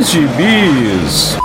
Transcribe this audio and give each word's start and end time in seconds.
De 0.00 0.26
Bis. 0.28 1.36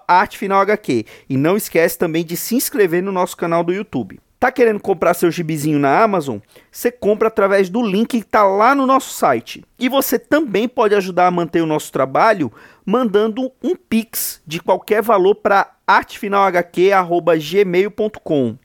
ArteFinalHQ. 0.08 1.04
E 1.28 1.36
não 1.36 1.56
esquece 1.56 1.98
também 1.98 2.24
de 2.24 2.36
se 2.36 2.54
inscrever 2.54 3.02
no 3.02 3.12
nosso 3.12 3.36
canal 3.36 3.62
do 3.62 3.72
YouTube. 3.72 4.18
Tá 4.42 4.50
querendo 4.50 4.80
comprar 4.80 5.14
seu 5.14 5.30
gibizinho 5.30 5.78
na 5.78 6.02
Amazon? 6.02 6.38
Você 6.68 6.90
compra 6.90 7.28
através 7.28 7.70
do 7.70 7.80
link 7.80 8.08
que 8.08 8.16
está 8.16 8.42
lá 8.42 8.74
no 8.74 8.88
nosso 8.88 9.14
site. 9.14 9.64
E 9.78 9.88
você 9.88 10.18
também 10.18 10.66
pode 10.66 10.96
ajudar 10.96 11.28
a 11.28 11.30
manter 11.30 11.60
o 11.60 11.66
nosso 11.66 11.92
trabalho 11.92 12.52
mandando 12.84 13.52
um 13.62 13.76
pix 13.76 14.42
de 14.44 14.58
qualquer 14.58 15.00
valor 15.00 15.36
para 15.36 15.70
artefinalhq@gmail.com. 15.86 18.56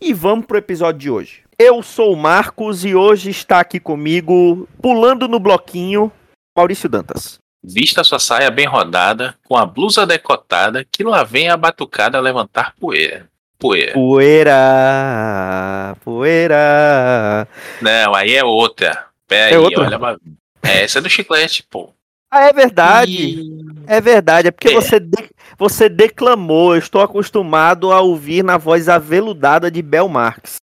E 0.00 0.14
vamos 0.14 0.46
pro 0.46 0.56
episódio 0.56 1.00
de 1.00 1.10
hoje. 1.10 1.42
Eu 1.58 1.82
sou 1.82 2.14
o 2.14 2.16
Marcos 2.16 2.82
e 2.86 2.94
hoje 2.94 3.28
está 3.28 3.60
aqui 3.60 3.78
comigo, 3.78 4.66
pulando 4.80 5.28
no 5.28 5.38
bloquinho, 5.38 6.10
Maurício 6.56 6.88
Dantas. 6.88 7.38
Vista 7.62 8.02
sua 8.02 8.18
saia 8.18 8.50
bem 8.50 8.66
rodada, 8.66 9.34
com 9.46 9.54
a 9.54 9.66
blusa 9.66 10.06
decotada, 10.06 10.82
que 10.90 11.04
lá 11.04 11.24
vem 11.24 11.50
a 11.50 11.58
batucada 11.58 12.18
levantar 12.20 12.74
poeira. 12.80 13.28
Poeira. 13.58 13.92
Poeira, 13.94 15.96
poeira. 16.04 17.48
Não, 17.80 18.14
aí 18.14 18.34
é 18.34 18.44
outra. 18.44 19.06
Pera 19.26 19.50
É 19.50 19.54
aí, 19.54 19.56
outra? 19.56 19.84
olha. 19.86 19.96
uma- 19.98 20.20
É, 20.62 20.82
essa 20.82 20.98
é 20.98 21.02
do 21.02 21.08
chiclete, 21.08 21.62
pô. 21.70 21.90
Ah, 22.30 22.48
é 22.48 22.52
verdade. 22.52 23.12
E- 23.12 23.66
É 23.88 24.00
verdade, 24.00 24.48
é 24.48 24.50
porque 24.50 24.68
É. 24.68 24.74
Você, 24.74 24.98
de- 24.98 25.30
você 25.56 25.88
declamou. 25.88 26.74
Eu 26.74 26.78
estou 26.80 27.00
acostumado 27.00 27.92
a 27.92 28.00
ouvir 28.00 28.42
na 28.42 28.58
voz 28.58 28.88
aveludada 28.88 29.70
de 29.70 29.80
Bel 29.80 30.08
Marx. 30.08 30.56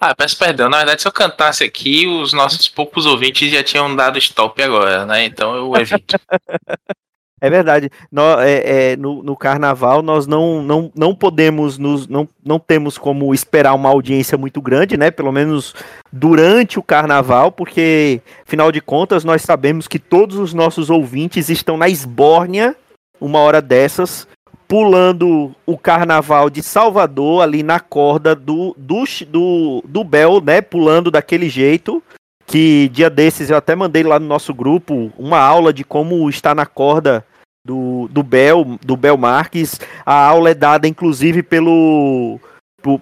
Ah, 0.00 0.14
peço 0.14 0.36
perdão. 0.36 0.68
Na 0.68 0.78
verdade, 0.78 1.00
se 1.00 1.08
eu 1.08 1.12
cantasse 1.12 1.62
aqui, 1.64 2.06
os 2.06 2.32
nossos 2.32 2.68
poucos 2.68 3.06
ouvintes 3.06 3.50
já 3.52 3.62
tinham 3.62 3.94
dado 3.94 4.18
stop 4.18 4.60
agora, 4.62 5.06
né? 5.06 5.24
Então 5.24 5.54
eu 5.54 5.72
evito. 5.76 6.16
É 7.44 7.50
verdade. 7.50 7.90
Nó- 8.10 8.40
é- 8.40 8.92
é, 8.92 8.96
no, 8.96 9.22
no 9.22 9.36
carnaval 9.36 10.00
nós 10.00 10.26
não, 10.26 10.62
não, 10.62 10.90
não 10.96 11.14
podemos 11.14 11.76
nos. 11.76 12.08
Não, 12.08 12.26
não 12.42 12.58
temos 12.58 12.96
como 12.96 13.34
esperar 13.34 13.74
uma 13.74 13.90
audiência 13.90 14.38
muito 14.38 14.62
grande, 14.62 14.96
né? 14.96 15.10
Pelo 15.10 15.30
menos 15.30 15.74
durante 16.10 16.78
o 16.78 16.82
carnaval, 16.82 17.52
porque, 17.52 18.22
afinal 18.46 18.72
de 18.72 18.80
contas, 18.80 19.24
nós 19.24 19.42
sabemos 19.42 19.86
que 19.86 19.98
todos 19.98 20.38
os 20.38 20.54
nossos 20.54 20.88
ouvintes 20.88 21.50
estão 21.50 21.76
na 21.76 21.86
esbórnia, 21.86 22.74
uma 23.20 23.40
hora 23.40 23.60
dessas, 23.60 24.26
pulando 24.66 25.54
o 25.66 25.76
carnaval 25.76 26.48
de 26.48 26.62
Salvador 26.62 27.42
ali 27.42 27.62
na 27.62 27.78
corda 27.78 28.34
do, 28.34 28.74
do, 28.78 29.04
do, 29.28 29.84
do 29.86 30.02
Bel, 30.02 30.40
né? 30.40 30.62
Pulando 30.62 31.10
daquele 31.10 31.50
jeito. 31.50 32.02
Que 32.46 32.88
dia 32.90 33.10
desses 33.10 33.50
eu 33.50 33.56
até 33.56 33.74
mandei 33.74 34.02
lá 34.02 34.18
no 34.18 34.26
nosso 34.26 34.54
grupo 34.54 35.10
uma 35.18 35.38
aula 35.38 35.72
de 35.72 35.82
como 35.84 36.28
estar 36.30 36.54
na 36.54 36.66
corda 36.66 37.24
do, 37.64 38.08
do 38.10 38.22
Bel, 38.22 38.78
do 38.84 38.96
Bel 38.96 39.16
Marques. 39.16 39.80
A 40.04 40.14
aula 40.14 40.50
é 40.50 40.54
dada, 40.54 40.86
inclusive, 40.86 41.42
pelo, 41.42 42.38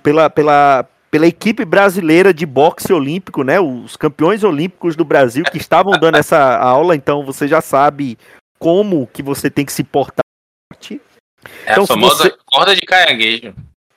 pela, 0.02 0.30
pela, 0.30 0.88
pela 1.10 1.26
equipe 1.26 1.64
brasileira 1.64 2.32
de 2.32 2.46
boxe 2.46 2.92
olímpico, 2.92 3.42
né? 3.42 3.58
Os 3.60 3.96
campeões 3.96 4.44
olímpicos 4.44 4.94
do 4.94 5.04
Brasil 5.04 5.44
que 5.44 5.58
estavam 5.58 5.92
dando 5.98 6.16
essa 6.16 6.38
aula, 6.58 6.94
então 6.94 7.24
você 7.24 7.48
já 7.48 7.60
sabe 7.60 8.16
como 8.58 9.06
que 9.08 9.22
você 9.22 9.50
tem 9.50 9.64
que 9.66 9.72
se 9.72 9.82
portar. 9.82 10.22
É 11.66 11.72
Então, 11.72 11.84
a 11.84 11.86
famosa 11.86 12.24
você- 12.24 12.36
corda 12.46 12.74
de 12.76 12.82
caranguejo. 12.82 13.52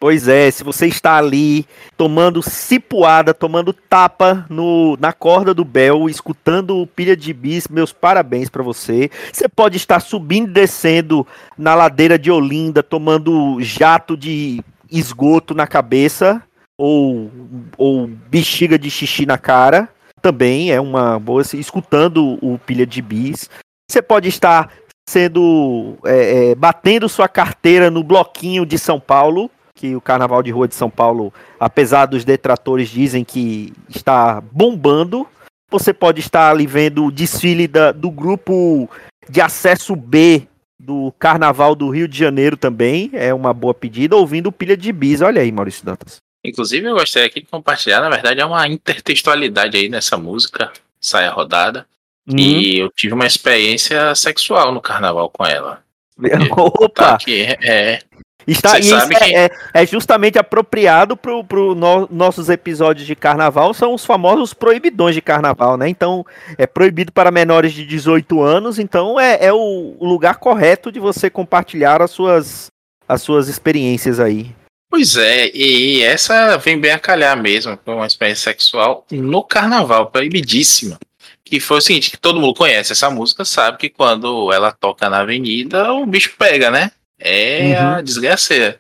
Pois 0.06 0.28
é, 0.28 0.52
se 0.52 0.64
você 0.64 0.86
está 0.86 1.18
ali 1.18 1.66
tomando 1.98 2.40
cipuada, 2.44 3.34
tomando 3.34 3.74
tapa 3.74 4.46
no, 4.52 4.96
na 4.98 5.12
corda 5.12 5.52
do 5.52 5.66
Bel, 5.66 6.08
escutando 6.08 6.78
o 6.78 6.86
pilha 6.86 7.18
de 7.18 7.34
bis, 7.34 7.68
meus 7.68 7.92
parabéns 7.92 8.48
pra 8.48 8.62
você. 8.62 9.10
Você 9.34 9.50
pode 9.50 9.78
estar 9.78 10.00
subindo 10.00 10.48
e 10.48 10.54
descendo 10.54 11.26
na 11.58 11.74
ladeira 11.74 12.20
de 12.20 12.30
Olinda, 12.30 12.84
tomando 12.84 13.60
jato 13.62 14.16
de 14.16 14.64
esgoto 14.92 15.56
na 15.56 15.66
cabeça 15.66 16.40
ou, 16.78 17.32
ou 17.76 18.06
bexiga 18.06 18.78
de 18.78 18.92
xixi 18.92 19.26
na 19.26 19.40
cara. 19.40 19.90
Também 20.22 20.72
é 20.72 20.80
uma 20.80 21.18
boa, 21.18 21.42
escutando 21.42 22.38
o 22.44 22.60
pilha 22.60 22.86
de 22.86 23.02
bis. 23.02 23.50
Você 23.90 24.04
pode 24.04 24.30
estar 24.30 24.72
sendo 25.10 25.98
é, 26.06 26.52
é, 26.52 26.56
batendo 26.56 27.10
sua 27.10 27.28
carteira 27.28 27.90
no 27.90 28.04
bloquinho 28.04 28.68
de 28.68 28.78
São 28.78 29.00
Paulo 29.00 29.50
que 29.76 29.94
o 29.96 30.02
Carnaval 30.02 30.42
de 30.42 30.52
Rua 30.52 30.68
de 30.68 30.74
São 30.74 30.90
Paulo, 30.90 31.34
apesar 31.60 32.06
dos 32.06 32.24
detratores 32.24 32.90
dizem 32.90 33.26
que 33.26 33.74
está 33.90 34.42
bombando, 34.52 35.28
você 35.70 35.94
pode 35.94 36.22
estar 36.22 36.50
ali 36.50 36.66
vendo 36.66 37.06
o 37.06 37.12
desfile 37.12 37.68
da- 37.68 37.92
do 37.92 38.10
grupo 38.10 38.90
de 39.30 39.42
acesso 39.42 39.94
B 39.96 40.48
do 40.80 41.14
Carnaval 41.20 41.76
do 41.76 41.90
Rio 41.90 42.08
de 42.08 42.18
Janeiro 42.18 42.56
também, 42.56 43.10
é 43.12 43.34
uma 43.34 43.54
boa 43.54 43.74
pedida, 43.74 44.16
ouvindo 44.16 44.52
Pilha 44.52 44.78
de 44.78 44.92
Bis. 44.94 45.22
Olha 45.22 45.42
aí, 45.42 45.52
Maurício 45.52 45.84
Dantas. 45.86 46.18
Inclusive, 46.46 46.88
eu 46.88 46.94
gostaria 46.94 47.28
aqui 47.28 47.42
de 47.42 47.48
compartilhar. 47.48 48.02
Na 48.02 48.10
verdade, 48.10 48.40
é 48.40 48.46
uma 48.46 48.68
intertextualidade 48.68 49.76
aí 49.76 49.90
nessa 49.90 50.16
música, 50.16 50.72
Saia 51.02 51.32
Rodada. 51.32 51.86
Hum. 52.28 52.38
E 52.38 52.80
eu 52.80 52.90
tive 52.92 53.14
uma 53.14 53.26
experiência 53.26 54.14
sexual 54.16 54.72
no 54.72 54.80
carnaval 54.80 55.30
com 55.30 55.44
ela. 55.44 55.82
Opa! 56.56 57.18
Tá? 57.18 57.18
É, 57.28 57.58
é, 57.62 58.00
Está, 58.48 58.72
Cê 58.72 58.80
isso 58.80 58.96
é, 58.96 59.08
que- 59.08 59.36
é- 59.36 59.50
é 59.74 59.86
justamente 59.88 60.38
apropriado 60.38 61.18
para 61.18 61.44
pro 61.44 61.74
no- 61.74 62.08
nossos 62.12 62.48
episódios 62.50 63.08
de 63.08 63.16
carnaval, 63.16 63.74
são 63.74 63.94
os 63.94 64.06
famosos 64.06 64.54
proibidões 64.54 65.16
de 65.16 65.22
carnaval, 65.22 65.78
né? 65.78 65.90
Então, 65.90 66.26
é 66.58 66.68
proibido 66.68 67.12
para 67.12 67.32
menores 67.32 67.74
de 67.74 67.86
18 67.86 68.42
anos, 68.42 68.78
então 68.78 69.20
é, 69.20 69.46
é 69.46 69.52
o, 69.54 69.96
o 70.00 70.06
lugar 70.08 70.36
correto 70.38 70.92
de 70.92 71.00
você 71.00 71.30
compartilhar 71.30 72.02
as 72.02 72.12
suas, 72.12 72.68
as 73.08 73.22
suas 73.22 73.48
experiências 73.48 74.20
aí. 74.20 74.52
Pois 74.92 75.18
é, 75.18 75.50
e 75.54 76.04
essa 76.04 76.56
vem 76.58 76.80
bem 76.80 76.92
a 76.92 77.00
calhar 77.00 77.36
mesmo, 77.42 77.76
com 77.78 77.96
uma 77.96 78.06
experiência 78.08 78.52
sexual 78.52 79.06
no 79.12 79.44
carnaval, 79.44 80.06
proibidíssima. 80.12 80.98
Que 81.44 81.60
foi 81.60 81.78
o 81.78 81.82
seguinte, 81.82 82.12
que 82.12 82.18
todo 82.18 82.40
mundo 82.40 82.56
conhece 82.56 82.92
essa 82.92 83.10
música, 83.10 83.44
sabe 83.46 83.78
que 83.78 83.90
quando 83.90 84.52
ela 84.54 84.72
toca 84.72 85.10
na 85.10 85.20
avenida, 85.20 85.92
o 85.94 86.06
bicho 86.06 86.34
pega, 86.40 86.72
né? 86.72 86.92
É 87.20 87.76
a 87.76 88.02
desgraceira. 88.02 88.80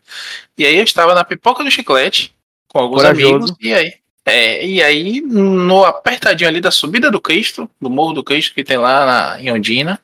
E 0.58 0.66
aí 0.66 0.76
eu 0.78 0.84
estava 0.84 1.14
na 1.14 1.24
pipoca 1.24 1.64
do 1.64 1.72
chiclete, 1.72 2.34
com 2.68 2.80
alguns 2.80 3.02
Corajoso. 3.02 3.36
amigos, 3.36 3.56
e 3.62 3.74
aí, 3.74 3.94
é, 4.26 4.66
e 4.66 4.82
aí, 4.82 5.22
no 5.22 5.86
apertadinho 5.86 6.50
ali 6.50 6.60
da 6.60 6.72
subida 6.72 7.12
do 7.12 7.22
Cristo, 7.22 7.70
do 7.80 7.90
Morro 7.90 8.14
do 8.14 8.24
Cristo, 8.24 8.54
que 8.54 8.64
tem 8.64 8.78
lá 8.78 9.06
na, 9.06 9.42
em 9.42 9.52
Ondina, 9.52 10.00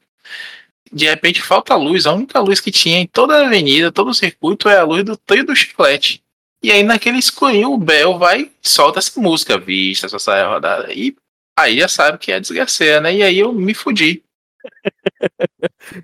de 0.91 1.05
repente 1.05 1.41
falta 1.41 1.75
luz, 1.75 2.05
a 2.05 2.13
única 2.13 2.39
luz 2.39 2.59
que 2.59 2.71
tinha 2.71 2.99
em 2.99 3.07
toda 3.07 3.35
a 3.37 3.45
avenida, 3.45 3.91
todo 3.91 4.09
o 4.09 4.13
circuito, 4.13 4.67
é 4.67 4.77
a 4.77 4.83
luz 4.83 5.03
do 5.03 5.15
trio 5.17 5.45
do 5.45 5.55
chiclete. 5.55 6.21
E 6.63 6.71
aí 6.71 6.83
naquele 6.83 7.17
escurinho 7.17 7.71
o 7.71 7.77
Bel 7.77 8.19
vai 8.19 8.41
e 8.41 8.51
solta 8.61 8.99
essa 8.99 9.19
música, 9.19 9.57
vista, 9.57 10.05
essa 10.05 10.19
saia 10.19 10.47
rodada. 10.47 10.93
E 10.93 11.15
aí 11.57 11.79
já 11.79 11.87
sabe 11.87 12.17
que 12.17 12.31
é 12.31 12.39
desgraceira, 12.39 13.01
né? 13.01 13.15
E 13.15 13.23
aí 13.23 13.39
eu 13.39 13.51
me 13.51 13.73
fudi. 13.73 14.21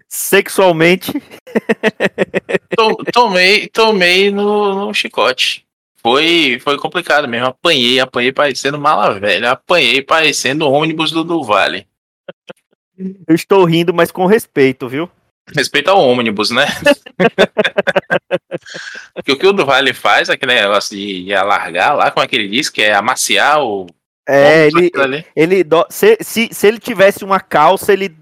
Sexualmente, 0.07 1.11
To- 2.75 3.03
tomei 3.11 3.67
tomei 3.67 4.31
no, 4.31 4.87
no 4.87 4.93
chicote. 4.93 5.65
foi, 6.01 6.59
foi 6.61 6.77
complicado 6.77 7.27
mesmo. 7.27 7.47
Apanhei, 7.47 7.99
apanhei 7.99 8.31
parecendo 8.31 8.79
mala 8.79 9.19
velha. 9.19 9.51
Apanhei 9.51 10.01
parecendo 10.01 10.65
o 10.65 10.71
ônibus 10.71 11.11
do, 11.11 11.23
do 11.23 11.43
Vale. 11.43 11.85
Eu 13.27 13.35
estou 13.35 13.63
rindo, 13.65 13.93
mas 13.93 14.11
com 14.11 14.25
respeito, 14.25 14.87
viu? 14.87 15.09
Respeito 15.55 15.89
ao 15.89 16.01
ônibus, 16.01 16.51
né? 16.51 16.65
Porque 19.13 19.31
o 19.31 19.37
que 19.37 19.47
o 19.47 19.53
do 19.53 19.65
Vale 19.65 19.93
faz, 19.93 20.29
aquele 20.29 20.55
negócio 20.55 20.95
de 20.95 21.33
alargar 21.33 21.95
lá, 21.95 22.11
como 22.11 22.23
é 22.23 22.27
que 22.27 22.35
ele 22.35 22.49
diz, 22.49 22.69
que 22.69 22.81
é 22.81 22.93
amaciar 22.93 23.63
o. 23.63 23.87
É, 24.27 24.67
ele, 24.67 24.91
ele 25.33 25.65
se, 25.89 26.17
se, 26.19 26.49
se 26.51 26.67
ele 26.67 26.79
tivesse 26.79 27.23
uma 27.23 27.39
calça, 27.39 27.93
ele 27.93 28.13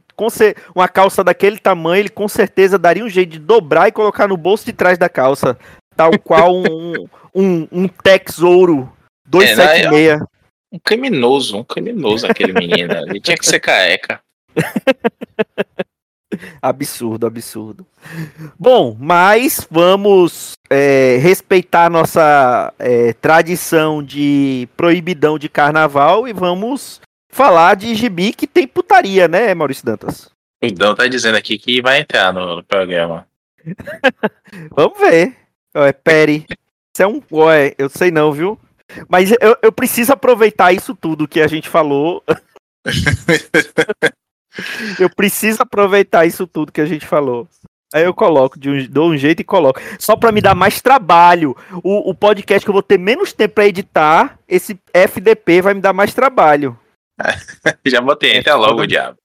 uma 0.73 0.88
calça 0.88 1.23
daquele 1.23 1.57
tamanho, 1.57 2.01
ele 2.01 2.09
com 2.09 2.27
certeza 2.27 2.77
daria 2.77 3.03
um 3.03 3.09
jeito 3.09 3.31
de 3.31 3.39
dobrar 3.39 3.88
e 3.88 3.91
colocar 3.91 4.27
no 4.27 4.38
bolso 4.38 4.65
de 4.65 4.73
trás 4.73 4.97
da 4.97 5.09
calça. 5.09 5.57
Tal 5.95 6.17
qual 6.19 6.56
um, 6.56 7.07
um, 7.33 7.67
um 7.71 7.88
Tex 7.88 8.39
Ouro 8.39 8.91
276. 9.27 10.21
É, 10.21 10.25
um 10.71 10.79
criminoso, 10.79 11.57
um 11.57 11.63
criminoso 11.63 12.27
aquele 12.27 12.53
menino. 12.53 12.94
Ele 13.07 13.19
tinha 13.19 13.38
que 13.38 13.45
ser 13.45 13.59
caeca. 13.59 14.19
absurdo, 16.61 17.27
absurdo. 17.27 17.85
Bom, 18.57 18.95
mas 19.00 19.68
vamos 19.69 20.53
é, 20.69 21.18
respeitar 21.21 21.89
nossa 21.89 22.73
é, 22.77 23.13
tradição 23.13 24.03
de 24.03 24.68
proibidão 24.75 25.39
de 25.39 25.50
carnaval 25.50 26.27
e 26.27 26.33
vamos 26.33 27.01
falar 27.35 27.75
de 27.75 27.93
gibi 27.93 28.31
que 28.31 28.47
tem 28.47 28.65
putaria, 28.65 29.27
né, 29.27 29.53
Maurício 29.53 29.85
Dantas? 29.85 30.31
Então 30.61 30.95
tá 30.95 31.05
dizendo 31.05 31.35
aqui 31.35 31.57
que 31.57 31.81
vai 31.81 31.99
entrar 31.99 32.33
no, 32.33 32.55
no 32.55 32.63
programa. 32.63 33.27
vamos 34.71 34.97
ver. 34.97 35.35
Ué, 35.75 35.91
Peri. 35.91 36.45
Isso 36.49 37.03
é 37.03 37.07
um. 37.07 37.21
Ué, 37.29 37.75
eu 37.77 37.89
sei 37.89 38.09
não, 38.09 38.31
viu? 38.31 38.57
Mas 39.09 39.31
eu, 39.41 39.57
eu 39.61 39.71
preciso 39.71 40.13
aproveitar 40.13 40.71
isso 40.71 40.95
tudo 40.95 41.27
que 41.27 41.41
a 41.41 41.47
gente 41.47 41.67
falou. 41.67 42.23
eu 44.97 45.09
preciso 45.09 45.61
aproveitar 45.61 46.25
isso 46.25 46.47
tudo 46.47 46.71
que 46.71 46.79
a 46.79 46.85
gente 46.85 47.05
falou. 47.05 47.49
Aí 47.93 48.03
eu 48.03 48.13
coloco, 48.13 48.57
de 48.57 48.69
um, 48.69 48.87
dou 48.87 49.09
um 49.09 49.17
jeito 49.17 49.41
e 49.41 49.43
coloco. 49.43 49.81
Só 49.99 50.15
para 50.15 50.31
me 50.31 50.39
dar 50.39 50.55
mais 50.55 50.81
trabalho. 50.81 51.55
O, 51.83 52.09
o 52.09 52.15
podcast 52.15 52.65
que 52.65 52.69
eu 52.69 52.73
vou 52.73 52.83
ter 52.83 52.97
menos 52.97 53.33
tempo 53.33 53.55
para 53.55 53.67
editar, 53.67 54.39
esse 54.47 54.79
FDP 54.93 55.61
vai 55.61 55.73
me 55.73 55.81
dar 55.81 55.93
mais 55.93 56.13
trabalho. 56.13 56.77
Já 57.85 58.01
botei, 58.01 58.39
até 58.39 58.53
logo, 58.53 58.85
diabo. 58.85 59.17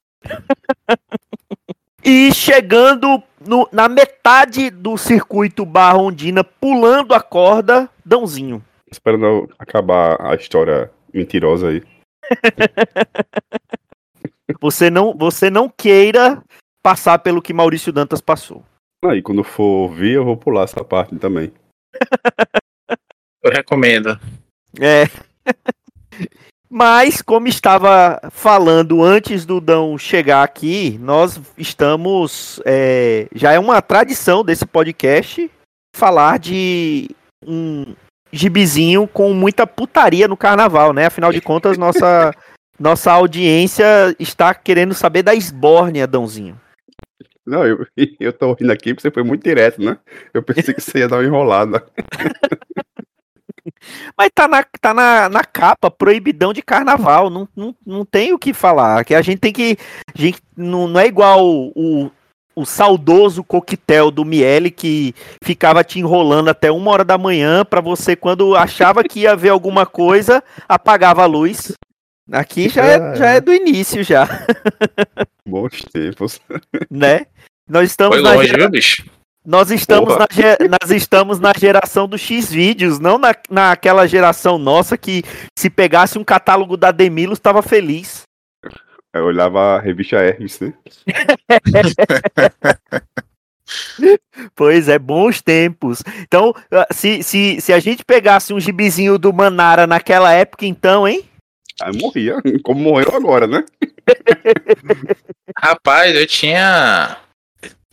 e 2.04 2.32
chegando 2.32 3.22
no, 3.40 3.69
na 3.72 3.88
metade 3.88 4.70
do 4.70 4.96
circuito 4.96 5.64
Barra 5.64 5.98
Ondina, 5.98 6.44
pulando 6.44 7.14
a 7.14 7.20
corda, 7.20 7.88
Dãozinho. 8.04 8.64
Esperando 8.90 9.48
acabar 9.58 10.20
a 10.20 10.34
história 10.34 10.90
mentirosa 11.12 11.69
aí. 11.69 11.82
você, 14.60 14.90
não, 14.90 15.16
você 15.16 15.50
não 15.50 15.69
queira 15.69 16.43
passar 16.82 17.19
pelo 17.19 17.43
que 17.43 17.52
Maurício 17.52 17.93
Dantas 17.93 18.20
passou. 18.20 18.64
Aí, 19.04 19.22
quando 19.22 19.43
for 19.43 19.88
vir, 19.88 20.16
eu 20.16 20.25
vou 20.25 20.36
pular 20.36 20.64
essa 20.64 20.84
parte 20.84 21.16
também. 21.16 21.52
eu 23.43 23.50
recomendo. 23.50 24.20
É. 24.78 25.04
Mas, 26.72 27.20
como 27.20 27.49
estava 27.49 28.20
falando 28.31 29.02
antes 29.02 29.44
do 29.44 29.61
Dão 29.61 29.99
chegar 29.99 30.44
aqui, 30.44 30.96
nós 31.00 31.40
estamos. 31.58 32.62
É, 32.64 33.26
já 33.34 33.52
é 33.52 33.58
uma 33.58 33.82
tradição 33.82 34.44
desse 34.44 34.64
podcast 34.64 35.50
falar 35.96 36.38
de 36.38 37.11
um 37.44 37.96
gibizinho 38.32 39.08
com 39.08 39.34
muita 39.34 39.67
putaria 39.67 40.28
no 40.28 40.37
carnaval, 40.37 40.93
né? 40.93 41.06
Afinal 41.06 41.32
de 41.32 41.40
contas, 41.40 41.76
nossa, 41.76 42.32
nossa 42.78 43.11
audiência 43.11 43.84
está 44.17 44.55
querendo 44.55 44.94
saber 44.94 45.25
da 45.25 45.34
esbórnia, 45.34 46.06
Dãozinho. 46.06 46.61
Não, 47.44 47.67
eu, 47.67 47.84
eu 48.20 48.32
tô 48.32 48.52
rindo 48.52 48.70
aqui 48.70 48.94
porque 48.94 49.02
você 49.02 49.11
foi 49.11 49.25
muito 49.25 49.43
direto, 49.43 49.82
né? 49.82 49.99
Eu 50.32 50.40
pensei 50.40 50.72
que 50.72 50.81
você 50.81 50.99
ia 50.99 51.08
dar 51.08 51.17
uma 51.17 51.25
enrolada. 51.25 51.84
Mas 54.17 54.31
tá 54.35 54.47
na, 54.47 54.65
tá 54.81 54.94
na, 54.94 55.29
na 55.29 55.44
capa, 55.44 55.91
proibidão 55.91 56.53
de 56.53 56.62
carnaval. 56.62 57.31
Não, 57.31 57.49
não, 57.56 57.75
não 57.87 58.05
tem 58.05 58.32
o 58.32 58.38
que 58.38 58.53
falar. 58.53 59.05
Que 59.05 59.15
a 59.15 59.23
gente 59.23 59.38
tem 59.38 59.53
que. 59.53 59.77
A 60.15 60.21
gente, 60.21 60.41
não, 60.56 60.87
não 60.87 61.00
é 61.00 61.06
igual 61.06 61.44
o, 61.44 62.11
o 62.55 62.65
saudoso 62.67 63.43
coquetel 63.43 64.11
do 64.11 64.25
Miele 64.25 64.71
que 64.71 65.15
ficava 65.43 65.82
te 65.82 65.99
enrolando 65.99 66.49
até 66.49 66.71
uma 66.71 66.91
hora 66.91 67.05
da 67.05 67.17
manhã 67.17 67.65
para 67.65 67.81
você, 67.81 68.15
quando 68.15 68.55
achava 68.56 69.03
que 69.03 69.21
ia 69.21 69.37
ver 69.37 69.50
alguma 69.50 69.87
coisa, 69.87 70.43
apagava 70.69 71.23
a 71.23 71.27
luz. 71.27 71.73
Aqui 72.31 72.69
já 72.69 72.85
é, 72.85 73.17
já 73.17 73.27
é 73.31 73.41
do 73.41 73.53
início 73.53 74.05
já. 74.05 74.29
Bons 75.44 75.82
tempos. 75.93 76.41
Né? 76.88 77.27
Nós 77.69 77.91
estamos 77.91 78.21
Foi 78.21 78.23
longe, 78.23 78.53
na 78.53 78.59
viu, 78.59 78.71
bicho? 78.71 79.05
Nós 79.44 79.70
estamos, 79.70 80.16
na, 80.19 80.26
nós 80.69 80.90
estamos 80.90 81.40
na 81.40 81.52
geração 81.56 82.06
do 82.06 82.19
X 82.19 82.50
vídeos, 82.50 82.98
não 82.98 83.19
na, 83.19 83.34
naquela 83.48 84.06
geração 84.06 84.58
nossa 84.58 84.98
que 84.98 85.22
se 85.58 85.70
pegasse 85.70 86.19
um 86.19 86.25
catálogo 86.25 86.76
da 86.76 86.90
Demilos 86.90 87.38
estava 87.38 87.62
feliz. 87.62 88.22
Eu 89.12 89.25
olhava 89.25 89.76
a 89.76 89.81
revista 89.81 90.16
Hermes, 90.16 90.60
né? 90.60 90.75
pois 94.54 94.88
é, 94.88 94.98
bons 94.98 95.40
tempos. 95.40 96.02
Então, 96.20 96.54
ah, 96.70 96.86
se, 96.93 97.22
se, 97.22 97.60
se 97.60 97.72
a 97.72 97.81
gente 97.81 98.04
pegasse 98.04 98.52
um 98.52 98.60
gibizinho 98.60 99.19
do 99.19 99.32
Manara 99.32 99.86
naquela 99.86 100.32
época, 100.32 100.66
então, 100.66 101.08
hein? 101.08 101.25
Aí 101.81 101.98
morria, 101.98 102.36
como 102.62 102.81
morreu 102.81 103.16
agora, 103.16 103.46
né? 103.46 103.64
Rapaz, 105.58 106.14
eu 106.14 106.26
tinha 106.26 107.16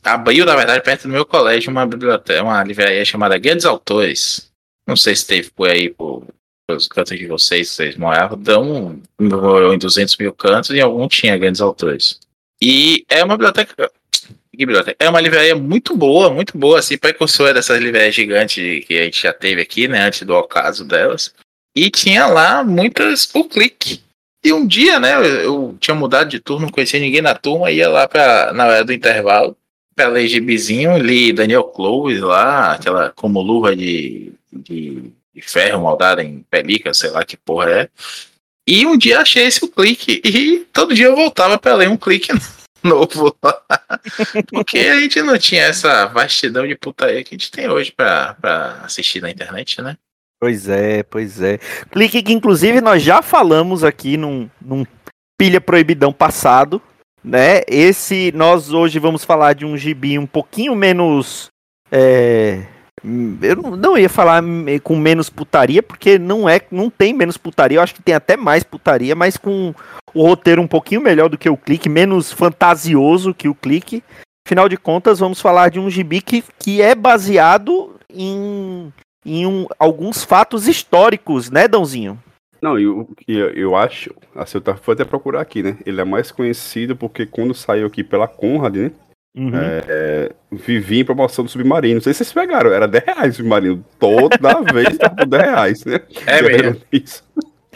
abriu, 0.07 0.45
na 0.45 0.55
verdade, 0.55 0.83
perto 0.83 1.03
do 1.03 1.09
meu 1.09 1.25
colégio, 1.25 1.71
uma 1.71 1.85
biblioteca, 1.85 2.43
uma 2.43 2.63
livraria 2.63 3.03
chamada 3.05 3.39
dos 3.39 3.65
Autores. 3.65 4.49
Não 4.87 4.95
sei 4.95 5.15
se 5.15 5.27
teve 5.27 5.51
por 5.51 5.69
aí, 5.69 5.89
por, 5.89 6.25
pelos 6.67 6.87
cantos 6.87 7.17
de 7.17 7.27
vocês, 7.27 7.69
vocês 7.69 7.95
moravam, 7.95 8.37
dão 8.37 9.01
em 9.19 9.77
200 9.77 10.15
mil 10.17 10.33
cantos 10.33 10.69
e 10.71 10.81
algum 10.81 11.07
tinha 11.07 11.37
grandes 11.37 11.61
autores. 11.61 12.19
E 12.61 13.05
é 13.09 13.23
uma 13.23 13.35
biblioteca. 13.35 13.91
biblioteca? 14.55 14.97
É 14.99 15.09
uma 15.09 15.21
livraria 15.21 15.55
muito 15.55 15.95
boa, 15.95 16.29
muito 16.29 16.57
boa, 16.57 16.79
assim, 16.79 16.97
precursora 16.97 17.53
dessas 17.53 17.79
livrarias 17.79 18.15
gigantes 18.15 18.85
que 18.85 18.97
a 18.97 19.03
gente 19.03 19.21
já 19.21 19.33
teve 19.33 19.61
aqui, 19.61 19.87
né, 19.87 20.01
antes 20.01 20.23
do 20.23 20.33
ocaso 20.33 20.85
delas. 20.85 21.33
E 21.75 21.91
tinha 21.91 22.25
lá 22.25 22.63
muitas 22.63 23.25
por 23.25 23.47
clique. 23.47 24.01
E 24.43 24.53
um 24.53 24.65
dia, 24.65 24.99
né, 24.99 25.15
eu, 25.15 25.23
eu 25.23 25.77
tinha 25.79 25.93
mudado 25.93 26.29
de 26.29 26.39
turno, 26.39 26.65
não 26.65 26.71
conhecia 26.71 26.99
ninguém 26.99 27.21
na 27.21 27.35
turma, 27.35 27.69
ia 27.69 27.89
lá 27.89 28.07
pra, 28.07 28.51
na 28.53 28.65
hora 28.65 28.85
do 28.85 28.93
intervalo, 28.93 29.55
pela 29.97 30.25
gibizinho, 30.27 30.95
li 30.99 31.33
Daniel 31.33 31.63
Close 31.63 32.19
lá, 32.19 32.73
aquela 32.73 33.09
como 33.15 33.41
luva 33.41 33.75
de, 33.75 34.31
de, 34.53 35.11
de 35.33 35.41
ferro 35.41 35.81
moldada 35.81 36.23
em 36.23 36.45
pelica, 36.51 36.93
sei 36.93 37.09
lá 37.09 37.25
que 37.25 37.35
porra 37.35 37.71
é. 37.71 37.89
E 38.67 38.85
um 38.85 38.95
dia 38.95 39.21
achei 39.21 39.47
esse 39.47 39.67
clique 39.67 40.21
e 40.23 40.59
todo 40.71 40.93
dia 40.93 41.07
eu 41.07 41.15
voltava 41.15 41.57
para 41.57 41.73
ler 41.73 41.89
um 41.89 41.97
clique 41.97 42.31
novo 42.83 43.35
lá. 43.43 43.59
Porque 44.53 44.77
a 44.77 44.99
gente 44.99 45.19
não 45.23 45.35
tinha 45.39 45.63
essa 45.63 46.05
vastidão 46.05 46.67
de 46.67 46.75
putaria 46.75 47.23
que 47.23 47.33
a 47.33 47.37
gente 47.37 47.49
tem 47.49 47.67
hoje 47.67 47.91
para 47.91 48.35
assistir 48.83 49.19
na 49.19 49.31
internet, 49.31 49.81
né? 49.81 49.97
Pois 50.39 50.69
é, 50.69 51.01
pois 51.01 51.41
é. 51.41 51.57
Clique 51.89 52.21
que 52.21 52.33
inclusive 52.33 52.81
nós 52.81 53.01
já 53.01 53.23
falamos 53.23 53.83
aqui 53.83 54.15
num, 54.15 54.47
num 54.61 54.85
pilha 55.39 55.59
proibidão 55.59 56.13
passado, 56.13 56.79
né? 57.23 57.61
Esse 57.67 58.31
nós 58.33 58.71
hoje 58.71 58.99
vamos 58.99 59.23
falar 59.23 59.53
de 59.53 59.65
um 59.65 59.77
gibi 59.77 60.17
um 60.17 60.27
pouquinho 60.27 60.75
menos 60.75 61.49
é, 61.91 62.65
eu 63.41 63.55
não 63.77 63.97
ia 63.97 64.09
falar 64.09 64.43
com 64.83 64.95
menos 64.95 65.29
putaria, 65.29 65.83
porque 65.83 66.17
não 66.17 66.49
é, 66.49 66.59
não 66.71 66.89
tem 66.89 67.13
menos 67.13 67.37
putaria, 67.37 67.77
eu 67.77 67.81
acho 67.81 67.93
que 67.93 68.01
tem 68.01 68.15
até 68.15 68.35
mais 68.35 68.63
putaria, 68.63 69.15
mas 69.15 69.37
com 69.37 69.73
o 70.13 70.23
roteiro 70.23 70.61
um 70.61 70.67
pouquinho 70.67 71.01
melhor 71.01 71.29
do 71.29 71.37
que 71.37 71.49
o 71.49 71.57
clique, 71.57 71.87
menos 71.87 72.31
fantasioso 72.31 73.33
que 73.33 73.47
o 73.47 73.55
clique. 73.55 74.03
Afinal 74.45 74.67
de 74.67 74.77
contas, 74.77 75.19
vamos 75.19 75.39
falar 75.39 75.69
de 75.69 75.79
um 75.79 75.89
gibi 75.89 76.21
que, 76.21 76.43
que 76.57 76.81
é 76.81 76.95
baseado 76.95 77.95
em, 78.11 78.91
em 79.25 79.45
um, 79.45 79.67
alguns 79.77 80.23
fatos 80.23 80.67
históricos, 80.67 81.51
né, 81.51 81.67
Dãozinho? 81.67 82.17
Não, 82.61 82.77
eu, 82.79 83.07
eu, 83.27 83.49
eu 83.49 83.75
acho, 83.75 84.13
assim, 84.35 84.57
eu 84.57 84.75
vou 84.83 84.93
até 84.93 85.05
procurar 85.05 85.41
aqui, 85.41 85.61
né? 85.61 85.77
Ele 85.85 86.01
é 86.01 86.05
mais 86.05 86.31
conhecido 86.31 86.95
porque 86.95 87.25
quando 87.25 87.53
saiu 87.53 87.87
aqui 87.87 88.03
pela 88.03 88.27
Conrad, 88.27 88.75
né? 88.75 88.91
Uhum. 89.35 89.55
É, 89.55 89.83
é, 89.87 90.31
vivi 90.51 90.99
em 91.01 91.05
promoção 91.05 91.45
do 91.45 91.51
Submarino. 91.51 91.95
Não 91.95 92.01
sei 92.01 92.11
se 92.13 92.17
vocês 92.17 92.33
pegaram, 92.33 92.71
era 92.71 92.87
10 92.87 93.03
reais 93.05 93.33
o 93.33 93.37
Submarino. 93.37 93.85
Toda 93.99 94.37
vez 94.73 94.97
tava 94.97 95.15
por 95.15 95.27
10 95.27 95.43
reais, 95.43 95.85
né? 95.85 95.99
É 96.25 96.41
mesmo. 96.41 96.81
Isso. 96.91 97.23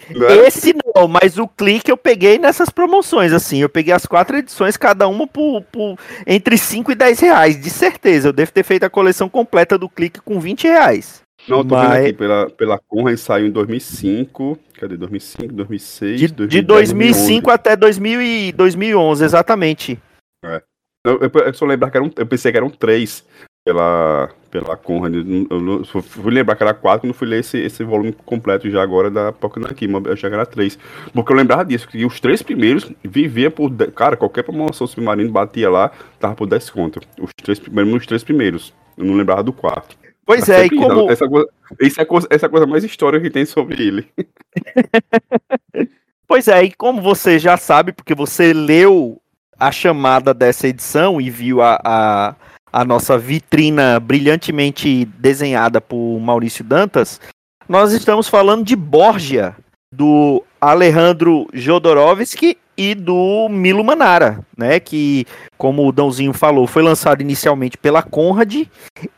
Não 0.09 0.27
é? 0.27 0.47
Esse 0.47 0.73
não, 0.95 1.07
mas 1.07 1.37
o 1.37 1.47
clique 1.47 1.91
eu 1.91 1.97
peguei 1.97 2.39
nessas 2.39 2.69
promoções, 2.69 3.31
assim. 3.31 3.59
Eu 3.59 3.69
peguei 3.69 3.93
as 3.93 4.05
quatro 4.05 4.37
edições, 4.37 4.75
cada 4.75 5.07
uma 5.07 5.27
por, 5.27 5.61
por 5.63 5.97
entre 6.25 6.57
5 6.57 6.91
e 6.91 6.95
10 6.95 7.19
reais, 7.19 7.61
de 7.61 7.69
certeza. 7.69 8.29
Eu 8.29 8.33
devo 8.33 8.51
ter 8.51 8.63
feito 8.63 8.83
a 8.83 8.89
coleção 8.89 9.29
completa 9.29 9.77
do 9.77 9.87
clique 9.87 10.19
com 10.19 10.39
20 10.39 10.63
reais. 10.63 11.21
Não, 11.47 11.65
tô 11.65 11.75
Mas... 11.75 11.89
vendo 11.89 12.03
aqui, 12.03 12.13
pela, 12.13 12.49
pela 12.49 12.79
Conrad 12.79 13.17
saiu 13.17 13.47
em 13.47 13.51
2005, 13.51 14.59
cadê, 14.79 14.97
2005, 14.97 15.53
2006, 15.53 16.19
de, 16.19 16.27
2010, 16.27 16.49
de 16.49 16.61
2005 16.61 17.47
2011. 17.47 17.51
até 17.51 17.75
2000 17.75 18.21
e 18.21 18.51
2011, 18.51 19.23
exatamente. 19.23 19.99
É. 20.45 20.61
Eu, 21.05 21.19
eu, 21.19 21.31
eu 21.33 21.53
só 21.53 21.65
lembrar 21.65 21.89
que 21.89 21.97
eram, 21.97 22.11
eu 22.15 22.25
pensei 22.27 22.51
que 22.51 22.57
eram 22.57 22.69
três 22.69 23.25
pela, 23.65 24.29
pela 24.49 24.75
Conrad. 24.77 25.13
Eu, 25.15 25.47
eu 25.49 26.01
fui 26.01 26.31
lembrar 26.31 26.55
que 26.55 26.63
era 26.63 26.73
quatro 26.73 27.01
quando 27.07 27.13
fui 27.13 27.27
ler 27.27 27.39
esse, 27.39 27.57
esse 27.57 27.83
volume 27.83 28.11
completo 28.25 28.69
já 28.69 28.81
agora 28.81 29.09
da 29.09 29.31
Pokémon 29.31 29.67
aqui, 29.67 29.85
eu 29.85 30.15
que 30.15 30.25
era 30.25 30.45
três. 30.45 30.77
Porque 31.13 31.31
eu 31.31 31.37
lembrava 31.37 31.65
disso, 31.65 31.87
que 31.87 32.05
os 32.05 32.19
três 32.19 32.41
primeiros 32.41 32.91
vivia 33.03 33.49
por. 33.49 33.71
Cara, 33.95 34.17
qualquer 34.17 34.43
promoção 34.43 34.87
submarino 34.87 35.31
batia 35.31 35.69
lá, 35.69 35.91
tava 36.19 36.35
por 36.35 36.47
10 36.47 36.69
conto. 36.69 36.99
Os 37.19 37.31
três 37.41 37.59
primeiros, 37.59 37.93
os 37.93 38.05
três 38.05 38.23
primeiros. 38.23 38.73
Eu 38.97 39.05
não 39.05 39.15
lembrava 39.15 39.43
do 39.43 39.53
quarto. 39.53 40.00
Pois 40.25 40.47
é, 40.49 40.65
e 40.65 40.69
como. 40.69 41.09
Essa 41.09 41.27
coisa, 41.27 41.49
essa, 41.79 42.05
coisa, 42.05 42.27
essa 42.29 42.49
coisa 42.49 42.67
mais 42.67 42.83
história 42.83 43.19
que 43.19 43.29
tem 43.29 43.45
sobre 43.45 43.81
ele. 43.81 44.07
pois 46.27 46.47
é, 46.47 46.63
e 46.63 46.71
como 46.71 47.01
você 47.01 47.39
já 47.39 47.57
sabe, 47.57 47.91
porque 47.91 48.15
você 48.15 48.53
leu 48.53 49.21
a 49.59 49.71
chamada 49.71 50.33
dessa 50.33 50.67
edição 50.67 51.19
e 51.21 51.29
viu 51.29 51.61
a, 51.61 51.79
a 51.83 52.35
a 52.71 52.85
nossa 52.85 53.17
vitrina 53.17 53.99
brilhantemente 53.99 55.05
desenhada 55.17 55.81
por 55.81 56.19
Maurício 56.19 56.63
Dantas, 56.63 57.19
nós 57.67 57.91
estamos 57.91 58.27
falando 58.27 58.63
de 58.63 58.75
Borgia, 58.75 59.55
do 59.91 60.43
Alejandro 60.59 61.47
Jodorowsky 61.53 62.57
e 62.77 62.95
do 62.95 63.47
Milo 63.49 63.83
Manara, 63.83 64.45
né, 64.57 64.79
que, 64.79 65.25
como 65.57 65.85
o 65.85 65.91
Dãozinho 65.91 66.33
falou, 66.33 66.65
foi 66.65 66.81
lançado 66.81 67.21
inicialmente 67.21 67.77
pela 67.77 68.01
Conrad 68.01 68.63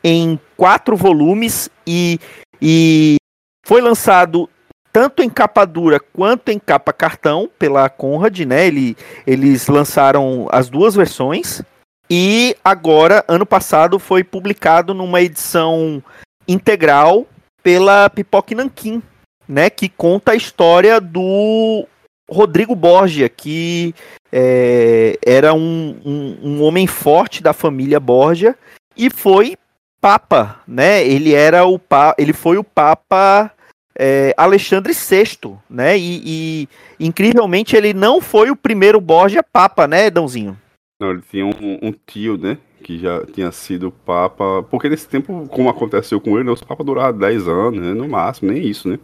em 0.02 0.38
quatro 0.56 0.96
volumes 0.96 1.70
e, 1.86 2.18
e 2.60 3.16
foi 3.64 3.80
lançado 3.80 4.50
tanto 4.92 5.22
em 5.22 5.30
capa 5.30 5.64
dura 5.64 5.98
quanto 5.98 6.50
em 6.50 6.58
capa 6.58 6.92
cartão 6.92 7.50
pela 7.58 7.88
Conrad, 7.88 8.40
né? 8.40 8.66
Ele, 8.66 8.96
eles 9.26 9.66
lançaram 9.66 10.46
as 10.52 10.68
duas 10.68 10.94
versões. 10.94 11.62
E 12.08 12.54
agora, 12.64 13.24
ano 13.26 13.44
passado, 13.44 13.98
foi 13.98 14.22
publicado 14.22 14.94
numa 14.94 15.20
edição 15.20 16.00
integral 16.46 17.26
pela 17.60 18.08
Pipoque 18.08 18.54
Nankin, 18.54 19.02
né? 19.48 19.70
Que 19.70 19.88
conta 19.88 20.32
a 20.32 20.36
história 20.36 21.00
do 21.00 21.86
Rodrigo 22.30 22.74
Borgia, 22.74 23.28
que 23.28 23.94
é, 24.32 25.18
era 25.24 25.54
um, 25.54 25.96
um, 26.04 26.38
um, 26.42 26.62
homem 26.62 26.86
forte 26.86 27.42
da 27.42 27.52
família 27.52 28.00
Borgia 28.00 28.56
e 28.96 29.10
foi 29.10 29.56
papa, 30.00 30.60
né? 30.66 31.06
Ele 31.06 31.34
era 31.34 31.64
o 31.64 31.78
pa, 31.78 32.14
ele 32.18 32.32
foi 32.32 32.56
o 32.56 32.64
papa 32.64 33.50
é, 33.98 34.34
Alexandre 34.36 34.92
VI, 34.92 35.56
né? 35.68 35.96
E, 35.96 36.22
e, 36.24 36.68
incrivelmente 36.98 37.76
ele 37.76 37.94
não 37.94 38.20
foi 38.20 38.50
o 38.50 38.56
primeiro 38.56 39.00
Borgia 39.00 39.42
papa, 39.42 39.86
né, 39.86 40.10
Dãozinho? 40.10 40.58
Não, 41.00 41.10
ele 41.10 41.22
tinha 41.30 41.44
um, 41.44 41.78
um, 41.82 41.92
tio, 42.06 42.38
né? 42.38 42.56
Que 42.82 42.98
já 42.98 43.24
tinha 43.26 43.50
sido 43.50 43.90
Papa. 43.90 44.62
Porque 44.70 44.88
nesse 44.88 45.08
tempo, 45.08 45.46
como 45.48 45.68
aconteceu 45.68 46.20
com 46.20 46.36
ele, 46.36 46.44
né, 46.44 46.52
os 46.52 46.62
Papas 46.62 46.86
duraram 46.86 47.16
10 47.16 47.48
anos, 47.48 47.80
né? 47.80 47.94
No 47.94 48.08
máximo, 48.08 48.52
nem 48.52 48.62
isso, 48.62 48.88
né? 48.88 48.98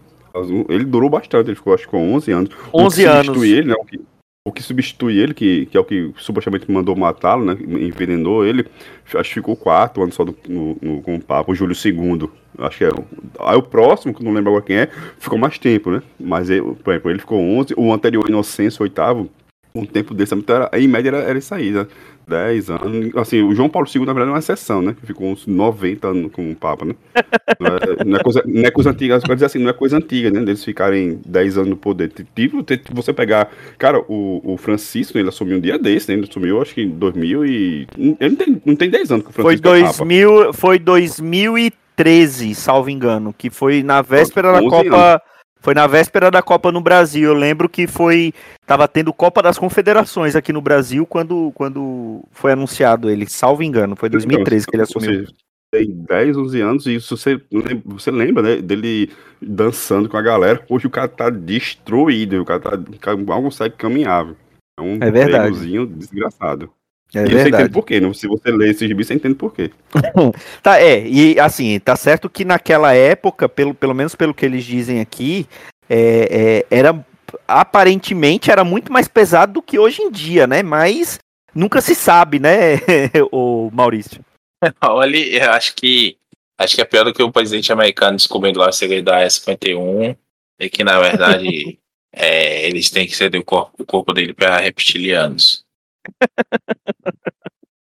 Ele 0.69 0.85
durou 0.85 1.11
bastante, 1.11 1.49
ele 1.49 1.57
ficou 1.57 1.75
acho 1.75 1.85
que 1.85 1.91
com 1.91 2.15
11 2.15 2.33
anos. 2.33 2.51
11 2.73 3.05
anos. 3.05 3.43
Ele, 3.43 3.69
né, 3.69 3.75
o, 3.79 3.85
que, 3.85 4.01
o 4.45 4.53
que 4.53 4.63
substitui 4.63 5.19
ele, 5.19 5.35
que, 5.35 5.67
que 5.67 5.77
é 5.77 5.81
o 5.81 5.85
que 5.85 6.13
supostamente 6.17 6.71
mandou 6.71 6.97
matá-lo, 6.97 7.45
né? 7.45 7.57
Envenenou 7.61 8.45
ele, 8.45 8.67
acho 9.15 9.29
que 9.29 9.35
ficou 9.35 9.57
4 9.57 10.03
anos 10.03 10.15
só 10.15 10.25
no, 10.25 10.35
no, 10.49 10.79
no, 10.81 11.03
com 11.03 11.17
o 11.17 11.21
Papa, 11.21 11.51
o 11.51 11.55
Júlio 11.55 11.77
II. 11.77 12.31
Acho 12.59 12.79
que 12.79 12.85
é. 12.85 12.91
Aí 13.41 13.57
o 13.57 13.63
próximo, 13.63 14.13
que 14.13 14.25
não 14.25 14.33
lembro 14.33 14.51
agora 14.51 14.65
quem 14.65 14.77
é, 14.77 14.89
ficou 15.19 15.39
mais 15.39 15.59
tempo, 15.59 15.91
né? 15.91 16.03
Mas 16.19 16.51
ele, 16.51 16.63
por 16.63 16.93
exemplo, 16.93 17.11
ele 17.11 17.19
ficou 17.19 17.41
11, 17.41 17.75
o 17.77 17.93
anterior, 17.93 18.29
Inocêncio, 18.29 18.83
oitavo, 18.83 19.31
um 19.75 19.87
tempo 19.87 20.15
desse, 20.15 20.35
então 20.35 20.57
era, 20.57 20.71
em 20.79 20.89
média 20.89 21.11
era, 21.11 21.19
era 21.19 21.39
isso 21.39 21.55
aí, 21.55 21.71
né? 21.71 21.87
10 22.31 22.71
anos. 22.71 23.17
Assim, 23.17 23.43
o 23.43 23.55
João 23.55 23.69
Paulo 23.69 23.89
II, 23.93 24.07
na 24.07 24.13
verdade, 24.13 24.29
é 24.29 24.33
uma 24.33 24.39
exceção, 24.39 24.81
né? 24.81 24.95
Ficou 25.03 25.29
uns 25.29 25.47
90 25.47 26.09
anos 26.09 26.33
com 26.33 26.51
o 26.51 26.55
Papa, 26.55 26.85
né? 26.85 26.95
Não 27.59 27.67
é, 27.67 28.05
não 28.05 28.17
é 28.17 28.23
coisa, 28.23 28.43
não 28.47 28.65
é 28.65 28.71
coisa 28.71 28.91
antiga, 28.91 29.19
dizer 29.19 29.45
assim, 29.47 29.59
não 29.59 29.71
é 29.71 29.73
coisa 29.73 29.97
antiga, 29.97 30.31
né? 30.31 30.41
Deles 30.41 30.65
ficarem 30.65 31.21
10 31.27 31.59
anos 31.59 31.71
no 31.71 31.77
poder. 31.77 32.09
Tipo, 32.09 32.65
você 32.93 33.13
pegar. 33.13 33.51
Cara, 33.77 34.01
o, 34.09 34.41
o 34.45 34.57
Francisco, 34.57 35.19
ele 35.19 35.29
assumiu 35.29 35.57
um 35.57 35.61
dia 35.61 35.79
desse, 35.79 36.09
né? 36.09 36.19
Ele 36.19 36.29
assumiu, 36.31 36.63
acho 36.63 36.75
que 36.75 36.83
em 36.83 36.91
2000 36.91 37.47
e. 37.47 37.89
Ele 37.99 38.17
não 38.21 38.37
tem, 38.37 38.63
não 38.65 38.77
tem 38.77 38.91
10 38.91 39.13
anos 39.13 39.25
que 39.25 39.31
o 39.31 39.35
Francisco 39.35 39.69
foi 39.69 39.83
2000, 39.83 40.51
é 40.51 40.53
Foi 40.53 40.79
2013, 40.79 42.55
salvo 42.55 42.91
engano, 42.91 43.35
que 43.37 43.51
foi 43.51 43.83
na 43.83 44.03
véspera 44.03 44.53
da 44.53 44.61
Copa. 44.61 44.97
Anos 44.97 45.31
foi 45.61 45.75
na 45.75 45.87
véspera 45.87 46.31
da 46.31 46.43
Copa 46.43 46.73
no 46.73 46.81
Brasil. 46.81 47.29
Eu 47.29 47.35
lembro 47.35 47.69
que 47.69 47.87
foi. 47.87 48.33
Tava 48.67 48.89
tendo 48.89 49.13
Copa 49.13 49.43
das 49.43 49.59
Confederações 49.59 50.35
aqui 50.35 50.53
no 50.53 50.61
Brasil 50.61 51.07
quando, 51.07 51.53
quando 51.55 52.25
foi 52.33 52.53
anunciado 52.53 53.11
ele, 53.11 53.29
salvo 53.29 53.63
engano. 53.63 53.95
Foi 53.95 54.09
2013 54.09 54.63
então, 54.63 54.71
que 54.71 54.77
ele 54.77 54.83
assumiu. 54.83 55.27
Tem 55.73 55.89
10, 55.89 56.37
11 56.37 56.61
anos 56.61 56.87
e 56.87 56.97
isso 56.97 57.17
você, 57.17 57.41
você 57.85 58.11
lembra, 58.11 58.43
né? 58.43 58.57
Dele 58.57 59.11
dançando 59.41 60.09
com 60.09 60.17
a 60.17 60.23
galera. 60.23 60.65
Hoje 60.69 60.87
o 60.87 60.91
cara 60.91 61.09
tá 61.09 61.31
destruído, 61.31 62.41
o 62.41 62.45
cara, 62.45 62.61
tá, 62.61 62.75
o 62.75 62.99
cara 62.99 63.17
mal 63.17 63.43
consegue 63.43 63.77
caminhar. 63.77 64.35
É 64.79 64.83
um 64.83 64.99
é 65.01 65.11
verdade. 65.11 65.87
desgraçado. 65.87 66.73
É 67.15 67.25
e 67.25 67.31
você 67.31 67.49
entende 67.49 67.71
por 67.71 67.85
quê, 67.85 68.01
né? 68.01 68.13
Se 68.15 68.27
você 68.29 68.51
lê 68.51 68.71
esse 68.71 68.87
gibi, 68.87 69.05
você 69.05 69.15
entende 69.15 69.35
por 69.35 69.53
quê. 69.53 69.71
tá, 70.63 70.81
é, 70.81 71.07
e 71.07 71.39
assim, 71.41 71.79
tá 71.81 71.97
certo 71.97 72.31
que 72.31 72.45
naquela 72.45 72.95
época, 72.95 73.49
pelo, 73.49 73.75
pelo 73.75 73.95
menos 73.95 74.15
pelo 74.15 74.33
que 74.33 74.47
eles 74.47 74.65
dizem 74.65 75.01
aqui, 75.01 75.47
é, 75.89 76.65
é, 76.71 76.77
era 76.79 77.05
aparentemente 77.47 78.51
era 78.51 78.65
muito 78.65 78.93
mais 78.93 79.09
pesado 79.09 79.55
do 79.55 79.63
que 79.63 79.79
hoje 79.79 80.03
em 80.03 80.11
dia, 80.11 80.47
né? 80.47 80.63
Mas 80.63 81.19
nunca 81.55 81.81
se 81.81 81.95
sabe, 81.95 82.39
né, 82.39 82.77
o 83.33 83.71
Maurício? 83.73 84.25
Olha, 84.83 85.17
eu 85.17 85.51
acho 85.51 85.75
que 85.75 86.17
acho 86.59 86.77
que 86.77 86.83
é 86.83 86.85
pior 86.85 87.05
do 87.05 87.13
que 87.13 87.23
o 87.23 87.33
presidente 87.33 87.73
americano 87.73 88.17
descobrindo 88.17 88.59
lá 88.59 88.69
a 88.69 88.73
segredo 88.73 89.07
da 89.07 89.25
S51 89.25 90.17
e 90.61 90.69
que 90.69 90.85
na 90.85 91.01
verdade 91.01 91.79
é, 92.13 92.67
eles 92.67 92.91
têm 92.91 93.07
que 93.07 93.17
ceder 93.17 93.41
o 93.41 93.45
corpo, 93.45 93.83
o 93.83 93.87
corpo 93.87 94.13
dele 94.13 94.35
para 94.35 94.59
reptilianos. 94.59 95.65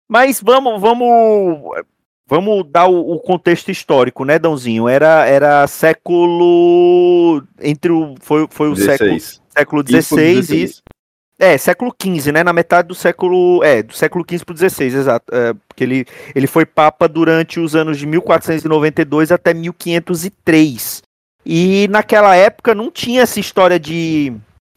Mas 0.08 0.40
vamos, 0.40 0.80
vamos, 0.80 1.76
vamos 2.26 2.70
dar 2.70 2.86
o, 2.86 3.14
o, 3.14 3.20
contexto 3.20 3.70
histórico, 3.70 4.24
né, 4.24 4.38
Dãozinho? 4.38 4.88
Era, 4.88 5.26
era 5.26 5.66
século 5.66 7.42
entre 7.60 7.90
o 7.90 8.14
foi, 8.20 8.46
foi 8.50 8.68
o 8.68 8.74
16. 8.74 9.42
século 9.48 9.84
século 9.84 10.02
XVI 10.02 10.64
e 10.64 10.70
é, 11.38 11.58
século 11.58 11.92
XV, 12.00 12.32
né? 12.32 12.44
Na 12.44 12.52
metade 12.52 12.88
do 12.88 12.94
século. 12.94 13.62
É, 13.64 13.82
do 13.82 13.92
século 13.92 14.24
XV 14.28 14.44
para 14.44 14.54
o 14.54 14.56
XVI, 14.56 14.86
exato. 14.86 15.34
É, 15.34 15.52
porque 15.68 15.82
ele, 15.82 16.06
ele 16.34 16.46
foi 16.46 16.64
papa 16.64 17.08
durante 17.08 17.58
os 17.58 17.74
anos 17.74 17.98
de 17.98 18.06
1492 18.06 19.32
até 19.32 19.52
1503. 19.52 21.02
E 21.44 21.88
naquela 21.88 22.34
época 22.36 22.74
não 22.74 22.90
tinha 22.90 23.22
essa 23.22 23.40
história 23.40 23.78
de. 23.80 24.32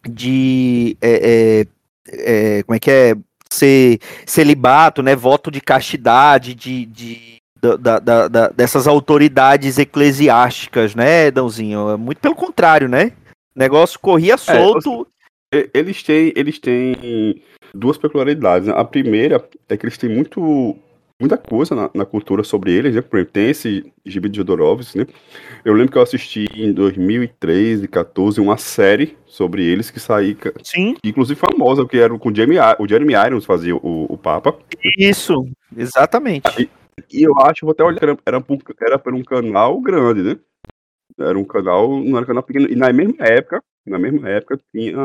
de. 0.08 0.98
É, 1.00 1.66
é, 2.10 2.58
é 2.60 2.64
como 2.64 2.76
é 2.76 2.80
que 2.80 2.92
é? 2.92 3.16
Ser 3.50 4.00
celibato, 4.26 5.02
né, 5.02 5.16
voto 5.16 5.50
de 5.50 5.62
castidade, 5.62 6.54
de, 6.54 6.86
de 6.86 7.38
da, 7.60 8.00
da, 8.00 8.28
da, 8.28 8.48
dessas 8.50 8.88
autoridades 8.88 9.78
eclesiásticas, 9.78 10.96
né, 10.96 11.32
Dãozinho? 11.32 11.90
É 11.92 11.98
muito 11.98 12.20
pelo 12.20 12.36
contrário, 12.36 12.88
né? 12.88 13.12
O 13.56 13.60
negócio 13.60 14.00
corria 14.00 14.36
é, 14.36 14.38
solto. 14.38 15.08
É, 15.54 15.70
eles 15.74 16.04
têm, 16.04 16.32
eles 16.36 16.60
têm 16.60 17.42
duas 17.74 17.98
peculiaridades. 17.98 18.68
Né? 18.68 18.74
A 18.76 18.84
primeira 18.84 19.44
é 19.68 19.78
que 19.78 19.86
eles 19.86 19.98
têm 19.98 20.10
muito 20.10 20.78
muita 21.20 21.38
coisa 21.38 21.76
na, 21.76 21.90
na, 21.94 22.06
cultura 22.06 22.44
sobre 22.44 22.72
eles, 22.72 22.94
né? 22.94 23.02
Por 23.02 23.18
exemplo, 23.18 23.34
tem 23.34 23.50
esse 23.50 23.92
gibi 24.06 24.30
de 24.30 24.38
Jodorowsky, 24.38 25.00
né? 25.00 25.08
Eu 25.66 25.74
lembro 25.74 25.92
que 25.92 25.98
eu 25.98 26.02
assisti 26.02 26.46
em 26.56 26.72
2013, 26.72 27.88
14, 27.88 28.40
uma 28.40 28.58
série 28.58 29.18
sobre 29.26 29.64
eles 29.64 29.90
que 29.90 30.00
saía, 30.00 30.38
Sim. 30.64 30.96
inclusive 31.04 31.40
famosa, 31.40 31.86
que 31.86 31.98
era 31.98 32.18
com 32.18 32.30
o 32.30 32.36
Jeremy, 32.36 32.58
o 32.80 32.88
Jeremy 32.88 33.14
Irons 33.14 33.46
fazia 33.46 33.76
o, 33.76 34.06
o 34.10 34.18
Papa. 34.18 34.58
Isso, 34.98 35.48
exatamente. 35.76 36.48
E, 36.62 36.70
e 37.12 37.24
eu 37.24 37.38
acho, 37.40 37.66
vou 37.66 37.72
até 37.72 37.84
olhar, 37.84 38.04
era, 38.04 38.18
era, 38.26 38.42
por, 38.42 38.60
era 38.80 39.00
por 39.00 39.14
um 39.14 39.24
canal 39.24 39.80
grande, 39.82 40.22
né? 40.22 40.40
Era 41.20 41.38
um 41.38 41.46
canal, 41.46 41.90
não 42.00 42.18
era 42.18 42.24
um 42.24 42.28
canal 42.28 42.44
pequeno. 42.44 42.68
E 42.70 42.76
na 42.76 42.94
mesma 42.94 43.26
época, 43.26 43.64
na 43.86 43.98
mesma 43.98 44.30
época 44.30 44.60
tinha... 44.72 44.96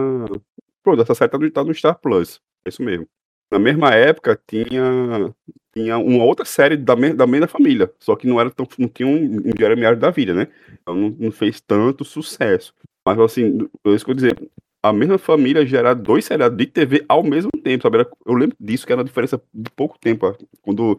Pronto, 0.82 1.00
essa 1.00 1.14
série 1.14 1.30
tá 1.30 1.38
no, 1.38 1.50
tá 1.50 1.64
no 1.64 1.74
Star 1.74 1.98
Plus, 1.98 2.40
é 2.66 2.68
isso 2.68 2.82
mesmo. 2.82 3.06
Na 3.50 3.58
mesma 3.58 3.94
época 3.94 4.38
tinha 4.46 5.32
tinha 5.72 5.98
uma 5.98 6.24
outra 6.24 6.44
série 6.44 6.76
da, 6.76 6.94
da 6.94 7.26
mesma 7.26 7.48
família, 7.48 7.92
só 7.98 8.14
que 8.14 8.26
não 8.26 8.40
era 8.40 8.50
tão, 8.50 8.66
não 8.78 8.88
tinha 8.88 9.08
um, 9.08 9.38
um 9.38 9.52
Jeremy 9.58 9.96
da 9.96 10.10
vida, 10.10 10.34
né? 10.34 10.48
Então 10.80 10.94
não, 10.94 11.16
não, 11.18 11.32
fez 11.32 11.60
tanto 11.60 12.04
sucesso. 12.04 12.74
Mas 13.04 13.18
assim, 13.18 13.58
isso 13.86 14.04
que 14.04 14.10
eu 14.10 14.14
dizer, 14.14 14.36
a 14.82 14.92
mesma 14.92 15.16
família 15.16 15.64
gerar 15.64 15.94
dois 15.94 16.24
seriados 16.24 16.58
de 16.58 16.66
TV 16.66 17.04
ao 17.08 17.22
mesmo 17.22 17.50
tempo, 17.62 17.82
sabe? 17.82 18.06
Eu 18.26 18.34
lembro 18.34 18.56
disso, 18.60 18.84
que 18.84 18.92
era 18.92 19.00
uma 19.00 19.04
diferença 19.04 19.40
de 19.54 19.70
pouco 19.70 19.98
tempo, 19.98 20.36
quando 20.60 20.98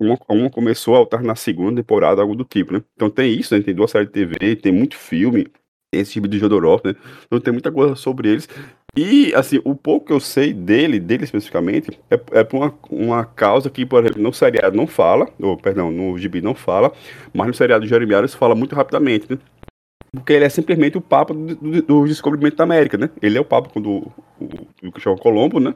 uma, 0.00 0.18
uma 0.28 0.50
começou 0.50 0.94
a 0.94 0.98
alternar 0.98 1.28
na 1.28 1.34
segunda 1.36 1.82
temporada, 1.82 2.22
algo 2.22 2.34
do 2.34 2.44
tipo, 2.44 2.72
né? 2.72 2.82
Então 2.94 3.10
tem 3.10 3.32
isso, 3.32 3.54
né? 3.54 3.62
Tem 3.62 3.74
duas 3.74 3.90
séries 3.90 4.08
de 4.08 4.12
TV, 4.14 4.56
tem 4.56 4.72
muito 4.72 4.96
filme, 4.96 5.46
esse 5.92 6.12
tipo 6.12 6.26
de 6.26 6.38
Jodorowsky, 6.38 6.88
né? 6.88 6.94
Então 7.26 7.40
tem 7.40 7.52
muita 7.52 7.70
coisa 7.70 7.94
sobre 7.94 8.30
eles. 8.30 8.48
E, 8.96 9.34
assim, 9.34 9.60
o 9.64 9.74
pouco 9.74 10.06
que 10.06 10.12
eu 10.12 10.20
sei 10.20 10.52
dele, 10.52 10.98
dele 10.98 11.24
especificamente, 11.24 11.98
é, 12.10 12.20
é 12.32 12.44
por 12.44 12.58
uma, 12.58 12.74
uma 12.90 13.24
causa 13.24 13.70
que, 13.70 13.86
por 13.86 14.02
exemplo, 14.02 14.22
no 14.22 14.32
seriado 14.32 14.76
não 14.76 14.86
fala, 14.86 15.28
ou, 15.40 15.56
perdão, 15.56 15.90
no 15.90 16.18
gibi 16.18 16.42
não 16.42 16.54
fala, 16.54 16.92
mas 17.32 17.46
no 17.46 17.54
seriado 17.54 17.84
de 17.84 17.90
Jeremias 17.90 18.34
fala 18.34 18.54
muito 18.54 18.74
rapidamente, 18.74 19.26
né? 19.30 19.38
Porque 20.14 20.34
ele 20.34 20.44
é 20.44 20.48
simplesmente 20.50 20.98
o 20.98 21.00
Papa 21.00 21.32
do, 21.32 21.54
do, 21.54 21.82
do, 21.82 22.04
descobrimento 22.06 22.54
da 22.54 22.64
América, 22.64 22.98
né? 22.98 23.08
Ele 23.22 23.38
é 23.38 23.40
o 23.40 23.44
Papa 23.46 23.70
quando 23.72 24.12
o, 24.38 24.92
Cristóvão 24.92 25.18
Colombo, 25.18 25.58
né? 25.58 25.74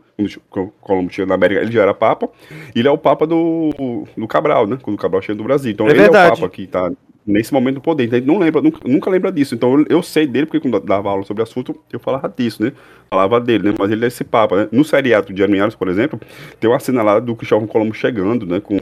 Quando 0.51 0.69
o 0.69 0.73
Colombo 0.73 1.11
chega 1.11 1.27
na 1.27 1.37
América, 1.37 1.63
ele 1.63 1.73
já 1.73 1.81
era 1.81 1.95
Papa. 1.95 2.29
E 2.75 2.81
ele 2.81 2.87
é 2.87 2.91
o 2.91 2.99
Papa 2.99 3.27
do, 3.27 4.05
do 4.15 4.29
Cabral, 4.29 4.67
né? 4.67 4.79
Quando 4.83 4.97
o 4.97 5.01
Cabral 5.01 5.23
chega 5.23 5.39
do 5.39 5.45
Brasil. 5.45 5.73
Então 5.73 5.87
é 5.87 5.91
ele 5.91 6.01
verdade. 6.01 6.29
é 6.29 6.33
o 6.35 6.37
Papa 6.37 6.51
que 6.51 6.65
está 6.65 6.93
nesse 7.27 7.53
momento 7.53 7.77
do 7.77 7.81
poder. 7.81 8.05
Então 8.05 8.19
ele 8.19 8.27
não 8.27 8.39
lembra, 8.39 8.63
nunca, 8.63 8.89
nunca 8.89 9.11
lembra 9.11 9.33
disso. 9.33 9.55
Então 9.55 9.81
eu, 9.81 9.87
eu, 9.89 10.03
sei 10.03 10.27
dele, 10.27 10.47
porque 10.47 10.61
quando 10.61 10.81
dava 10.81 11.11
aula 11.11 11.25
sobre 11.25 11.43
o 11.43 11.45
assunto, 11.45 11.75
eu 11.93 11.99
falava 11.99 12.33
disso, 12.35 12.63
né? 12.63 12.73
Falava 13.11 13.41
dele, 13.41 13.71
né? 13.71 13.75
Mas 13.79 13.91
ele 13.91 14.05
é 14.05 14.09
esse 14.09 14.25
Papa, 14.25 14.57
né? 14.57 14.69
No 14.71 14.85
seriado 14.85 15.33
de 15.33 15.43
Armianos, 15.43 15.75
por 15.75 15.89
exemplo, 15.89 16.21
tem 16.61 16.71
uma 16.71 16.79
cena 16.79 17.03
lá 17.03 17.19
do 17.19 17.35
Cristóvão 17.35 17.67
Colombo 17.67 17.95
chegando, 17.95 18.47
né? 18.47 18.61
Com 18.61 18.77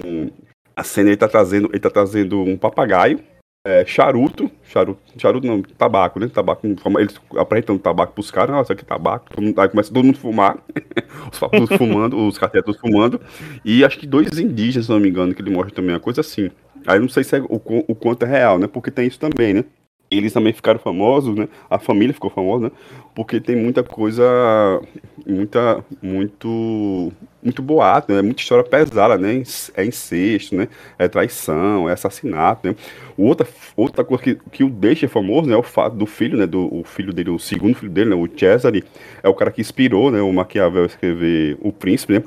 a 0.76 0.84
cena 0.84 1.10
ele 1.10 1.16
tá 1.16 1.28
trazendo, 1.28 1.68
ele 1.72 1.80
tá 1.80 1.90
trazendo 1.90 2.40
um 2.42 2.56
papagaio 2.56 3.20
é, 3.66 3.82
charuto, 3.86 4.50
charuto, 4.62 5.00
charuto 5.16 5.46
não, 5.46 5.62
tabaco, 5.62 6.20
né? 6.20 6.28
Tabaco, 6.28 6.66
eles 6.98 7.18
apresentam 7.38 7.78
tabaco 7.78 8.12
pros 8.12 8.30
caras, 8.30 8.54
nossa, 8.54 8.74
aqui 8.74 8.84
tabaco, 8.84 9.26
aí 9.56 9.68
começa 9.70 9.92
todo 9.92 10.04
mundo 10.04 10.18
fumar, 10.18 10.58
os 11.32 11.38
papos 11.38 11.70
fumando, 11.78 12.26
os 12.26 12.36
catetos 12.36 12.76
fumando, 12.76 13.18
e 13.64 13.82
acho 13.82 13.98
que 13.98 14.06
dois 14.06 14.38
indígenas, 14.38 14.84
se 14.84 14.92
não 14.92 15.00
me 15.00 15.08
engano, 15.08 15.34
que 15.34 15.40
ele 15.40 15.50
mostra 15.50 15.74
também, 15.74 15.94
uma 15.94 16.00
coisa 16.00 16.20
assim. 16.20 16.50
Aí 16.86 16.98
não 16.98 17.08
sei 17.08 17.24
se 17.24 17.36
é 17.36 17.40
o, 17.40 17.60
o 17.88 17.94
quanto 17.94 18.24
é 18.24 18.28
real, 18.28 18.58
né? 18.58 18.66
Porque 18.66 18.90
tem 18.90 19.06
isso 19.06 19.18
também, 19.18 19.54
né? 19.54 19.64
Eles 20.10 20.32
também 20.32 20.52
ficaram 20.52 20.78
famosos, 20.78 21.34
né? 21.34 21.48
A 21.68 21.78
família 21.78 22.14
ficou 22.14 22.30
famosa, 22.30 22.66
né? 22.66 22.70
Porque 23.14 23.40
tem 23.40 23.56
muita 23.56 23.82
coisa, 23.82 24.24
muita, 25.26 25.84
muito, 26.02 27.12
muito 27.44 27.62
boato, 27.62 28.12
né? 28.12 28.22
Muita 28.22 28.40
história 28.40 28.64
pesada, 28.64 29.18
né? 29.18 29.42
É 29.74 29.84
incesto, 29.84 30.56
né? 30.56 30.68
É 30.98 31.06
traição, 31.06 31.88
é 31.88 31.92
assassinato, 31.92 32.66
né? 32.66 32.74
Outra, 33.16 33.46
outra 33.76 34.02
coisa 34.02 34.24
que, 34.24 34.34
que 34.50 34.64
o 34.64 34.70
deixa 34.70 35.06
famoso, 35.06 35.48
né? 35.48 35.54
É 35.54 35.58
o 35.58 35.62
fato 35.62 35.94
do 35.94 36.06
filho, 36.06 36.38
né? 36.38 36.46
Do 36.46 36.74
o 36.74 36.82
filho 36.82 37.12
dele, 37.12 37.30
o 37.30 37.38
segundo 37.38 37.76
filho 37.76 37.92
dele, 37.92 38.10
né? 38.10 38.16
O 38.16 38.26
Cesare, 38.26 38.82
é 39.22 39.28
o 39.28 39.34
cara 39.34 39.50
que 39.50 39.60
inspirou, 39.60 40.10
né? 40.10 40.22
O 40.22 40.32
Maquiavel 40.32 40.84
a 40.84 40.86
escrever 40.86 41.58
O 41.60 41.70
Príncipe, 41.70 42.14
né? 42.14 42.22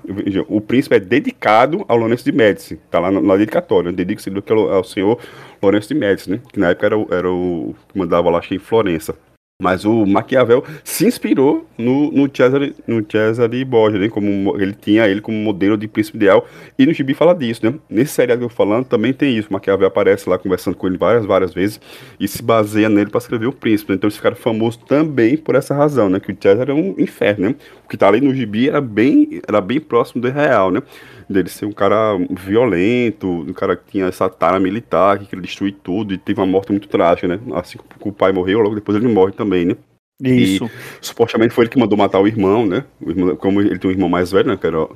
O 0.48 0.62
Príncipe 0.62 0.96
é 0.96 1.00
dedicado 1.00 1.84
ao 1.88 1.98
Lourenço 1.98 2.24
de 2.24 2.32
Médici, 2.32 2.80
tá 2.92 3.00
lá 3.00 3.10
na, 3.10 3.20
na 3.20 3.36
dedicatória, 3.36 3.92
né? 3.92 3.96
Dedica-se 3.96 4.32
ao, 4.50 4.70
ao 4.70 4.84
senhor 4.84 5.20
Lourenço 5.62 5.88
de 5.88 5.96
Médici, 5.96 6.30
né? 6.30 6.40
Que 6.54 6.60
na 6.60 6.70
época 6.70 6.86
era, 6.86 6.96
era 7.10 7.32
o 7.32 7.76
que 7.90 7.98
mandava 7.98 8.30
lá, 8.30 8.38
acho 8.38 8.50
que 8.50 8.56
em 8.56 8.60
Florença. 8.60 9.16
Mas 9.60 9.86
o 9.86 10.06
Maquiavel 10.06 10.64
se 10.84 11.08
inspirou 11.08 11.68
no, 11.80 12.12
no, 12.12 12.30
Cesare, 12.32 12.76
no 12.86 13.04
Cesare 13.12 13.66
Borgia, 13.66 14.00
né? 14.00 14.08
Como 14.08 14.56
ele 14.62 14.72
tinha 14.72 15.08
ele 15.08 15.20
como 15.20 15.36
modelo 15.36 15.76
de 15.76 15.88
príncipe 15.88 16.16
ideal. 16.16 16.48
E 16.78 16.86
no 16.86 16.94
Gibi 16.94 17.16
fala 17.16 17.34
disso, 17.34 17.66
né? 17.66 17.74
Nesse 17.90 18.14
seriado 18.14 18.38
que 18.38 18.46
eu 18.46 18.50
tô 18.50 18.56
falando 18.56 18.86
também 18.86 19.14
tem 19.14 19.36
isso. 19.36 19.50
O 19.50 19.54
Maquiavel 19.54 19.88
aparece 19.88 20.30
lá 20.30 20.38
conversando 20.38 20.78
com 20.78 20.86
ele 20.86 20.96
várias, 20.96 21.26
várias 21.26 21.56
vezes 21.56 21.82
e 22.20 22.28
se 22.28 22.44
baseia 22.44 22.88
nele 22.88 23.10
para 23.10 23.18
escrever 23.18 23.48
o 23.48 23.52
príncipe. 23.52 23.92
Né? 23.92 23.96
Então 23.96 24.08
eles 24.08 24.18
ficaram 24.18 24.36
famosos 24.36 24.80
também 24.88 25.36
por 25.36 25.56
essa 25.56 25.74
razão, 25.74 26.08
né? 26.08 26.20
Que 26.20 26.32
o 26.32 26.38
Cesare 26.40 26.70
é 26.70 26.76
um 26.76 26.94
inferno, 26.96 27.50
né? 27.50 27.56
O 27.84 27.90
que 27.90 27.98
tá 27.98 28.08
ali 28.08 28.22
no 28.22 28.36
Gibi 28.36 28.70
era 28.70 28.80
bem, 28.80 29.42
era 29.48 29.60
bem 29.60 29.80
próximo 29.80 30.22
do 30.22 30.30
real, 30.30 30.70
né? 30.70 30.84
Dele 31.30 31.50
ser 31.50 31.66
um 31.66 31.72
cara 31.72 32.18
violento, 32.30 33.28
um 33.28 33.54
cara 33.54 33.76
que 33.76 33.92
tinha 33.92 34.06
essa 34.06 34.30
tara 34.30 34.60
militar, 34.60 35.20
que 35.20 35.26
queria 35.26 35.42
destruir 35.42 35.74
tudo 35.84 36.14
e 36.14 36.18
teve 36.18 36.40
uma 36.40 36.48
morte 36.48 36.72
muito 36.72 36.88
trágica, 36.88 37.28
né? 37.28 37.40
Assim 37.54 37.78
que 37.78 38.08
o 38.08 38.14
pai 38.14 38.32
morreu, 38.32 38.60
logo 38.60 38.76
depois 38.76 38.98
ele 38.98 39.08
morre 39.08 39.34
também, 39.34 39.66
né? 39.66 39.76
Isso. 40.20 40.66
E, 40.66 41.06
supostamente 41.06 41.54
foi 41.54 41.66
ele 41.66 41.70
que 41.70 41.78
mandou 41.78 41.96
matar 41.96 42.20
o 42.20 42.28
irmão, 42.28 42.66
né? 42.66 42.84
O 43.00 43.12
irmão, 43.12 43.36
como 43.36 43.62
ele 43.62 43.78
tem 43.78 43.92
um 43.92 43.94
irmão 43.94 44.10
mais 44.10 44.32
velho, 44.32 44.48
né? 44.48 44.58
Que, 44.58 44.66
era, 44.66 44.88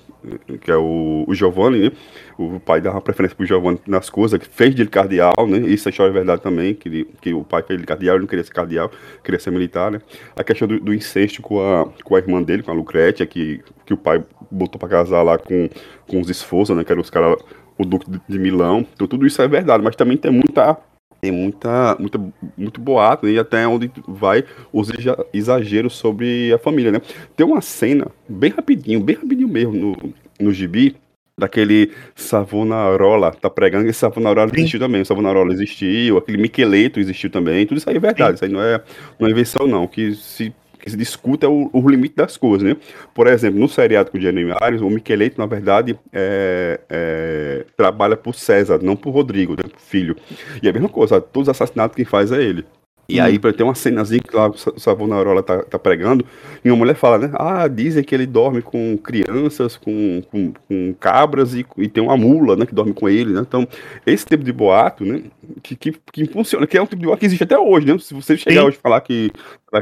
que 0.59 0.71
é 0.71 0.75
o, 0.75 1.25
o 1.27 1.35
Giovanni, 1.35 1.79
né? 1.79 1.91
O 2.39 2.59
pai 2.59 2.81
dava 2.81 2.99
preferência 3.01 3.37
pro 3.37 3.45
Giovanni 3.45 3.79
nas 3.85 4.09
coisas, 4.09 4.39
que 4.39 4.47
fez 4.47 4.73
dele 4.73 4.89
cardeal, 4.89 5.47
né? 5.47 5.59
Isso 5.59 5.87
é 5.87 5.91
história 5.91 6.09
é 6.09 6.13
verdade 6.13 6.41
também, 6.41 6.73
que, 6.73 6.89
ele, 6.89 7.07
que 7.21 7.33
o 7.35 7.43
pai 7.43 7.61
fez 7.61 7.77
ele 7.77 7.85
cardeal, 7.85 8.15
ele 8.15 8.21
não 8.21 8.27
queria 8.27 8.43
ser 8.43 8.51
cardeal, 8.51 8.89
queria 9.23 9.39
ser 9.39 9.51
militar, 9.51 9.91
né? 9.91 10.01
A 10.35 10.43
questão 10.43 10.67
do, 10.67 10.79
do 10.79 10.91
incesto 10.91 11.39
com 11.43 11.61
a, 11.61 11.87
com 12.03 12.15
a 12.15 12.17
irmã 12.17 12.41
dele, 12.41 12.63
com 12.63 12.71
a 12.71 12.73
Lucrétia, 12.73 13.23
que, 13.27 13.61
que 13.85 13.93
o 13.93 13.97
pai 13.97 14.23
botou 14.49 14.79
pra 14.79 14.89
casar 14.89 15.21
lá 15.21 15.37
com, 15.37 15.69
com 16.07 16.19
os 16.19 16.31
esforços, 16.31 16.75
né? 16.75 16.83
Que 16.83 16.91
eram 16.91 17.01
os 17.01 17.11
caras, 17.11 17.37
o 17.77 17.85
Duque 17.85 18.07
de 18.27 18.39
Milão. 18.39 18.87
Então 18.95 19.05
tudo 19.05 19.27
isso 19.27 19.39
é 19.39 19.47
verdade, 19.47 19.83
mas 19.83 19.95
também 19.95 20.17
tem 20.17 20.31
muita 20.31 20.79
tem 21.21 21.31
muita, 21.31 21.95
muita, 21.99 22.19
muito 22.57 22.81
boato, 22.81 23.27
né? 23.27 23.33
e 23.33 23.39
até 23.39 23.67
onde 23.67 23.91
vai 24.07 24.43
os 24.73 24.89
exageros 25.31 25.93
sobre 25.93 26.51
a 26.51 26.57
família, 26.57 26.91
né? 26.91 26.99
Tem 27.37 27.45
uma 27.45 27.61
cena, 27.61 28.07
bem 28.27 28.49
rapidinho, 28.49 28.99
bem 28.99 29.15
rapidinho 29.15 29.47
mesmo, 29.47 29.73
no, 29.73 30.13
no 30.39 30.51
gibi, 30.51 30.95
daquele 31.37 31.91
Savonarola, 32.15 33.31
tá 33.31 33.49
pregando 33.49 33.85
que 33.85 33.93
Savonarola 33.93 34.49
Sim. 34.49 34.57
existiu 34.57 34.79
também, 34.79 35.01
o 35.01 35.05
Savonarola 35.05 35.53
existiu, 35.53 36.17
aquele 36.17 36.39
Miqueleto 36.39 36.99
existiu 36.99 37.29
também, 37.29 37.67
tudo 37.67 37.77
isso 37.77 37.89
aí 37.89 37.97
é 37.97 37.99
verdade, 37.99 38.31
Sim. 38.31 38.35
isso 38.35 38.45
aí 38.45 38.51
não 38.51 38.61
é, 38.61 38.81
não 39.19 39.27
é 39.27 39.31
invenção 39.31 39.67
não, 39.67 39.87
que 39.87 40.15
se 40.15 40.53
que 40.81 40.89
se 40.89 40.97
discuta 40.97 41.45
é 41.45 41.49
o, 41.49 41.69
o 41.71 41.87
limite 41.87 42.15
das 42.15 42.35
coisas, 42.37 42.67
né? 42.67 42.75
Por 43.13 43.27
exemplo, 43.27 43.59
no 43.59 43.69
seriado 43.69 44.09
com 44.09 44.17
o 44.17 44.21
Jenny 44.21 44.51
Ares, 44.59 44.81
o 44.81 44.89
Miqueleto, 44.89 45.39
na 45.39 45.45
verdade, 45.45 45.97
é, 46.11 46.79
é, 46.89 47.40
trabalha 47.81 48.15
por 48.15 48.35
César, 48.35 48.79
não 48.81 48.95
por 48.95 49.11
Rodrigo, 49.11 49.53
né, 49.53 49.63
por 49.63 49.79
filho. 49.79 50.15
E 50.61 50.67
é 50.67 50.69
a 50.69 50.73
mesma 50.73 50.89
coisa, 50.89 51.19
todos 51.19 51.47
os 51.47 51.49
assassinatos 51.49 51.95
quem 51.95 52.05
faz 52.05 52.31
é 52.31 52.41
ele. 52.41 52.63
E 53.09 53.19
aí, 53.19 53.37
para 53.37 53.51
ter 53.51 53.63
uma 53.63 53.75
cenazinha 53.75 54.21
que 54.21 54.33
lá 54.33 54.47
o 54.47 54.79
Savonarola 54.79 55.43
tá, 55.43 55.61
tá 55.63 55.77
pregando, 55.77 56.25
e 56.63 56.71
uma 56.71 56.77
mulher 56.77 56.95
fala, 56.95 57.17
né? 57.17 57.29
Ah, 57.33 57.67
dizem 57.67 58.03
que 58.03 58.15
ele 58.15 58.25
dorme 58.25 58.61
com 58.61 58.97
crianças, 58.97 59.75
com, 59.75 60.23
com, 60.31 60.53
com 60.67 60.93
cabras 60.97 61.53
e, 61.53 61.65
e, 61.77 61.89
tem 61.89 62.01
uma 62.01 62.15
mula, 62.15 62.55
né? 62.55 62.65
Que 62.65 62.73
dorme 62.73 62.93
com 62.93 63.09
ele, 63.09 63.33
né? 63.33 63.41
Então, 63.41 63.67
esse 64.05 64.25
tipo 64.25 64.45
de 64.45 64.53
boato, 64.53 65.03
né? 65.03 65.23
Que, 65.61 65.75
que, 65.75 65.93
que 66.13 66.25
funciona, 66.27 66.65
que 66.65 66.77
é 66.77 66.81
um 66.81 66.85
tipo 66.85 67.01
de 67.01 67.05
boato 67.05 67.19
que 67.19 67.25
existe 67.25 67.43
até 67.43 67.59
hoje, 67.59 67.85
né? 67.85 67.97
Se 67.99 68.13
você 68.13 68.37
chegar 68.37 68.61
Sim. 68.61 68.67
hoje 68.67 68.77
e 68.77 68.81
falar 68.81 69.01
que 69.01 69.29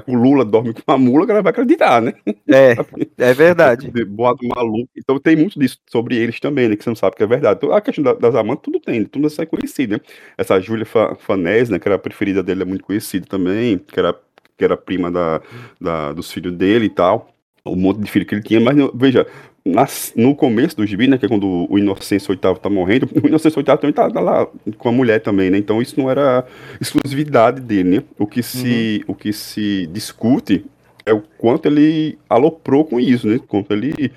o 0.08 0.16
Lula 0.16 0.46
dorme 0.46 0.74
com 0.74 0.82
uma 0.88 0.98
mula, 0.98 1.24
a 1.24 1.28
galera 1.28 1.44
vai 1.44 1.52
acreditar, 1.52 2.02
né? 2.02 2.14
É, 2.48 2.76
é 3.18 3.34
verdade. 3.34 3.90
boato 4.06 4.46
maluco. 4.48 4.90
Então, 4.96 5.20
tem 5.20 5.36
muito 5.36 5.60
disso 5.60 5.80
sobre 5.90 6.16
eles 6.16 6.40
também, 6.40 6.68
né? 6.68 6.76
Que 6.76 6.84
você 6.84 6.90
não 6.90 6.96
sabe 6.96 7.16
que 7.16 7.24
é 7.24 7.28
verdade. 7.28 7.58
Então, 7.58 7.72
a 7.76 7.82
questão 7.82 8.04
das 8.04 8.36
amantes, 8.36 8.64
tudo 8.64 8.80
tem, 8.80 9.04
tudo 9.06 9.28
é 9.28 9.46
conhecido, 9.46 9.94
né? 9.94 10.00
Essa 10.38 10.60
Júlia 10.60 10.86
Fanés, 10.86 11.70
né? 11.70 11.80
Que 11.80 11.88
era 11.88 11.96
a 11.96 12.00
preferida 12.00 12.44
dele, 12.44 12.62
é 12.62 12.66
muito 12.66 12.84
conhecida 12.84 13.26
também, 13.26 13.80
que 13.80 14.00
era, 14.00 14.16
que 14.58 14.64
era 14.64 14.78
prima 14.78 15.12
da, 15.12 15.42
da, 15.82 16.14
dos 16.14 16.32
filhos 16.32 16.54
dele 16.54 16.86
e 16.86 16.90
tal. 16.90 17.30
Um 17.66 17.76
monte 17.76 18.00
de 18.00 18.10
filho 18.10 18.26
que 18.26 18.36
ele 18.36 18.42
tinha, 18.42 18.60
mas 18.60 18.76
veja, 18.94 19.28
nas, 19.70 20.14
no 20.16 20.36
começo 20.36 20.76
do 20.76 20.86
gibi, 20.86 21.08
né, 21.08 21.18
que 21.18 21.26
é 21.26 21.30
quando 21.30 21.68
o 21.70 21.78
Inocêncio 21.78 22.32
Oitavo 22.32 22.60
tá 22.60 22.70
morrendo, 22.70 23.10
o 23.24 23.28
Inocêncio 23.28 23.60
Oitavo 23.60 23.82
também 23.82 23.94
tá, 23.94 24.10
tá, 24.10 24.20
lá 24.20 24.48
com 24.78 24.90
a 24.90 24.92
mulher 24.92 25.20
também, 25.22 25.50
né, 25.50 25.58
então 25.58 25.82
isso 25.82 26.00
não 26.00 26.10
era 26.10 26.46
exclusividade 26.80 27.62
dele, 27.62 27.98
né, 27.98 28.04
o 28.18 28.28
que 28.28 28.44
se, 28.44 29.04
uhum. 29.08 29.14
o 29.14 29.16
que 29.16 29.32
se 29.32 29.88
discute 29.88 30.66
é 31.06 31.14
o 31.14 31.22
quanto 31.38 31.66
ele 31.68 32.18
aloprou 32.30 32.86
com 32.86 33.00
isso, 33.00 33.28
né, 33.28 33.40
quanto 33.48 33.72
ele 33.74 34.12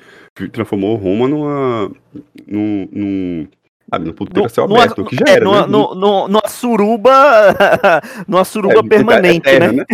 transformou 0.51 0.97
Roma 0.97 1.29
numa, 1.29 1.93
num, 2.47 2.89
num 2.91 3.47
ah, 3.93 3.99
no 3.99 4.15
puteiro 4.15 4.49
céu 4.49 4.65
aberto, 4.65 4.99
numa, 4.99 5.11
que 5.11 5.17
já 5.17 5.25
é, 5.29 5.33
era, 5.33 5.45
numa, 5.45 5.61
né? 5.61 5.67
No, 5.67 5.95
no, 5.95 6.29
numa 6.29 6.49
suruba, 6.49 7.13
numa 8.27 8.43
suruba 8.43 8.81
é, 8.81 8.83
permanente, 8.83 9.49
é, 9.51 9.61
né? 9.61 9.73
né? 9.73 9.85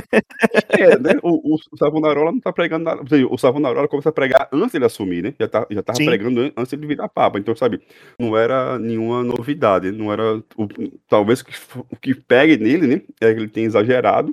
é, 0.68 0.98
né? 0.98 1.10
O, 1.20 1.56
o 1.56 1.76
Savonarola 1.76 2.30
não 2.30 2.38
tá 2.38 2.52
pregando 2.52 2.84
nada. 2.84 3.02
O 3.28 3.36
Savonarola 3.36 3.88
começa 3.88 4.10
a 4.10 4.12
pregar 4.12 4.48
antes 4.52 4.70
de 4.70 4.78
ele 4.78 4.84
assumir, 4.84 5.22
né? 5.22 5.34
Já, 5.38 5.48
tá, 5.48 5.66
já 5.68 5.82
tava 5.82 5.96
Sim. 5.96 6.06
pregando 6.06 6.52
antes 6.56 6.70
de 6.70 6.76
ele 6.76 6.86
virar 6.86 7.08
papa. 7.08 7.40
Então, 7.40 7.56
sabe, 7.56 7.80
não 8.18 8.36
era 8.36 8.78
nenhuma 8.78 9.24
novidade. 9.24 9.90
Não 9.90 10.12
era. 10.12 10.36
O, 10.56 10.68
talvez 11.08 11.40
o 11.40 11.44
que, 11.44 11.54
o 11.90 11.96
que 11.96 12.14
pegue 12.14 12.56
nele, 12.56 12.86
né? 12.86 13.02
É 13.20 13.34
que 13.34 13.40
ele 13.40 13.48
tem 13.48 13.64
exagerado 13.64 14.32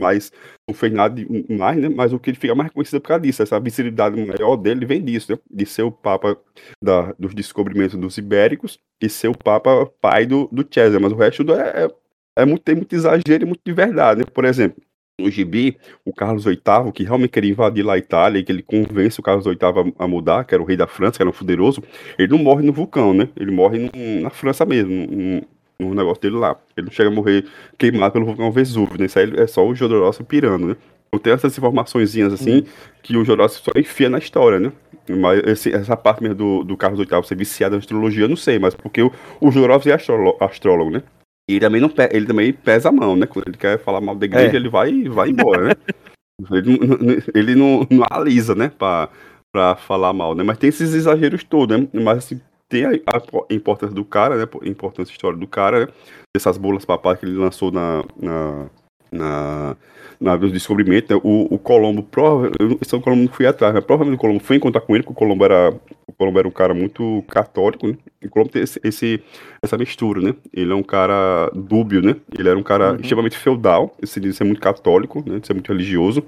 mas 0.00 0.32
não 0.68 0.74
fez 0.74 0.92
nada 0.92 1.20
mais, 1.48 1.78
né? 1.78 1.88
Mas 1.88 2.12
o 2.12 2.18
que 2.18 2.30
ele 2.30 2.38
fica 2.38 2.54
mais 2.54 2.70
conhecido 2.70 2.98
é 2.98 3.00
por 3.00 3.08
causa 3.08 3.22
disso, 3.22 3.42
essa 3.42 3.58
visibilidade 3.58 4.16
maior 4.24 4.56
dele 4.56 4.86
vem 4.86 5.04
disso, 5.04 5.32
né? 5.32 5.38
De 5.50 5.66
ser 5.66 5.82
o 5.82 5.92
Papa 5.92 6.38
da, 6.82 7.12
dos 7.18 7.34
descobrimentos 7.34 7.98
dos 7.98 8.16
ibéricos 8.16 8.78
e 9.02 9.08
ser 9.08 9.28
o 9.28 9.36
Papa 9.36 9.86
pai 10.00 10.26
do, 10.26 10.48
do 10.52 10.66
César, 10.72 11.00
mas 11.00 11.12
o 11.12 11.16
resto 11.16 11.52
é, 11.52 11.84
é, 11.84 11.90
é 12.38 12.44
muito, 12.44 12.62
tem 12.62 12.76
muito 12.76 12.94
exagero 12.94 13.42
e 13.42 13.46
muito 13.46 13.60
de 13.64 13.72
verdade, 13.72 14.20
né? 14.20 14.26
Por 14.32 14.44
exemplo, 14.44 14.82
no 15.20 15.28
gibi, 15.30 15.76
o 16.04 16.12
Carlos 16.12 16.44
VIII, 16.44 16.92
que 16.94 17.02
realmente 17.02 17.30
queria 17.30 17.50
invadir 17.50 17.84
lá 17.84 17.94
a 17.94 17.98
Itália, 17.98 18.38
e 18.38 18.44
que 18.44 18.52
ele 18.52 18.62
convence 18.62 19.18
o 19.18 19.22
Carlos 19.22 19.44
VIII 19.44 19.58
a, 19.98 20.06
mudar, 20.06 20.44
que 20.44 20.54
era 20.54 20.62
o 20.62 20.66
rei 20.66 20.76
da 20.76 20.86
França, 20.86 21.16
que 21.16 21.22
era 21.22 21.30
um 21.30 21.32
poderoso, 21.32 21.82
ele 22.16 22.28
não 22.28 22.38
morre 22.38 22.64
no 22.64 22.72
vulcão, 22.72 23.12
né? 23.12 23.28
Ele 23.36 23.50
morre 23.50 23.90
na 24.22 24.30
França 24.30 24.64
mesmo, 24.64 24.94
no, 24.94 25.42
no 25.80 25.94
negócio 25.94 26.20
dele 26.20 26.36
lá. 26.36 26.56
Ele 26.76 26.86
não 26.86 26.92
chega 26.92 27.08
a 27.08 27.12
morrer 27.12 27.46
queimado 27.78 28.12
pelo 28.12 28.26
vulcão 28.26 28.50
Vesúvio, 28.50 28.98
né? 28.98 29.06
Isso 29.06 29.18
aí 29.18 29.32
é 29.36 29.46
só 29.46 29.66
o 29.66 29.74
Jodorowsky 29.74 30.24
pirando, 30.24 30.68
né? 30.68 30.76
Eu 31.12 31.18
tenho 31.18 31.34
essas 31.34 31.56
informações 31.56 32.14
assim, 32.18 32.58
hum. 32.58 32.64
que 33.02 33.16
o 33.16 33.24
Jodorowsky 33.24 33.64
só 33.64 33.70
enfia 33.78 34.10
na 34.10 34.18
história, 34.18 34.60
né? 34.60 34.72
Mas 35.08 35.40
esse, 35.46 35.72
essa 35.72 35.96
parte 35.96 36.22
mesmo 36.22 36.36
do, 36.36 36.64
do 36.64 36.76
Carlos 36.76 37.00
VIII 37.00 37.24
ser 37.24 37.34
viciado 37.34 37.74
em 37.74 37.78
astrologia, 37.78 38.24
eu 38.24 38.28
não 38.28 38.36
sei, 38.36 38.58
mas 38.58 38.74
porque 38.74 39.00
o, 39.00 39.10
o 39.40 39.50
Jodorowsky 39.50 39.90
é 39.90 39.94
astrólogo, 39.94 40.44
astrólogo, 40.44 40.90
né? 40.90 41.02
E 41.48 41.54
ele 41.54 41.60
também, 41.60 41.80
não, 41.80 41.90
ele 42.10 42.26
também 42.26 42.52
pesa 42.52 42.90
a 42.90 42.92
mão, 42.92 43.16
né? 43.16 43.26
Quando 43.26 43.48
ele 43.48 43.56
quer 43.56 43.78
falar 43.78 44.02
mal 44.02 44.14
da 44.14 44.26
igreja, 44.26 44.52
é. 44.52 44.56
ele 44.56 44.68
vai, 44.68 45.04
vai 45.04 45.30
embora, 45.30 45.68
né? 45.68 45.74
ele 46.52 46.78
não, 46.78 46.98
ele 47.34 47.54
não, 47.54 47.86
não 47.88 48.04
alisa, 48.10 48.54
né? 48.54 48.70
Pra, 48.78 49.08
pra 49.50 49.74
falar 49.76 50.12
mal, 50.12 50.34
né? 50.34 50.42
Mas 50.42 50.58
tem 50.58 50.68
esses 50.68 50.92
exageros 50.92 51.42
todos, 51.42 51.80
né? 51.80 51.88
Mas 51.94 52.18
assim, 52.18 52.40
tem 52.68 52.84
a, 52.84 52.90
a 52.90 53.54
importância 53.54 53.94
do 53.94 54.04
cara, 54.04 54.36
né? 54.36 54.44
A 54.62 54.68
importância 54.68 55.12
histórica 55.12 55.40
do 55.40 55.46
cara, 55.46 55.86
né? 55.86 55.92
Dessas 56.34 56.58
bolas 56.58 56.84
papais 56.84 57.18
que 57.18 57.24
ele 57.24 57.36
lançou 57.36 57.72
na, 57.72 58.04
na, 58.20 58.66
na, 59.10 59.76
na 60.20 60.36
do 60.36 60.50
descobrimento, 60.50 61.14
né? 61.14 61.20
o, 61.24 61.54
o 61.54 61.58
Colombo, 61.58 62.02
provavelmente, 62.02 62.78
esse 62.80 62.94
é 62.94 62.98
o 62.98 63.00
Colombo 63.00 63.22
não 63.22 63.32
fui 63.32 63.46
atrás, 63.46 63.72
mas 63.72 63.84
provavelmente 63.84 64.18
o 64.18 64.20
Colombo 64.20 64.40
foi 64.40 64.56
encontrar 64.56 64.82
com 64.82 64.94
ele, 64.94 65.02
porque 65.02 65.12
o 65.12 65.18
Colombo 65.18 65.44
era, 65.44 65.74
o 66.06 66.12
Colombo 66.12 66.38
era 66.38 66.48
um 66.48 66.52
cara 66.52 66.74
muito 66.74 67.24
católico, 67.28 67.86
né? 67.86 67.96
E 68.20 68.26
o 68.26 68.30
Colombo 68.30 68.52
tem 68.52 68.62
esse, 68.62 68.78
esse, 68.84 69.22
essa 69.62 69.78
mistura, 69.78 70.20
né? 70.20 70.34
Ele 70.52 70.72
é 70.72 70.76
um 70.76 70.82
cara 70.82 71.50
dúbio, 71.54 72.02
né? 72.02 72.16
Ele 72.36 72.48
era 72.48 72.58
um 72.58 72.62
cara 72.62 72.92
uhum. 72.92 73.00
extremamente 73.00 73.38
feudal, 73.38 73.96
esse 74.02 74.20
de 74.20 74.32
ser 74.32 74.44
muito 74.44 74.60
católico, 74.60 75.24
né? 75.26 75.38
De 75.38 75.46
ser 75.46 75.54
muito 75.54 75.72
religioso. 75.72 76.22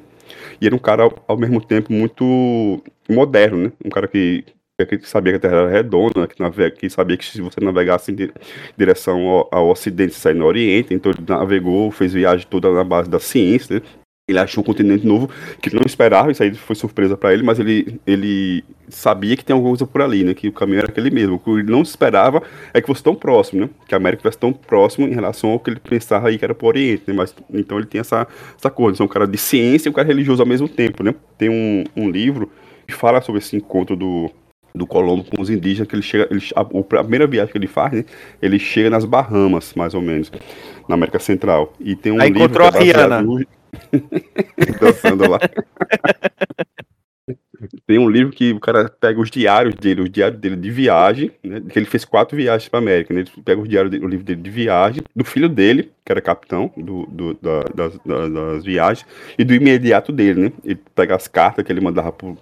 E 0.61 0.67
era 0.67 0.75
um 0.75 0.79
cara, 0.79 1.11
ao 1.27 1.37
mesmo 1.37 1.61
tempo, 1.61 1.93
muito 1.93 2.83
moderno, 3.09 3.59
né? 3.59 3.73
Um 3.85 3.91
cara 3.91 4.07
que 4.07 4.45
que 4.87 5.09
sabia 5.09 5.33
que 5.33 5.37
a 5.39 5.41
Terra 5.41 5.63
era 5.63 5.71
redonda, 5.71 6.27
que, 6.27 6.41
navega, 6.41 6.77
que 6.77 6.89
sabia 6.91 7.17
que 7.17 7.25
se 7.25 7.41
você 7.41 7.61
navegasse 7.61 8.13
em 8.13 8.31
direção 8.77 9.27
ao, 9.27 9.49
ao 9.51 9.69
Ocidente, 9.71 10.15
você 10.15 10.21
sair 10.21 10.35
no 10.35 10.47
Oriente, 10.47 10.95
então 10.95 11.13
ele 11.13 11.25
navegou, 11.27 11.91
fez 11.91 12.13
viagem 12.13 12.47
toda 12.49 12.71
na 12.73 12.85
base 12.85 13.09
da 13.09 13.19
ciência, 13.19 13.77
né? 13.77 13.83
Ele 14.31 14.39
achou 14.39 14.63
um 14.63 14.65
continente 14.65 15.05
novo 15.05 15.29
que 15.61 15.75
não 15.75 15.83
esperava, 15.85 16.31
isso 16.31 16.43
aí 16.43 16.55
foi 16.55 16.77
surpresa 16.77 17.17
para 17.17 17.33
ele, 17.33 17.43
mas 17.43 17.59
ele, 17.59 18.01
ele 18.07 18.65
sabia 18.89 19.37
que 19.37 19.45
tem 19.45 19.53
alguma 19.53 19.73
coisa 19.73 19.87
por 19.87 20.01
ali, 20.03 20.23
né? 20.23 20.35
Que 20.35 20.47
o 20.47 20.53
caminho 20.53 20.79
era 20.79 20.89
aquele 20.89 21.11
mesmo. 21.11 21.35
O 21.35 21.39
que 21.41 21.51
ele 21.51 21.71
não 21.71 21.83
esperava 21.83 22.41
é 22.73 22.81
que 22.81 22.87
fosse 22.87 23.03
tão 23.03 23.15
próximo, 23.15 23.63
né? 23.63 23.71
Que 23.89 23.95
a 23.95 23.97
América 23.97 24.23
fosse 24.23 24.39
tão 24.39 24.53
próximo 24.53 25.09
em 25.09 25.13
relação 25.13 25.51
ao 25.51 25.59
que 25.59 25.71
ele 25.71 25.81
pensava 25.81 26.29
aí 26.29 26.39
que 26.39 26.45
era 26.45 26.55
pro 26.55 26.69
Oriente, 26.69 27.03
né? 27.09 27.15
Mas, 27.15 27.35
então 27.53 27.77
ele 27.77 27.89
tem 27.89 28.01
essa, 28.01 28.27
essa 28.57 28.71
coisa, 28.71 29.03
é 29.03 29.05
um 29.05 29.09
cara 29.09 29.27
de 29.27 29.37
ciência 29.37 29.89
e 29.89 29.91
um 29.91 29.93
cara 29.93 30.07
religioso 30.07 30.41
ao 30.41 30.49
mesmo 30.49 30.69
tempo, 30.69 31.03
né? 31.03 31.13
Tem 31.37 31.49
um, 31.49 31.83
um 31.97 32.09
livro 32.09 32.53
que 32.87 32.95
fala 32.95 33.21
sobre 33.21 33.41
esse 33.41 33.57
encontro 33.57 33.97
do, 33.97 34.31
do 34.75 34.87
Colombo 34.87 35.25
com 35.25 35.41
os 35.41 35.51
indígenas, 35.51 35.89
que 35.89 35.95
ele 35.95 36.03
chega, 36.03 36.29
ele, 36.31 36.43
a, 36.55 36.61
a, 36.61 37.03
primeira 37.03 37.27
viagem 37.27 37.53
que 37.53 37.59
ele 37.59 37.67
faz, 37.67 37.93
né, 37.93 38.05
ele 38.41 38.59
chega 38.59 38.91
nas 38.91 39.05
Bahamas, 39.05 39.75
mais 39.75 39.95
ou 39.95 40.01
menos, 40.01 40.31
na 40.89 40.95
América 40.95 41.19
Central. 41.19 41.73
E 41.81 41.97
tem 41.97 42.13
um 42.13 42.21
Aí 42.21 42.29
livro 42.29 42.45
encontrou 42.45 42.69
a 42.69 42.71
é 42.71 42.83
Rihanna. 42.83 43.23
No... 43.23 43.41
Dançando 44.81 45.29
lá. 45.29 45.39
tem 47.87 47.99
um 47.99 48.09
livro 48.09 48.33
que 48.33 48.53
o 48.53 48.61
cara 48.61 48.89
pega 48.89 49.21
os 49.21 49.31
diários 49.31 49.75
dele, 49.75 50.03
os 50.03 50.11
diários 50.11 50.41
dele 50.41 50.57
de 50.57 50.71
viagem, 50.71 51.31
né, 51.43 51.61
que 51.61 51.79
ele 51.79 51.87
fez 51.87 52.05
quatro 52.05 52.37
viagens 52.37 52.69
para 52.69 52.79
América, 52.79 53.13
né, 53.13 53.21
ele 53.21 53.31
pega 53.45 53.61
os 53.61 53.69
diários, 53.69 53.91
dele, 53.91 54.05
o 54.05 54.09
livro 54.09 54.25
dele 54.25 54.41
de 54.41 54.51
viagem, 54.51 55.03
do 55.15 55.25
filho 55.25 55.49
dele, 55.49 55.91
que 56.05 56.11
era 56.13 56.21
capitão 56.21 56.73
do, 56.77 57.07
do 57.07 57.35
da, 57.35 57.63
das, 57.75 57.99
das, 58.05 58.65
viagens, 58.65 59.07
e 59.39 59.45
do 59.45 59.55
imediato 59.55 60.13
dele, 60.13 60.41
né, 60.41 60.53
ele 60.65 60.81
pega 60.95 61.15
as 61.15 61.29
cartas 61.29 61.65
que 61.65 61.73
ele 61.73 61.81
mandava 61.81 62.13
pro, 62.13 62.37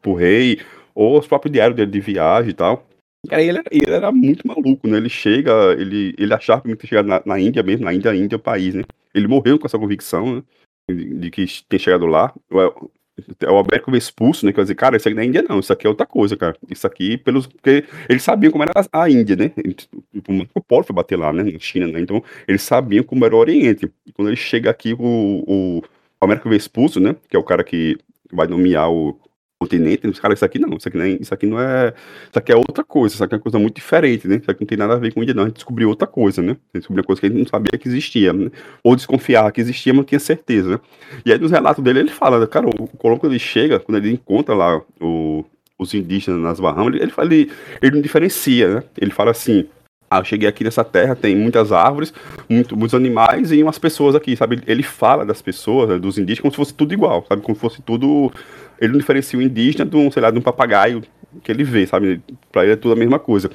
pro 0.00 0.14
rei, 0.14 0.60
ou 1.00 1.18
os 1.18 1.26
próprios 1.26 1.50
diários 1.50 1.74
dele 1.74 1.90
de 1.90 1.98
viagem 1.98 2.50
e 2.50 2.54
tal. 2.54 2.86
Cara, 3.26 3.42
ele, 3.42 3.58
ele 3.70 3.90
era 3.90 4.12
muito 4.12 4.46
maluco, 4.46 4.86
né? 4.86 4.98
Ele 4.98 5.08
chega, 5.08 5.72
ele, 5.72 6.14
ele 6.18 6.34
achava 6.34 6.60
que 6.60 6.68
ia 6.68 6.76
chegar 6.84 7.02
na, 7.02 7.22
na 7.24 7.40
Índia 7.40 7.62
mesmo, 7.62 7.86
na 7.86 7.94
Índia, 7.94 8.14
Índia 8.14 8.36
é 8.36 8.38
o 8.38 8.40
país, 8.40 8.74
né? 8.74 8.82
Ele 9.14 9.26
morreu 9.26 9.58
com 9.58 9.66
essa 9.66 9.78
convicção, 9.78 10.36
né? 10.36 10.42
De, 10.90 11.14
de 11.14 11.30
que 11.30 11.46
tem 11.66 11.78
chegado 11.78 12.04
lá. 12.04 12.34
O, 12.50 12.90
o 13.46 13.56
Alberto 13.56 13.86
foi 13.86 13.98
expulso, 13.98 14.44
né? 14.44 14.52
Quer 14.52 14.60
dizer, 14.60 14.74
cara, 14.74 14.96
isso 14.96 15.08
aqui 15.08 15.14
não 15.14 15.22
é 15.22 15.26
Índia, 15.26 15.42
não. 15.48 15.58
Isso 15.58 15.72
aqui 15.72 15.86
é 15.86 15.90
outra 15.90 16.04
coisa, 16.04 16.36
cara. 16.36 16.54
Isso 16.68 16.86
aqui, 16.86 17.16
pelos. 17.16 17.46
Porque 17.46 17.84
eles 18.06 18.22
sabiam 18.22 18.52
como 18.52 18.64
era 18.64 18.72
a, 18.92 19.08
Índia, 19.08 19.36
né? 19.36 19.50
Tipo, 20.12 20.46
o 20.54 20.62
Polo 20.62 20.84
foi 20.84 20.94
bater 20.94 21.16
lá, 21.16 21.32
né? 21.32 21.42
Na 21.42 21.58
China, 21.58 21.86
né? 21.86 22.00
Então, 22.00 22.22
eles 22.46 22.60
sabiam 22.60 23.04
como 23.04 23.24
era 23.24 23.34
o 23.34 23.38
Oriente. 23.38 23.90
E 24.06 24.12
quando 24.12 24.28
ele 24.28 24.36
chega 24.36 24.70
aqui, 24.70 24.92
o, 24.92 25.44
o 25.46 25.82
Alberto 26.20 26.42
foi 26.42 26.56
expulso, 26.56 27.00
né? 27.00 27.16
Que 27.28 27.36
é 27.36 27.38
o 27.38 27.44
cara 27.44 27.64
que 27.64 27.96
vai 28.30 28.46
nomear 28.46 28.90
o, 28.90 29.18
continente, 29.60 30.06
os 30.08 30.18
caras, 30.18 30.38
isso 30.38 30.44
aqui 30.44 30.58
não, 30.58 30.76
isso 30.76 30.88
aqui 30.88 30.98
é, 30.98 31.08
isso 31.20 31.34
aqui 31.34 31.46
não 31.46 31.60
é. 31.60 31.92
Isso 32.30 32.38
aqui 32.38 32.50
é 32.50 32.56
outra 32.56 32.82
coisa, 32.82 33.14
isso 33.14 33.22
aqui 33.22 33.34
é 33.34 33.36
uma 33.36 33.42
coisa 33.42 33.58
muito 33.58 33.74
diferente, 33.74 34.26
né? 34.26 34.36
Isso 34.36 34.50
aqui 34.50 34.62
não 34.62 34.66
tem 34.66 34.78
nada 34.78 34.94
a 34.94 34.96
ver 34.96 35.12
com 35.12 35.22
Índia, 35.22 35.34
não. 35.34 35.42
A 35.42 35.46
gente 35.46 35.56
descobriu 35.56 35.90
outra 35.90 36.08
coisa, 36.08 36.40
né? 36.40 36.52
A 36.52 36.78
gente 36.78 36.82
descobriu 36.82 37.04
coisa 37.04 37.20
que 37.20 37.26
a 37.26 37.28
gente 37.30 37.38
não 37.38 37.46
sabia 37.46 37.78
que 37.78 37.86
existia, 37.86 38.32
né? 38.32 38.50
Ou 38.82 38.96
desconfiava 38.96 39.52
que 39.52 39.60
existia, 39.60 39.92
mas 39.92 39.98
não 39.98 40.04
tinha 40.04 40.18
certeza, 40.18 40.70
né? 40.70 40.80
E 41.26 41.32
aí 41.32 41.38
nos 41.38 41.50
relatos 41.50 41.84
dele 41.84 42.00
ele 42.00 42.10
fala, 42.10 42.46
cara, 42.46 42.68
o 42.68 42.88
Colombo 42.96 43.20
quando 43.20 43.32
ele 43.32 43.38
chega, 43.38 43.78
quando 43.78 43.98
ele 43.98 44.12
encontra 44.12 44.54
lá 44.54 44.80
o, 44.98 45.44
os 45.78 45.92
indígenas 45.92 46.40
nas 46.40 46.58
Bahamas, 46.58 46.94
ele, 46.94 47.02
ele, 47.02 47.12
ele, 47.18 47.52
ele 47.82 47.96
não 47.96 48.00
diferencia, 48.00 48.76
né? 48.76 48.82
Ele 48.98 49.10
fala 49.10 49.30
assim. 49.30 49.66
Ah, 50.12 50.18
eu 50.18 50.24
cheguei 50.24 50.48
aqui 50.48 50.64
nessa 50.64 50.82
terra, 50.82 51.14
tem 51.14 51.36
muitas 51.36 51.70
árvores, 51.70 52.12
muito, 52.48 52.76
muitos 52.76 52.96
animais 52.96 53.52
e 53.52 53.62
umas 53.62 53.78
pessoas 53.78 54.16
aqui, 54.16 54.34
sabe? 54.34 54.60
Ele 54.66 54.82
fala 54.82 55.24
das 55.24 55.40
pessoas, 55.40 55.88
né, 55.88 55.98
dos 56.00 56.18
indígenas, 56.18 56.40
como 56.40 56.50
se 56.50 56.56
fosse 56.56 56.74
tudo 56.74 56.92
igual, 56.92 57.24
sabe? 57.28 57.42
Como 57.42 57.54
se 57.54 57.60
fosse 57.60 57.80
tudo 57.80 58.32
ele 58.80 58.92
não 58.92 58.98
diferencia 58.98 59.38
o 59.38 59.42
indígena 59.42 59.84
de 59.84 59.96
um, 59.96 60.10
sei 60.10 60.22
lá, 60.22 60.30
de 60.30 60.38
um 60.38 60.42
papagaio 60.42 61.02
que 61.42 61.52
ele 61.52 61.62
vê, 61.62 61.86
sabe? 61.86 62.20
Pra 62.50 62.64
ele 62.64 62.72
é 62.72 62.76
tudo 62.76 62.92
a 62.92 62.96
mesma 62.96 63.18
coisa. 63.18 63.50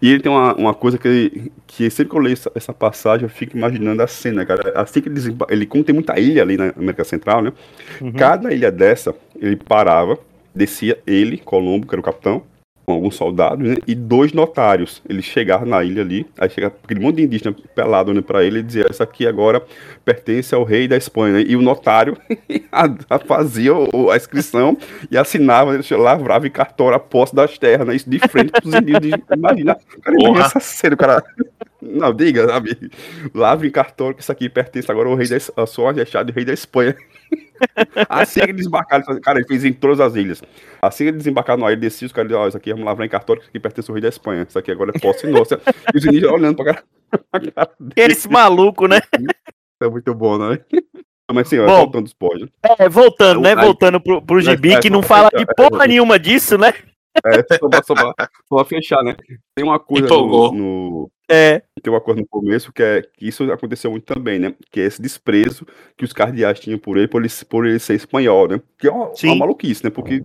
E 0.00 0.10
ele 0.10 0.20
tem 0.20 0.30
uma, 0.30 0.54
uma 0.54 0.74
coisa 0.74 0.96
que, 0.96 1.52
que 1.66 1.90
sempre 1.90 2.10
que 2.10 2.16
eu 2.16 2.22
leio 2.22 2.32
essa, 2.32 2.50
essa 2.54 2.72
passagem, 2.72 3.24
eu 3.24 3.28
fico 3.28 3.56
imaginando 3.56 4.02
a 4.02 4.06
cena, 4.06 4.46
cara. 4.46 4.72
Assim 4.80 5.00
que 5.00 5.08
ele, 5.08 5.20
ele 5.50 5.66
como 5.66 5.84
tem 5.84 5.94
muita 5.94 6.18
ilha 6.18 6.42
ali 6.42 6.56
na 6.56 6.72
América 6.76 7.04
Central, 7.04 7.42
né? 7.42 7.52
Uhum. 8.00 8.12
Cada 8.12 8.52
ilha 8.52 8.70
dessa, 8.70 9.14
ele 9.36 9.56
parava, 9.56 10.18
descia 10.54 10.98
ele, 11.06 11.38
Colombo, 11.38 11.86
que 11.86 11.94
era 11.94 12.00
o 12.00 12.04
capitão, 12.04 12.42
com 12.88 12.94
alguns 12.94 13.16
soldados, 13.16 13.68
né, 13.68 13.76
e 13.86 13.94
dois 13.94 14.32
notários. 14.32 15.02
Eles 15.06 15.26
chegaram 15.26 15.66
na 15.66 15.84
ilha 15.84 16.00
ali, 16.00 16.26
aí 16.38 16.48
chega 16.48 16.68
aquele 16.68 17.00
monte 17.00 17.16
de 17.16 17.24
indígena 17.24 17.54
pelado 17.74 18.14
né, 18.14 18.22
para 18.22 18.42
ele 18.42 18.60
e 18.60 18.62
dizia: 18.62 18.86
Essa 18.88 19.04
aqui 19.04 19.26
agora 19.26 19.62
pertence 20.06 20.54
ao 20.54 20.64
rei 20.64 20.88
da 20.88 20.96
Espanha. 20.96 21.34
Né? 21.34 21.44
E 21.46 21.54
o 21.54 21.60
notário 21.60 22.16
fazia 23.28 23.72
a 24.10 24.16
inscrição 24.16 24.78
e 25.10 25.18
assinava, 25.18 25.74
ele 25.74 26.02
lavrava 26.02 26.46
e 26.46 26.50
cartório 26.50 26.96
a 26.96 26.98
posse 26.98 27.34
das 27.34 27.58
terras, 27.58 27.86
né? 27.86 27.94
Isso 27.94 28.08
de 28.08 28.18
frente 28.20 28.52
para 28.52 28.66
os 28.66 28.74
indígenas. 28.74 29.20
Imagina, 29.36 29.76
cara, 30.02 30.16
imagina 30.18 30.46
essa 30.46 30.60
cena, 30.60 30.96
cara. 30.96 31.22
Não, 31.80 32.12
diga, 32.12 32.46
sabe? 32.48 32.90
Lavre 33.34 33.68
em 33.68 33.70
cartório 33.70 34.16
que 34.16 34.22
isso 34.22 34.32
aqui 34.32 34.48
pertence 34.48 34.90
agora 34.90 35.08
ao 35.08 35.14
rei 35.14 35.28
da, 35.28 35.66
sua 35.66 35.92
majestade, 35.92 36.32
rei 36.32 36.44
da 36.44 36.54
Espanha. 36.54 36.96
Assim 38.08 38.40
que 38.40 38.52
desembarcaram, 38.52 39.20
cara, 39.20 39.38
ele 39.38 39.46
fez 39.46 39.64
em 39.64 39.72
todas 39.72 40.00
as 40.00 40.14
ilhas. 40.14 40.42
Assim 40.80 41.06
que 41.06 41.12
desembarcaram 41.12 41.60
na 41.60 41.72
ilha, 41.72 41.80
descia 41.80 42.06
os 42.06 42.12
caras, 42.12 42.32
ó, 42.32 42.44
oh, 42.44 42.48
isso 42.48 42.56
aqui 42.56 42.70
vamos 42.70 42.86
lavrar 42.86 43.06
em 43.06 43.10
cartório, 43.10 43.40
isso 43.40 43.48
aqui 43.48 43.60
pertence 43.60 43.90
ao 43.90 43.94
rei 43.94 44.02
da 44.02 44.08
Espanha. 44.08 44.46
Isso 44.48 44.58
aqui 44.58 44.70
agora 44.70 44.92
é 44.94 44.98
posse 44.98 45.26
nossa. 45.26 45.60
E 45.94 45.98
os 45.98 46.04
indígenas 46.04 46.32
olhando 46.32 46.56
pra 46.56 46.74
cara. 46.74 46.84
cara 47.52 47.72
Esse 47.96 48.28
maluco, 48.28 48.86
né? 48.86 49.00
É 49.80 49.88
muito 49.88 50.14
bom, 50.14 50.38
né? 50.38 50.58
Mas 51.30 51.46
assim, 51.46 51.58
Bom, 51.58 51.76
voltando 51.76 52.04
dos 52.04 52.14
pódios. 52.14 52.50
É, 52.78 52.88
voltando, 52.88 53.40
né? 53.42 53.54
Voltando 53.54 54.00
pro, 54.00 54.22
pro 54.22 54.40
gibi, 54.40 54.72
é, 54.72 54.80
que 54.80 54.88
não 54.88 55.02
fala 55.02 55.28
de 55.36 55.44
porra 55.54 55.86
nenhuma 55.86 56.18
disso, 56.18 56.56
né? 56.56 56.72
É, 57.24 57.56
só 57.58 57.68
pra, 57.68 57.82
só, 57.82 57.94
pra, 57.94 58.30
só 58.48 58.56
pra 58.56 58.64
fechar, 58.64 59.02
né? 59.02 59.16
Tem 59.54 59.64
uma 59.64 59.78
coisa 59.78 60.08
no, 60.08 60.52
no, 60.52 61.10
É. 61.28 61.62
Tem 61.82 61.92
uma 61.92 62.00
coisa 62.00 62.20
no 62.20 62.26
começo 62.26 62.72
que 62.72 62.82
é 62.82 63.02
que 63.02 63.28
isso 63.28 63.50
aconteceu 63.52 63.90
muito 63.90 64.04
também, 64.04 64.38
né? 64.38 64.54
Que 64.70 64.80
é 64.80 64.84
esse 64.84 65.00
desprezo 65.00 65.66
que 65.96 66.04
os 66.04 66.12
cardeais 66.12 66.60
tinham 66.60 66.78
por 66.78 66.96
ele, 66.96 67.08
por 67.08 67.22
ele, 67.22 67.32
por 67.48 67.66
ele 67.66 67.78
ser 67.78 67.94
espanhol, 67.94 68.48
né? 68.48 68.60
Que 68.78 68.88
é 68.88 68.90
uma, 68.90 69.12
uma 69.24 69.36
maluquice, 69.36 69.84
né? 69.84 69.90
Porque 69.90 70.22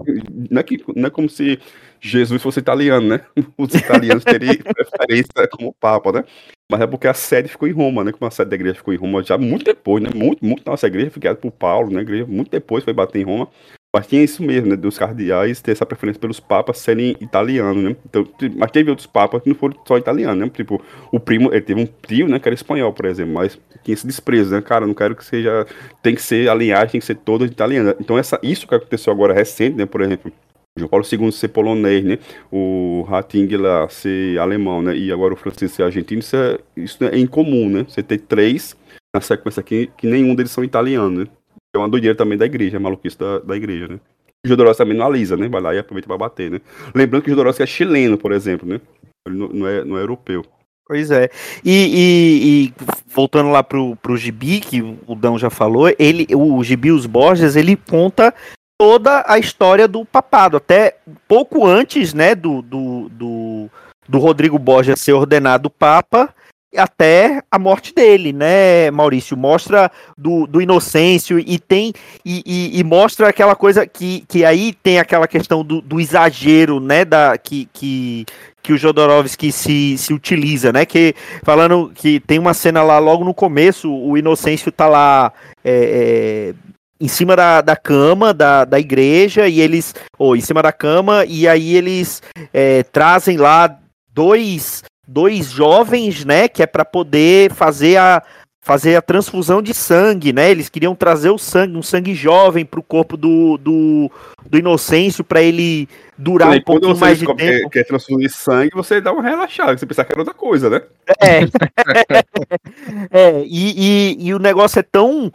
não 0.49 0.60
é, 0.60 0.63
que, 0.63 0.84
não 0.95 1.08
é 1.08 1.10
como 1.10 1.29
se 1.29 1.60
Jesus 1.99 2.41
fosse 2.41 2.60
italiano, 2.60 3.08
né? 3.08 3.25
Os 3.58 3.73
italianos 3.73 4.23
teriam 4.23 4.56
preferência 4.75 5.47
como 5.51 5.73
Papa, 5.73 6.12
né? 6.12 6.23
Mas 6.71 6.82
é 6.82 6.88
porque 6.88 7.08
a 7.08 7.13
sede 7.13 7.49
ficou 7.49 7.67
em 7.67 7.71
Roma, 7.71 8.03
né? 8.03 8.12
Como 8.12 8.27
a 8.27 8.32
sede 8.32 8.49
da 8.49 8.56
igreja 8.56 8.75
ficou 8.75 8.93
em 8.93 8.97
Roma 8.97 9.21
já 9.23 9.38
muito 9.38 9.65
depois, 9.65 10.01
né? 10.01 10.10
Muito, 10.13 10.43
muito 10.45 10.63
nossa 10.65 10.88
igreja 10.88 11.12
foi 11.12 11.19
criada 11.19 11.39
por 11.39 11.51
Paulo, 11.51 11.91
né? 11.91 11.99
A 11.99 12.01
igreja 12.01 12.25
muito 12.25 12.49
depois 12.49 12.84
foi 12.84 12.93
bater 12.93 13.19
em 13.19 13.25
Roma. 13.25 13.49
Mas 13.95 14.08
tinha 14.08 14.23
isso 14.23 14.41
mesmo, 14.41 14.69
né? 14.69 14.75
Dos 14.75 14.97
cardeais 14.97 15.62
ter 15.62 15.71
essa 15.71 15.86
preferência 15.86 16.19
pelos 16.19 16.39
papas 16.39 16.79
serem 16.79 17.15
italianos, 17.21 17.84
né? 17.84 17.95
Então, 18.03 18.27
mas 18.56 18.71
teve 18.71 18.89
outros 18.89 19.06
papas 19.06 19.43
que 19.43 19.49
não 19.49 19.56
foram 19.56 19.77
só 19.88 19.99
italianos, 19.99 20.43
né? 20.43 20.49
Tipo, 20.49 20.82
o 21.12 21.19
primo, 21.19 21.53
ele 21.53 21.62
teve 21.62 21.79
um 21.79 21.88
tio, 22.08 22.27
né? 22.27 22.39
Que 22.39 22.47
era 22.47 22.56
espanhol, 22.56 22.91
por 22.91 23.06
exemplo, 23.06 23.36
mas 23.36 23.60
tinha 23.84 23.93
esse 23.93 24.08
desprezo, 24.08 24.56
né? 24.56 24.62
Cara, 24.62 24.88
não 24.88 24.95
quero 24.95 25.15
que 25.15 25.23
seja. 25.23 25.67
Tem 26.01 26.15
que 26.15 26.23
ser 26.23 26.49
a 26.49 26.56
linhagem, 26.56 26.93
tem 26.93 26.99
que 27.01 27.06
ser 27.06 27.17
toda 27.17 27.45
italiana. 27.45 27.95
Então, 27.99 28.17
essa, 28.17 28.39
isso 28.41 28.67
que 28.67 28.73
aconteceu 28.73 29.13
agora 29.13 29.32
recente, 29.32 29.77
né? 29.77 29.86
Por 29.86 30.01
exemplo, 30.01 30.32
João 30.75 30.89
Paulo 30.89 31.06
II 31.06 31.32
ser 31.32 31.49
polonês, 31.49 32.03
né? 32.03 32.17
O 32.51 33.06
Rating 33.08 33.47
lá 33.58 33.88
ser 33.89 34.39
alemão, 34.39 34.82
né? 34.82 34.97
E 34.97 35.12
agora 35.12 35.36
o 35.36 35.38
Francisco 35.38 35.75
ser 35.75 35.84
argentino, 35.84 36.19
isso 36.19 36.36
é, 36.36 36.58
isso 36.75 37.03
é 37.03 37.19
incomum, 37.19 37.69
né? 37.69 37.86
Você 37.88 38.01
ter 38.01 38.17
três 38.17 38.75
na 39.13 39.21
sequência 39.21 39.60
aqui, 39.60 39.91
que 39.95 40.08
nenhum 40.08 40.34
deles 40.34 40.51
são 40.51 40.63
italianos, 40.63 41.25
né? 41.25 41.32
É 41.75 41.77
uma 41.77 41.89
doideira 41.89 42.15
também 42.15 42.38
da 42.38 42.45
igreja, 42.45 42.77
é 42.77 42.79
maluquice 42.79 43.17
da, 43.17 43.39
da 43.39 43.55
igreja, 43.55 43.88
né? 43.88 43.99
O 44.45 44.47
Jodorowsky 44.47 44.77
também 44.83 44.97
não 44.97 45.05
alisa, 45.05 45.36
né? 45.36 45.47
Vai 45.47 45.62
lá 45.62 45.73
e 45.73 45.79
aproveita 45.79 46.07
pra 46.07 46.17
bater, 46.17 46.51
né? 46.51 46.62
Lembrando 46.93 47.23
que 47.23 47.29
o 47.29 47.31
Jodorowsky 47.31 47.63
é 47.63 47.65
chileno, 47.65 48.17
por 48.17 48.31
exemplo, 48.31 48.67
né? 48.67 48.79
Ele 49.27 49.38
não, 49.38 49.47
não, 49.47 49.67
é, 49.67 49.83
não 49.83 49.97
é 49.97 50.01
europeu. 50.01 50.45
Pois 50.86 51.09
é. 51.09 51.29
E, 51.63 51.71
e, 51.71 52.65
e, 52.67 52.73
voltando 53.07 53.49
lá 53.49 53.63
pro, 53.63 53.95
pro 53.95 54.17
Gibi, 54.17 54.59
que 54.59 54.81
o 54.81 55.15
Dão 55.15 55.39
já 55.39 55.49
falou, 55.49 55.91
ele, 55.97 56.27
o 56.36 56.62
Gibi 56.63 56.91
Os 56.91 57.05
Borges, 57.05 57.55
ele 57.55 57.75
conta 57.75 58.33
toda 58.77 59.23
a 59.25 59.39
história 59.39 59.88
do 59.88 60.03
papado, 60.03 60.57
até 60.57 60.97
pouco 61.27 61.65
antes, 61.65 62.13
né, 62.13 62.36
do, 62.36 62.62
do, 62.62 63.09
do, 63.09 63.69
do 64.09 64.19
Rodrigo 64.19 64.59
Borges 64.59 64.99
ser 64.99 65.13
ordenado 65.13 65.69
papa, 65.69 66.33
até 66.75 67.41
a 67.51 67.59
morte 67.59 67.93
dele, 67.93 68.33
né, 68.33 68.89
Maurício? 68.91 69.38
Mostra 69.38 69.91
do, 70.17 70.47
do 70.47 70.62
Inocêncio 70.62 71.39
e 71.39 71.59
tem 71.59 71.93
e, 72.25 72.43
e, 72.45 72.79
e, 72.79 72.83
mostra 72.83 73.29
aquela 73.29 73.55
coisa 73.55 73.86
que, 73.86 74.25
que 74.27 74.43
aí 74.43 74.73
tem 74.81 74.99
aquela 74.99 75.27
questão 75.27 75.63
do, 75.63 75.81
do 75.81 75.99
exagero, 75.99 76.79
né, 76.79 77.05
da, 77.05 77.38
que, 77.38 77.67
que, 77.73 78.25
que 78.62 78.73
o 78.73 78.77
Jodorowsky 78.77 79.51
se, 79.51 79.97
se 79.97 80.13
utiliza, 80.13 80.71
né, 80.71 80.86
que 80.86 81.13
falando 81.43 81.91
que 81.93 82.19
tem 82.19 82.39
uma 82.39 82.53
cena 82.53 82.83
lá 82.83 82.99
logo 82.99 83.23
no 83.23 83.33
começo, 83.33 83.93
o 83.93 84.17
Inocêncio 84.17 84.71
tá 84.71 84.88
lá 84.88 85.31
é, 85.63 86.53
é, 86.53 86.73
em 86.99 87.07
cima 87.07 87.36
da, 87.36 87.62
da 87.62 87.75
cama 87.75 88.33
da, 88.33 88.65
da 88.65 88.79
igreja 88.79 89.47
e 89.47 89.59
eles, 89.59 89.93
ou 90.17 90.36
em 90.36 90.41
cima 90.41 90.62
da 90.62 90.71
cama 90.71 91.25
e 91.25 91.47
aí 91.47 91.75
eles 91.75 92.21
é, 92.53 92.83
trazem 92.83 93.38
lá 93.38 93.77
dois 94.13 94.83
dois 95.07 95.51
jovens, 95.51 96.23
né, 96.25 96.47
que 96.47 96.63
é 96.63 96.67
para 96.67 96.85
poder 96.85 97.51
fazer 97.51 97.97
a 97.97 98.23
fazer 98.63 98.95
a 98.95 99.01
transfusão 99.01 99.61
de 99.61 99.73
sangue, 99.73 100.31
né? 100.31 100.49
Eles 100.49 100.69
queriam 100.69 100.95
trazer 100.95 101.29
o 101.29 101.37
sangue, 101.37 101.75
um 101.75 101.83
sangue 101.83 102.15
jovem 102.15 102.65
para 102.65 102.79
o 102.79 102.83
corpo 102.83 103.17
do, 103.17 103.57
do, 103.57 104.09
do 104.49 104.57
Inocêncio 104.57 105.21
para 105.21 105.41
ele 105.41 105.89
durar 106.17 106.56
e 106.56 106.60
um 106.60 106.62
pouquinho 106.62 106.97
mais 106.97 107.19
de 107.19 107.36
tempo. 107.36 107.69
Quer 107.69 107.86
transfundir 107.86 108.32
sangue, 108.32 108.71
você 108.73 109.02
dá 109.02 109.12
uma 109.12 109.21
relaxada, 109.21 109.78
você 109.78 109.86
pensar 109.86 110.06
que 110.06 110.12
era 110.12 110.21
outra 110.21 110.34
coisa, 110.34 110.69
né? 110.69 110.82
É. 111.19 111.39
é 113.12 113.43
e, 113.45 114.17
e, 114.17 114.28
e, 114.28 114.34
o 114.34 114.39
negócio 114.39 114.80
é 114.80 114.84
tão 114.84 115.32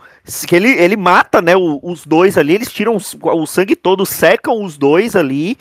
que 0.47 0.57
ele, 0.57 0.71
ele 0.71 0.97
mata, 0.97 1.43
né, 1.43 1.55
os 1.57 2.07
dois 2.07 2.37
ali, 2.39 2.55
eles 2.55 2.73
tiram 2.73 2.97
o 2.97 3.47
sangue 3.47 3.75
todo, 3.75 4.05
secam 4.07 4.63
os 4.63 4.77
dois 4.77 5.17
ali, 5.17 5.57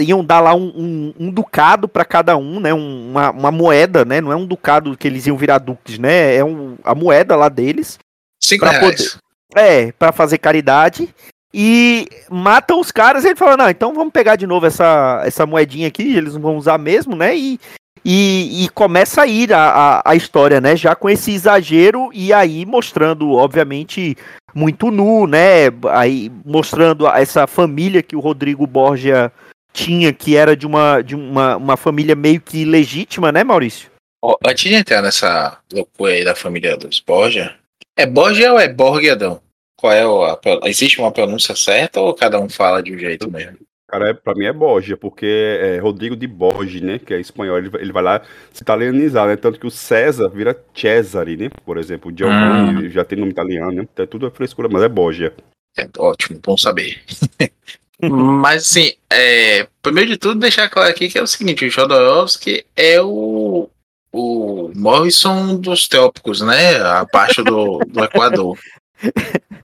iam 0.00 0.24
dar 0.24 0.40
lá 0.40 0.54
um, 0.54 0.72
um, 0.76 1.14
um 1.18 1.30
ducado 1.30 1.88
para 1.88 2.04
cada 2.04 2.36
um, 2.36 2.60
né, 2.60 2.72
uma, 2.72 3.30
uma 3.30 3.50
moeda, 3.50 4.04
né, 4.04 4.20
não 4.20 4.32
é 4.32 4.36
um 4.36 4.46
ducado 4.46 4.96
que 4.96 5.06
eles 5.06 5.26
iam 5.26 5.36
virar 5.36 5.58
duques, 5.58 5.98
né, 5.98 6.36
é 6.36 6.44
um, 6.44 6.76
a 6.84 6.94
moeda 6.94 7.36
lá 7.36 7.48
deles. 7.48 7.98
Cinco 8.40 8.64
reais. 8.64 8.80
Poder, 8.80 9.24
é, 9.56 9.92
para 9.92 10.12
fazer 10.12 10.38
caridade 10.38 11.08
e 11.56 12.08
matam 12.28 12.80
os 12.80 12.90
caras. 12.90 13.24
Ele 13.24 13.36
fala: 13.36 13.56
Não, 13.56 13.70
então 13.70 13.94
vamos 13.94 14.12
pegar 14.12 14.34
de 14.34 14.46
novo 14.46 14.66
essa, 14.66 15.22
essa 15.24 15.46
moedinha 15.46 15.86
aqui, 15.86 16.16
eles 16.16 16.34
não 16.34 16.40
vão 16.40 16.56
usar 16.56 16.76
mesmo, 16.78 17.14
né? 17.14 17.36
E, 17.36 17.60
e, 18.04 18.64
e 18.64 18.68
começa 18.70 19.22
a 19.22 19.26
ir 19.26 19.52
a, 19.52 19.68
a, 19.68 20.10
a, 20.10 20.16
história, 20.16 20.60
né? 20.60 20.74
Já 20.74 20.96
com 20.96 21.08
esse 21.08 21.30
exagero 21.30 22.10
e 22.12 22.32
aí 22.32 22.66
mostrando, 22.66 23.30
obviamente, 23.30 24.16
muito 24.52 24.90
nu, 24.90 25.28
né? 25.28 25.66
Aí 25.92 26.30
mostrando 26.44 27.06
essa 27.06 27.46
família 27.46 28.02
que 28.02 28.16
o 28.16 28.20
Rodrigo 28.20 28.66
Borgia 28.66 29.30
tinha, 29.72 30.12
que 30.12 30.36
era 30.36 30.56
de 30.56 30.66
uma, 30.66 31.02
de 31.02 31.14
uma, 31.14 31.56
uma 31.56 31.76
família 31.76 32.16
meio 32.16 32.40
que 32.40 32.64
legítima, 32.64 33.30
né, 33.30 33.44
Maurício? 33.44 33.90
Oh, 34.24 34.36
antes 34.44 34.64
de 34.64 34.74
entrar 34.74 35.02
nessa 35.02 35.58
loucura 35.72 36.12
aí 36.12 36.24
da 36.24 36.34
família 36.34 36.76
dos 36.76 36.98
Borgia, 36.98 37.54
é 37.96 38.06
Borgia 38.06 38.52
ou 38.52 38.58
é 38.58 38.68
Borgiadão? 38.68 39.40
Qual 39.76 39.92
é 39.92 40.06
o, 40.06 40.24
a, 40.24 40.38
existe 40.64 41.00
uma 41.00 41.10
pronúncia 41.10 41.54
certa 41.54 42.00
ou 42.00 42.14
cada 42.14 42.40
um 42.40 42.48
fala 42.48 42.82
de 42.82 42.94
um 42.94 42.98
jeito 42.98 43.30
mesmo? 43.30 43.58
Cara, 43.94 44.10
é, 44.10 44.12
pra 44.12 44.34
mim 44.34 44.46
é 44.46 44.52
Borgia, 44.52 44.96
porque 44.96 45.26
é 45.26 45.78
Rodrigo 45.78 46.16
de 46.16 46.26
Borges, 46.26 46.80
né? 46.80 46.98
Que 46.98 47.14
é 47.14 47.20
espanhol, 47.20 47.58
ele, 47.58 47.70
ele 47.78 47.92
vai 47.92 48.02
lá 48.02 48.22
se 48.52 48.62
italianizar, 48.62 49.28
né? 49.28 49.36
Tanto 49.36 49.60
que 49.60 49.66
o 49.66 49.70
César 49.70 50.28
vira 50.28 50.58
Cesare, 50.74 51.36
né? 51.36 51.50
Por 51.64 51.78
exemplo, 51.78 52.10
o 52.10 52.16
Giovanni 52.16 52.86
hum. 52.86 52.90
já 52.90 53.04
tem 53.04 53.18
nome 53.18 53.30
italiano, 53.30 53.70
né? 53.70 53.86
Então 53.92 54.02
é 54.02 54.06
tudo 54.08 54.30
frescura, 54.30 54.68
mas 54.68 54.82
é 54.82 54.88
Borgia. 54.88 55.32
É 55.76 55.86
ótimo, 55.98 56.40
bom 56.42 56.56
saber. 56.56 57.02
mas 58.00 58.62
assim, 58.62 58.94
é, 59.10 59.68
primeiro 59.80 60.10
de 60.10 60.16
tudo, 60.16 60.40
deixar 60.40 60.68
claro 60.68 60.90
aqui 60.90 61.08
que 61.08 61.18
é 61.18 61.22
o 61.22 61.26
seguinte: 61.26 61.64
o 61.64 61.70
Jodorowsky 61.70 62.64
é 62.74 63.00
o, 63.00 63.68
o 64.12 64.72
Morrison 64.74 65.56
dos 65.56 65.86
teópicos, 65.86 66.40
né? 66.40 66.78
Abaixo 66.80 67.44
do, 67.44 67.78
do 67.86 68.02
Equador. 68.02 68.58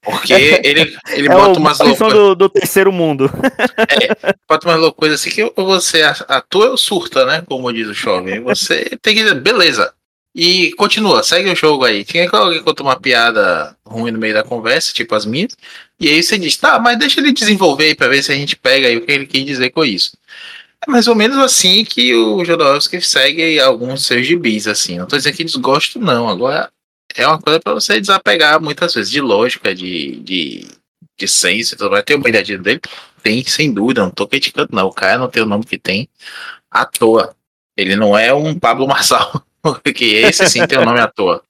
Porque 0.03 0.33
ele, 0.33 0.97
ele 1.09 1.27
é 1.29 1.29
bota 1.29 1.59
umas 1.59 1.79
loucuras. 1.79 2.13
Do, 2.13 2.35
do 2.35 2.49
terceiro 2.49 2.93
mundo. 2.93 3.31
É, 3.79 4.35
bota 4.49 4.69
umas 4.69 4.81
loucuras 4.81 5.15
assim 5.15 5.31
que 5.31 5.53
você 5.57 6.03
atua 6.03 6.71
ou 6.71 6.77
surta, 6.77 7.25
né? 7.27 7.43
Como 7.47 7.73
diz 7.73 7.89
o 7.89 7.95
jovem. 7.95 8.41
Você 8.41 8.99
tem 9.03 9.15
que 9.15 9.23
dizer, 9.23 9.35
beleza. 9.35 9.93
E 10.35 10.73
continua, 10.73 11.23
segue 11.23 11.51
o 11.51 11.57
jogo 11.57 11.85
aí. 11.85 12.05
Tinha 12.05 12.29
que 12.29 12.37
alguém 12.37 12.63
contar 12.63 12.85
uma 12.85 12.99
piada 12.99 13.77
ruim 13.85 14.13
no 14.13 14.19
meio 14.19 14.35
da 14.35 14.45
conversa, 14.45 14.93
tipo 14.93 15.15
as 15.15 15.27
minhas. 15.27 15.57
E 15.99 16.09
aí 16.09 16.23
você 16.23 16.39
diz, 16.39 16.57
tá, 16.57 16.79
mas 16.79 16.99
deixa 16.99 17.21
ele 17.21 17.33
desenvolver 17.33 17.87
aí 17.87 17.95
pra 17.95 18.09
ver 18.09 18.23
se 18.23 18.33
a 18.33 18.35
gente 18.35 18.57
pega 18.57 18.89
aí 18.89 18.97
o 18.97 19.05
que 19.05 19.11
ele 19.13 19.27
quis 19.27 19.45
dizer 19.45 19.71
com 19.71 19.85
isso. 19.85 20.17
É 20.87 20.91
mais 20.91 21.09
ou 21.09 21.15
menos 21.15 21.37
assim 21.39 21.85
que 21.85 22.15
o 22.15 22.43
Jodorowsky 22.45 23.03
segue 23.03 23.61
alguns 23.61 24.07
seus 24.07 24.27
gibis, 24.27 24.67
assim. 24.67 24.99
Não 24.99 25.07
tô 25.07 25.17
dizendo 25.17 25.37
que 25.37 25.45
desgosto, 25.45 25.99
não. 25.99 26.29
Agora, 26.29 26.71
é 27.15 27.27
uma 27.27 27.41
coisa 27.41 27.61
para 27.61 27.75
você 27.75 28.01
desapegar 28.01 28.61
muitas 28.61 28.95
vezes 28.95 29.11
de 29.11 29.21
lógica, 29.21 29.75
de, 29.75 30.21
de, 30.21 30.67
de 31.19 31.29
senso. 31.29 31.75
Então, 31.75 31.91
vai 31.91 32.03
ter 32.03 32.15
uma 32.15 32.29
ideia 32.29 32.59
dele? 32.59 32.81
Tem, 33.23 33.45
sem 33.45 33.73
dúvida, 33.73 34.03
não 34.03 34.11
tô 34.11 34.27
criticando, 34.27 34.71
não. 34.73 34.87
O 34.87 34.93
cara 34.93 35.19
não 35.19 35.29
tem 35.29 35.43
o 35.43 35.47
nome 35.47 35.65
que 35.65 35.79
tem 35.79 36.09
à 36.71 36.85
toa. 36.85 37.35
Ele 37.77 37.97
não 37.97 38.17
é 38.17 38.33
um 38.33 38.59
Pablo 38.59 38.87
Marçal, 38.87 39.43
que 39.95 40.17
esse 40.17 40.47
sim 40.49 40.67
tem 40.67 40.79
o 40.79 40.85
nome 40.85 41.01
à 41.01 41.09
toa. 41.09 41.43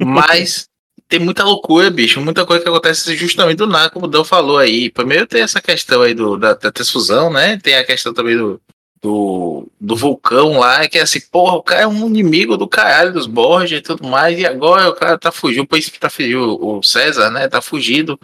Mas 0.00 0.68
tem 1.08 1.18
muita 1.20 1.44
loucura, 1.44 1.90
bicho, 1.90 2.20
muita 2.20 2.44
coisa 2.44 2.62
que 2.62 2.68
acontece 2.68 3.14
justamente 3.16 3.58
do 3.58 3.66
nada, 3.66 3.90
como 3.90 4.06
o 4.06 4.08
Dan 4.08 4.24
falou 4.24 4.58
aí. 4.58 4.90
Primeiro 4.90 5.26
tem 5.26 5.42
essa 5.42 5.60
questão 5.60 6.02
aí 6.02 6.14
do, 6.14 6.36
da, 6.36 6.54
da 6.54 6.72
transfusão, 6.72 7.30
né? 7.30 7.58
Tem 7.58 7.76
a 7.76 7.84
questão 7.84 8.12
também 8.12 8.36
do, 8.36 8.60
do, 9.02 9.68
do 9.80 9.96
vulcão 9.96 10.58
lá, 10.58 10.88
que 10.88 10.98
é 10.98 11.02
assim, 11.02 11.20
porra, 11.20 11.56
o 11.56 11.62
cara 11.62 11.82
é 11.82 11.86
um 11.86 12.06
inimigo 12.06 12.56
do 12.56 12.66
caralho 12.68 13.12
dos 13.12 13.26
Borges 13.26 13.78
e 13.78 13.82
tudo 13.82 14.06
mais, 14.06 14.38
e 14.38 14.46
agora 14.46 14.88
o 14.88 14.94
cara 14.94 15.18
tá 15.18 15.30
fugindo, 15.30 15.66
por 15.66 15.78
isso 15.78 15.92
que 15.92 16.00
tá 16.00 16.10
fugindo, 16.10 16.58
o 16.64 16.82
César, 16.82 17.30
né, 17.30 17.48
tá 17.48 17.60
fugido. 17.60 18.18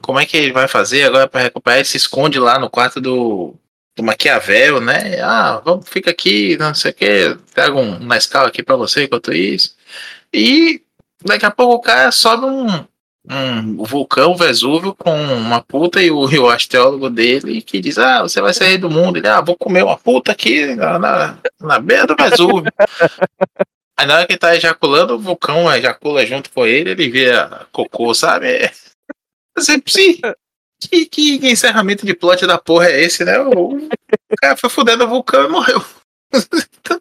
Como 0.00 0.18
é 0.18 0.26
que 0.26 0.36
ele 0.36 0.52
vai 0.52 0.68
fazer 0.68 1.04
agora 1.04 1.28
para 1.28 1.42
recuperar? 1.42 1.78
Ele 1.78 1.84
se 1.84 1.96
esconde 1.96 2.38
lá 2.38 2.58
no 2.58 2.70
quarto 2.70 3.00
do, 3.00 3.54
do 3.96 4.02
Maquiavel, 4.02 4.80
né? 4.80 5.20
Ah, 5.20 5.60
vamos, 5.64 5.88
fica 5.88 6.10
aqui, 6.10 6.56
não 6.58 6.74
sei 6.74 6.90
o 6.90 6.94
que, 6.94 7.38
pega 7.54 7.74
um, 7.74 7.98
na 8.00 8.16
escala 8.16 8.48
aqui 8.48 8.62
para 8.62 8.76
você 8.76 9.04
enquanto 9.04 9.32
isso. 9.32 9.74
E 10.32 10.82
daqui 11.24 11.46
a 11.46 11.50
pouco 11.50 11.74
o 11.74 11.80
cara 11.80 12.12
sobe 12.12 12.46
um, 12.46 12.84
um 13.28 13.82
vulcão 13.82 14.36
Vesúvio 14.36 14.94
com 14.94 15.14
uma 15.14 15.60
puta 15.60 16.00
e 16.00 16.10
o, 16.10 16.30
e 16.30 16.38
o 16.38 16.48
astrólogo 16.48 17.10
dele 17.10 17.60
que 17.60 17.80
diz: 17.80 17.98
Ah, 17.98 18.22
você 18.22 18.40
vai 18.40 18.54
sair 18.54 18.78
do 18.78 18.90
mundo. 18.90 19.16
Ele, 19.18 19.28
ah, 19.28 19.40
vou 19.40 19.56
comer 19.56 19.82
uma 19.84 19.96
puta 19.96 20.32
aqui 20.32 20.74
na, 20.74 20.98
na, 20.98 21.38
na 21.60 21.78
beira 21.78 22.06
do 22.06 22.16
Vesúvio. 22.16 22.72
Aí 23.98 24.06
na 24.06 24.16
hora 24.16 24.26
que 24.26 24.34
ele 24.34 24.38
tá 24.38 24.54
ejaculando, 24.54 25.14
o 25.14 25.18
vulcão 25.18 25.72
ejacula 25.72 26.26
junto 26.26 26.50
com 26.50 26.66
ele, 26.66 26.90
ele 26.90 27.08
vira 27.08 27.66
cocô, 27.72 28.12
sabe? 28.12 28.70
Sim. 29.58 30.20
Que, 30.78 31.06
que, 31.06 31.38
que, 31.38 31.50
encerramento 31.50 32.04
de 32.04 32.12
plot 32.12 32.46
da 32.46 32.58
porra 32.58 32.88
é 32.90 33.00
esse, 33.00 33.24
né? 33.24 33.38
O, 33.38 33.76
o 33.76 34.36
cara 34.36 34.54
foi 34.54 34.68
fudendo 34.68 35.04
o 35.04 35.08
vulcão 35.08 35.46
e 35.46 35.48
morreu. 35.48 35.82
então, 36.34 37.00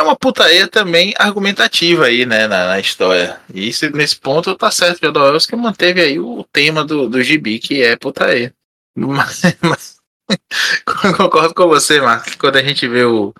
é 0.00 0.02
uma 0.02 0.16
putaria 0.16 0.66
também 0.66 1.14
argumentativa 1.18 2.06
aí, 2.06 2.26
né, 2.26 2.48
na, 2.48 2.66
na 2.68 2.80
história. 2.80 3.40
E 3.52 3.68
isso, 3.68 3.88
nesse 3.90 4.16
ponto 4.18 4.56
tá 4.56 4.70
certo, 4.70 5.00
Jodorowsky 5.00 5.54
manteve 5.54 6.00
aí 6.00 6.18
o 6.18 6.44
tema 6.52 6.84
do, 6.84 7.08
do 7.08 7.22
gibi, 7.22 7.58
que 7.58 7.82
é 7.82 7.96
putaria. 7.96 8.52
Mas, 8.96 9.42
mas 9.62 9.96
concordo 11.16 11.54
com 11.54 11.68
você, 11.68 12.00
Marcos, 12.00 12.34
quando 12.34 12.56
a 12.56 12.62
gente 12.62 12.88
vê 12.88 13.04
o. 13.04 13.32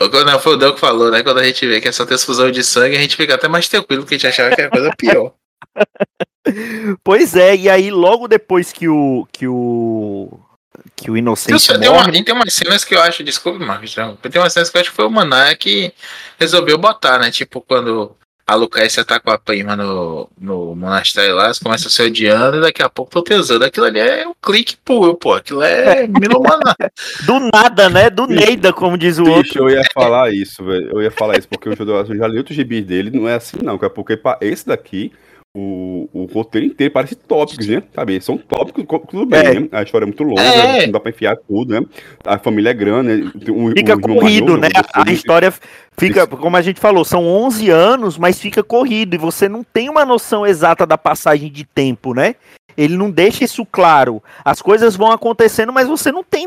Não, 0.00 0.38
foi 0.38 0.54
o 0.54 0.56
Del 0.56 0.74
que 0.74 0.80
falou, 0.80 1.10
né? 1.10 1.22
Quando 1.22 1.38
a 1.38 1.44
gente 1.44 1.66
vê 1.66 1.80
que 1.80 1.88
é 1.88 1.92
só 1.92 2.06
transfusão 2.06 2.50
de 2.50 2.62
sangue, 2.62 2.96
a 2.96 3.00
gente 3.00 3.16
fica 3.16 3.34
até 3.34 3.48
mais 3.48 3.68
tranquilo, 3.68 4.02
porque 4.02 4.14
a 4.14 4.18
gente 4.18 4.26
achava 4.28 4.54
que 4.54 4.60
era 4.60 4.70
coisa 4.70 4.90
pior. 4.96 5.32
pois 7.02 7.34
é, 7.34 7.56
e 7.56 7.68
aí 7.68 7.90
logo 7.90 8.28
depois 8.28 8.72
que 8.72 8.88
o. 8.88 9.26
que 9.32 9.46
o 9.48 10.38
que 10.98 11.10
o 11.10 11.16
inocente 11.16 11.52
morre. 11.52 11.78
Tem, 11.78 11.88
uma, 11.88 12.24
tem 12.24 12.34
umas 12.34 12.54
cenas 12.54 12.84
que 12.84 12.94
eu 12.94 13.00
acho, 13.00 13.22
desculpe, 13.22 13.64
Marcos, 13.64 13.94
tem 13.94 14.40
umas 14.40 14.52
cenas 14.52 14.68
que 14.68 14.76
eu 14.76 14.80
acho 14.80 14.90
que 14.90 14.96
foi 14.96 15.06
o 15.06 15.10
Maná 15.10 15.54
que 15.54 15.92
resolveu 16.38 16.76
botar, 16.76 17.18
né? 17.18 17.30
Tipo, 17.30 17.60
quando 17.60 18.14
a 18.46 18.54
Lucrécia 18.54 19.04
tá 19.04 19.20
com 19.20 19.30
a 19.30 19.38
prima 19.38 19.76
no, 19.76 20.28
no 20.40 20.74
monastério 20.74 21.36
lá, 21.36 21.46
eles 21.46 21.58
começam 21.58 21.86
a 21.86 21.90
se 21.90 22.02
odiando 22.02 22.56
e 22.56 22.60
daqui 22.62 22.82
a 22.82 22.88
pouco 22.88 23.10
tô 23.10 23.22
tesando. 23.22 23.64
Aquilo 23.64 23.84
ali 23.86 24.00
é 24.00 24.26
um 24.26 24.32
clique 24.42 24.74
puro, 24.82 25.14
pô. 25.14 25.34
Aquilo 25.34 25.62
é 25.62 26.06
Milomaná. 26.06 26.74
Do 27.26 27.40
nada, 27.52 27.90
né? 27.90 28.08
Do 28.08 28.26
Neida, 28.26 28.72
como 28.72 28.96
diz 28.96 29.18
o 29.18 29.24
Bicho, 29.24 29.36
outro. 29.36 29.68
eu 29.68 29.76
ia 29.76 29.82
falar 29.92 30.32
isso, 30.32 30.64
velho. 30.64 30.90
Eu 30.92 31.02
ia 31.02 31.10
falar 31.10 31.38
isso 31.38 31.46
porque 31.46 31.68
eu 31.68 31.76
já 32.16 32.26
li 32.26 32.38
outros 32.38 32.56
gibis 32.56 32.84
dele, 32.84 33.10
não 33.10 33.28
é 33.28 33.34
assim 33.34 33.58
não, 33.62 33.74
é 33.74 33.88
porque 33.88 34.18
esse 34.40 34.66
daqui 34.66 35.12
o, 35.56 36.08
o 36.12 36.24
roteiro 36.26 36.66
inteiro 36.66 36.92
parece 36.92 37.14
tópicos, 37.14 37.66
né? 37.66 37.82
Sabe? 37.94 38.20
São 38.20 38.36
tópicos, 38.36 38.84
tudo 39.08 39.26
bem, 39.26 39.40
é. 39.40 39.60
né? 39.60 39.68
A 39.72 39.82
história 39.82 40.04
é 40.04 40.06
muito 40.06 40.22
longa, 40.22 40.42
é. 40.42 40.78
né? 40.78 40.86
não 40.86 40.92
dá 40.92 41.00
pra 41.00 41.10
enfiar 41.10 41.36
tudo, 41.36 41.80
né? 41.80 41.86
A 42.24 42.38
família 42.38 42.70
é 42.70 42.74
grande, 42.74 43.22
né? 43.22 43.32
Um, 43.48 43.70
fica 43.70 43.96
um 43.96 44.00
corrido, 44.00 44.56
né? 44.56 44.68
A, 44.92 45.10
história 45.10 45.52
fica, 45.98 46.26
como 46.26 46.56
a 46.56 46.62
gente 46.62 46.78
falou, 46.78 47.04
são 47.04 47.26
11 47.26 47.70
anos, 47.70 48.18
mas 48.18 48.38
fica 48.38 48.62
corrido 48.62 49.14
e 49.14 49.18
você 49.18 49.48
não 49.48 49.64
tem 49.64 49.88
uma 49.88 50.04
noção 50.04 50.46
exata 50.46 50.86
da 50.86 50.98
passagem 50.98 51.50
de 51.50 51.64
tempo, 51.64 52.14
né? 52.14 52.34
Ele 52.76 52.96
não 52.96 53.10
deixa 53.10 53.42
isso 53.42 53.66
claro. 53.66 54.22
As 54.44 54.62
coisas 54.62 54.94
vão 54.94 55.10
acontecendo, 55.10 55.72
mas 55.72 55.88
você 55.88 56.12
não 56.12 56.22
tem, 56.22 56.46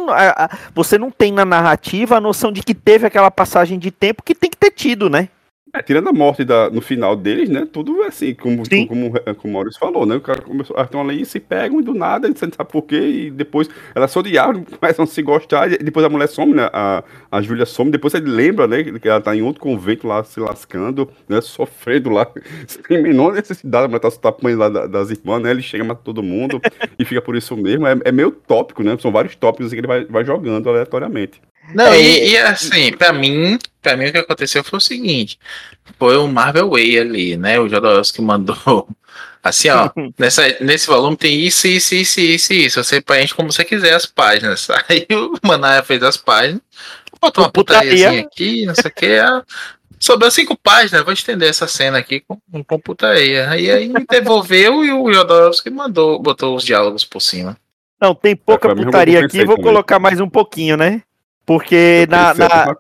você 0.74 0.98
não 0.98 1.12
tem 1.12 1.30
na 1.30 1.44
narrativa 1.44 2.16
a 2.16 2.22
noção 2.22 2.54
de 2.54 2.64
que 2.64 2.74
teve 2.74 3.06
aquela 3.06 3.30
passagem 3.30 3.78
de 3.78 3.92
tempo 3.92 4.24
que 4.24 4.34
tem 4.34 4.50
que 4.50 4.58
ter 4.58 4.72
tido, 4.72 5.10
né? 5.10 5.28
É, 5.74 5.82
tirando 5.82 6.10
a 6.10 6.14
morte 6.14 6.44
da, 6.44 6.70
no 6.70 6.82
final 6.82 7.16
deles, 7.16 7.50
né? 7.50 7.66
Tudo 7.72 8.04
assim, 8.04 8.34
como, 8.34 8.64
como, 8.88 9.12
como, 9.12 9.38
o 9.44 9.48
Maurício 9.48 9.80
falou, 9.80 10.06
né? 10.06 10.16
O 10.16 10.22
cara 10.22 10.42
começou, 10.42 10.76
estão 10.82 11.00
ali 11.02 11.26
se 11.26 11.40
pegam 11.40 11.80
e 11.80 11.84
do 11.84 11.94
nada, 11.94 12.28
você 12.28 12.46
não 12.46 12.54
sabe 12.54 12.70
por 12.70 12.82
quê, 12.82 13.00
e 13.00 13.32
depois 13.32 13.70
elas 13.96 14.12
se 14.12 14.20
odiaram, 14.20 14.64
começam 14.64 15.04
a 15.04 15.08
se 15.08 15.22
gostar, 15.22 15.72
e 15.72 15.78
depois 15.78 16.06
a 16.06 16.10
mulher 16.10 16.28
some, 16.28 16.54
né? 16.54 16.70
A, 16.74 17.04
a 17.32 17.42
Júlia 17.42 17.66
some, 17.66 17.90
depois 17.90 18.14
ele 18.14 18.30
lembra, 18.30 18.68
né? 18.68 18.84
Que 18.84 19.08
ela 19.08 19.22
tá 19.22 19.34
em 19.34 19.42
outro 19.42 19.62
convento 19.62 20.08
lá 20.08 20.24
se 20.26 20.40
lascando, 20.42 21.10
né? 21.30 21.40
Sofrendo 21.40 22.10
lá, 22.10 22.30
sem 22.68 23.02
menor 23.02 23.34
necessidade, 23.34 23.86
a 23.86 23.88
mulher 23.88 24.00
tá 24.00 24.12
tapando 24.12 24.58
lá 24.58 24.70
das 24.70 25.10
irmãs, 25.10 25.42
né? 25.42 25.52
Ele 25.52 25.62
chega, 25.62 25.84
mata 25.86 26.02
todo 26.04 26.22
mundo 26.22 26.60
e 27.00 27.06
fica 27.06 27.22
por 27.22 27.36
isso 27.36 27.56
mesmo. 27.56 27.88
É, 27.88 27.98
é 28.06 28.12
meio 28.12 28.32
tópico, 28.32 28.84
né? 28.84 28.98
São 29.00 29.12
vários 29.12 29.36
tópicos 29.36 29.72
que 29.72 29.80
ele 29.80 29.88
vai, 29.88 30.04
vai 30.06 30.26
jogando 30.26 30.70
aleatoriamente. 30.70 31.42
Não, 31.74 31.86
é, 31.86 32.02
e, 32.02 32.32
e, 32.32 32.38
assim, 32.38 32.92
para 32.92 33.14
mim, 33.14 33.58
para 33.82 33.96
mim 33.96 34.08
o 34.08 34.12
que 34.12 34.18
aconteceu 34.18 34.64
foi 34.64 34.78
o 34.78 34.82
seguinte: 34.82 35.40
foi 35.98 36.18
o 36.18 36.28
Marvel 36.28 36.70
Way 36.70 37.00
ali, 37.00 37.38
né? 37.38 37.60
O 37.60 37.70
Jodorowsky 37.70 38.22
mandou 38.22 38.88
assim, 39.44 39.70
ó, 39.70 39.90
nessa, 40.18 40.44
nesse 40.62 40.88
volume 40.88 41.18
tem 41.18 41.40
isso, 41.40 41.68
isso, 41.68 41.96
isso, 41.96 42.20
isso, 42.20 42.54
isso. 42.54 42.84
Você 42.84 43.02
preenche 43.02 43.34
como 43.34 43.52
você 43.52 43.64
quiser 43.64 43.94
as 43.94 44.06
páginas. 44.06 44.68
Aí 44.90 45.08
o 45.12 45.34
Manaia 45.44 45.84
fez 45.84 46.02
as 46.04 46.18
páginas, 46.18 46.62
botou 47.20 47.44
uma 47.44 47.52
putaria 47.52 48.22
aqui, 48.22 48.66
não 48.66 48.76
sei 48.76 48.90
o 48.90 48.94
que. 48.94 49.18
Sobrou 50.00 50.32
cinco 50.32 50.58
páginas, 50.58 51.04
vou 51.04 51.14
estender 51.14 51.48
essa 51.48 51.68
cena 51.68 52.00
aqui 52.00 52.22
com, 52.22 52.40
com 52.64 52.80
putaria. 52.80 53.48
Aí 53.50 53.70
aí 53.70 53.88
me 53.88 54.04
devolveu 54.10 54.84
e 54.84 54.92
o 54.92 55.14
Jodorowsky 55.14 55.70
mandou, 55.70 56.20
botou 56.20 56.56
os 56.56 56.64
diálogos 56.64 57.06
por 57.06 57.22
cima. 57.22 57.56
Não, 58.02 58.16
tem 58.16 58.36
pouca 58.36 58.72
é, 58.72 58.76
putaria 58.76 59.24
aqui, 59.24 59.46
vou 59.46 59.56
também. 59.56 59.72
colocar 59.72 60.00
mais 60.00 60.20
um 60.20 60.28
pouquinho, 60.28 60.76
né? 60.76 61.04
Porque 61.46 62.08
na, 62.10 62.34
na, 62.34 62.76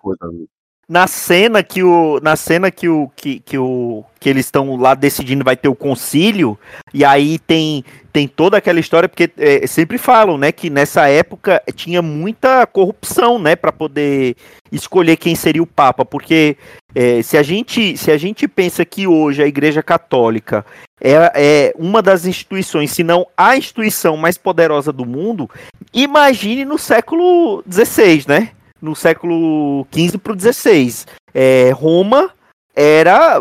na 0.88 1.08
cena 1.08 1.64
que 1.64 1.84
o 1.84 2.20
na 2.22 2.36
cena 2.36 2.70
que 2.70 2.90
o 2.90 3.10
que, 3.16 3.40
que 3.40 3.58
o 3.58 4.04
que 4.20 4.30
eles 4.30 4.46
estão 4.46 4.76
lá 4.76 4.94
decidindo 4.94 5.44
vai 5.44 5.56
ter 5.56 5.70
o 5.70 5.76
concílio 5.76 6.60
e 6.94 7.06
aí 7.06 7.40
tem 7.40 7.86
tem 8.12 8.28
toda 8.28 8.58
aquela 8.58 8.80
história 8.80 9.08
porque 9.08 9.32
é, 9.38 9.66
sempre 9.68 9.98
falam 9.98 10.38
né 10.38 10.52
que 10.52 10.70
nessa 10.70 11.08
época 11.08 11.62
tinha 11.76 12.02
muita 12.02 12.68
corrupção 12.68 13.40
né 13.40 13.56
para 13.56 13.72
poder 13.72 14.36
escolher 14.70 15.16
quem 15.16 15.34
seria 15.34 15.64
o 15.64 15.68
papa 15.68 16.04
porque 16.04 16.58
é, 16.94 17.22
se 17.22 17.38
a 17.38 17.44
gente 17.44 17.96
se 17.96 18.12
a 18.12 18.18
gente 18.18 18.48
pensa 18.48 18.84
que 18.84 19.08
hoje 19.08 19.42
a 19.42 19.48
Igreja 19.48 19.82
Católica 19.82 20.66
é, 21.00 21.14
é 21.36 21.74
uma 21.78 22.02
das 22.02 22.26
instituições 22.26 22.92
se 22.92 23.02
não 23.02 23.26
a 23.38 23.56
instituição 23.56 24.18
mais 24.18 24.38
poderosa 24.38 24.92
do 24.92 25.06
mundo 25.06 25.50
imagine 25.94 26.66
no 26.66 26.78
século 26.78 27.64
XVI 27.72 28.26
né 28.28 28.52
no 28.82 28.96
século 28.96 29.86
XV 29.94 30.18
para 30.18 30.34
o 30.34 30.40
XVI. 30.40 31.06
É, 31.34 31.72
Roma 31.72 32.32
era. 32.76 33.40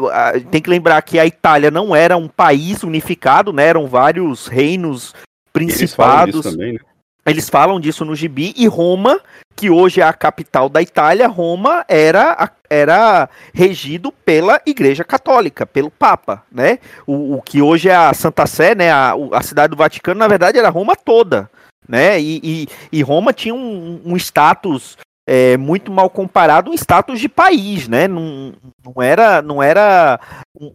Tem 0.50 0.60
que 0.60 0.70
lembrar 0.70 1.00
que 1.02 1.18
a 1.18 1.26
Itália 1.26 1.70
não 1.70 1.94
era 1.94 2.16
um 2.16 2.28
país 2.28 2.82
unificado, 2.82 3.52
né? 3.52 3.66
Eram 3.66 3.86
vários 3.86 4.46
reinos 4.46 5.14
principados. 5.52 6.34
Eles 6.34 6.44
falam, 6.44 6.56
também, 6.56 6.72
né? 6.74 6.78
Eles 7.26 7.48
falam 7.48 7.80
disso 7.80 8.04
no 8.04 8.16
gibi, 8.16 8.54
e 8.56 8.66
Roma, 8.66 9.20
que 9.54 9.68
hoje 9.70 10.00
é 10.00 10.04
a 10.04 10.12
capital 10.12 10.68
da 10.68 10.80
Itália, 10.80 11.28
Roma 11.28 11.84
era, 11.86 12.50
era 12.68 13.28
regido 13.52 14.10
pela 14.10 14.60
Igreja 14.64 15.04
Católica, 15.04 15.66
pelo 15.66 15.90
Papa, 15.90 16.42
né? 16.50 16.78
O, 17.06 17.36
o 17.36 17.42
que 17.42 17.60
hoje 17.60 17.88
é 17.88 17.94
a 17.94 18.14
Santa 18.14 18.46
Sé, 18.46 18.74
né? 18.74 18.90
A, 18.90 19.14
a 19.32 19.42
cidade 19.42 19.70
do 19.70 19.76
Vaticano, 19.76 20.18
na 20.18 20.28
verdade, 20.28 20.58
era 20.58 20.70
Roma 20.70 20.96
toda 20.96 21.50
né? 21.90 22.20
E, 22.20 22.40
e, 22.42 22.68
e, 22.92 23.02
Roma 23.02 23.32
tinha 23.32 23.52
um, 23.52 24.00
um 24.04 24.16
status 24.16 24.96
é, 25.26 25.56
muito 25.56 25.92
mal 25.92 26.10
comparado 26.10 26.70
um 26.70 26.74
status 26.74 27.20
de 27.20 27.28
país, 27.28 27.88
né? 27.88 28.08
Não, 28.08 28.52
não, 28.84 29.02
era, 29.02 29.42
não 29.42 29.62
era 29.62 30.20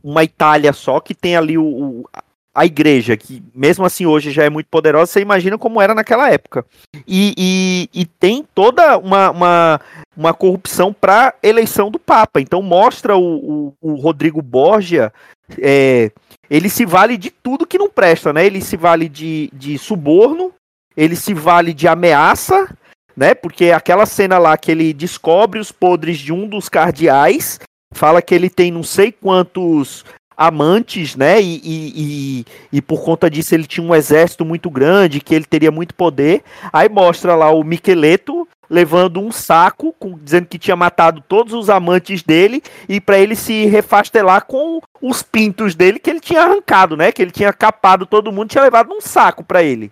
uma 0.04 0.24
Itália 0.24 0.72
só 0.74 1.00
que 1.00 1.14
tem 1.14 1.36
ali 1.36 1.58
o, 1.58 1.66
o, 1.66 2.10
a 2.56 2.66
igreja, 2.66 3.18
que 3.18 3.44
mesmo 3.54 3.86
assim 3.86 4.06
hoje 4.06 4.32
já 4.32 4.46
é 4.46 4.50
muito 4.50 4.68
poderosa, 4.68 5.12
você 5.12 5.20
imagina 5.20 5.58
como 5.58 5.82
era 5.82 5.94
naquela 5.94 6.32
época. 6.32 6.66
E, 7.06 7.34
e, 7.38 7.90
e 7.94 8.06
tem 8.06 8.48
toda 8.56 8.98
uma, 8.98 9.30
uma, 9.30 9.82
uma 10.16 10.34
corrupção 10.34 10.94
para 10.94 11.34
eleição 11.44 11.92
do 11.92 12.00
Papa. 12.00 12.40
Então 12.40 12.62
mostra 12.62 13.18
o, 13.18 13.74
o, 13.82 13.92
o 13.92 13.96
Rodrigo 13.96 14.42
Borgia. 14.42 15.12
É, 15.60 16.12
ele 16.50 16.70
se 16.70 16.86
vale 16.86 17.18
de 17.18 17.30
tudo 17.30 17.68
que 17.68 17.78
não 17.78 17.90
presta, 17.90 18.32
né? 18.32 18.46
Ele 18.46 18.62
se 18.62 18.78
vale 18.78 19.10
de, 19.10 19.50
de 19.52 19.78
suborno, 19.78 20.54
ele 20.96 21.18
se 21.18 21.34
vale 21.34 21.74
de 21.74 21.90
ameaça, 21.90 22.70
né? 23.16 23.34
Porque 23.34 23.72
aquela 23.72 24.06
cena 24.06 24.38
lá 24.38 24.58
que 24.58 24.72
ele 24.72 24.94
descobre 24.94 25.60
os 25.60 25.72
podres 25.72 26.18
de 26.20 26.34
um 26.34 26.48
dos 26.48 26.70
cardeais, 26.70 27.60
fala 27.94 28.22
que 28.22 28.36
ele 28.36 28.50
tem 28.50 28.72
não 28.72 28.84
sei 28.84 29.12
quantos 29.12 30.04
amantes, 30.38 31.16
né? 31.16 31.42
E, 31.42 31.62
e, 31.64 31.94
e, 31.96 32.46
e, 32.74 32.82
por 32.82 33.04
conta 33.04 33.30
disso 33.30 33.56
ele 33.56 33.66
tinha 33.66 33.86
um 33.86 33.96
exército 33.96 34.44
muito 34.44 34.70
grande, 34.70 35.22
que 35.22 35.34
ele 35.34 35.46
teria 35.46 35.72
muito 35.72 35.96
poder. 35.96 36.44
Aí 36.74 36.90
mostra 36.90 37.36
lá 37.36 37.52
o 37.52 37.64
Miqueleto 37.64 38.48
levando 38.70 39.22
um 39.22 39.32
saco, 39.32 39.94
com, 39.98 40.18
dizendo 40.18 40.48
que 40.48 40.58
tinha 40.58 40.76
matado 40.76 41.24
todos 41.28 41.54
os 41.54 41.70
amantes 41.70 42.24
dele 42.24 42.64
e 42.90 43.00
para 43.00 43.20
ele 43.20 43.36
se 43.36 43.66
refastelar 43.66 44.46
com 44.46 44.82
os 45.02 45.22
pintos 45.22 45.76
dele 45.76 46.00
que 46.00 46.10
ele 46.10 46.20
tinha 46.20 46.42
arrancado, 46.42 46.98
né? 46.98 47.12
Que 47.12 47.22
ele 47.22 47.32
tinha 47.32 47.54
capado 47.54 48.06
todo 48.06 48.32
mundo, 48.32 48.50
tinha 48.50 48.64
levado 48.64 48.92
um 48.92 49.00
saco 49.00 49.44
para 49.44 49.64
ele. 49.64 49.92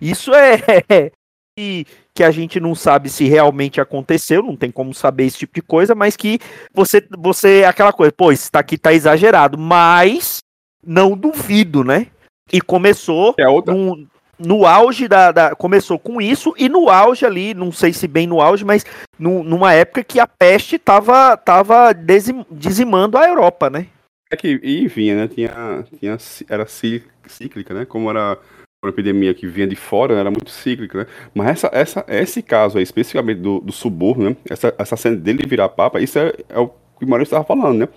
Isso 0.00 0.32
é 0.34 1.10
que 1.56 2.22
a 2.22 2.30
gente 2.30 2.60
não 2.60 2.74
sabe 2.74 3.08
se 3.08 3.24
realmente 3.24 3.80
aconteceu, 3.80 4.42
não 4.42 4.54
tem 4.54 4.70
como 4.70 4.92
saber 4.92 5.24
esse 5.24 5.38
tipo 5.38 5.54
de 5.54 5.62
coisa, 5.62 5.94
mas 5.94 6.14
que 6.14 6.38
você, 6.72 7.02
você 7.16 7.64
aquela 7.66 7.94
coisa, 7.94 8.12
pô, 8.12 8.30
isso 8.30 8.52
tá 8.52 8.58
aqui 8.58 8.76
tá 8.76 8.92
exagerado, 8.92 9.56
mas 9.56 10.38
não 10.84 11.16
duvido, 11.16 11.82
né? 11.82 12.08
E 12.52 12.60
começou 12.60 13.34
é 13.38 13.48
outra... 13.48 13.72
no, 13.74 14.06
no 14.38 14.66
auge 14.66 15.08
da, 15.08 15.32
da, 15.32 15.54
Começou 15.54 15.98
com 15.98 16.20
isso, 16.20 16.54
e 16.58 16.68
no 16.68 16.90
auge 16.90 17.24
ali, 17.24 17.54
não 17.54 17.72
sei 17.72 17.92
se 17.92 18.06
bem 18.06 18.26
no 18.26 18.42
auge, 18.42 18.62
mas 18.62 18.84
no, 19.18 19.42
numa 19.42 19.72
época 19.72 20.04
que 20.04 20.20
a 20.20 20.26
peste 20.26 20.78
tava, 20.78 21.38
tava 21.38 21.94
dizimando 22.50 23.16
a 23.16 23.26
Europa, 23.26 23.70
né? 23.70 23.86
É 24.30 24.36
que, 24.36 24.60
e 24.62 24.86
vinha, 24.88 25.16
né? 25.16 25.28
Tinha, 25.28 25.84
tinha, 25.98 26.18
era 26.50 26.66
cíclica, 26.66 27.72
né? 27.72 27.86
Como 27.86 28.10
era 28.10 28.38
uma 28.86 28.92
epidemia 28.92 29.34
que 29.34 29.46
vinha 29.46 29.66
de 29.66 29.76
fora, 29.76 30.14
né, 30.14 30.20
era 30.20 30.30
muito 30.30 30.50
cíclica, 30.50 30.98
né? 30.98 31.06
Mas 31.34 31.48
essa, 31.48 31.70
essa, 31.72 32.04
esse 32.08 32.42
caso 32.42 32.78
aí, 32.78 32.84
especificamente 32.84 33.40
do, 33.40 33.60
do 33.60 33.72
suborno, 33.72 34.30
né? 34.30 34.36
Essa, 34.48 34.74
essa 34.78 34.96
cena 34.96 35.16
dele 35.16 35.46
virar 35.46 35.68
papa, 35.68 36.00
isso 36.00 36.18
é, 36.18 36.32
é 36.48 36.58
o 36.58 36.68
que 36.68 37.04
o 37.04 37.08
Maurício 37.08 37.34
estava 37.34 37.44
falando, 37.44 37.78
né? 37.78 37.88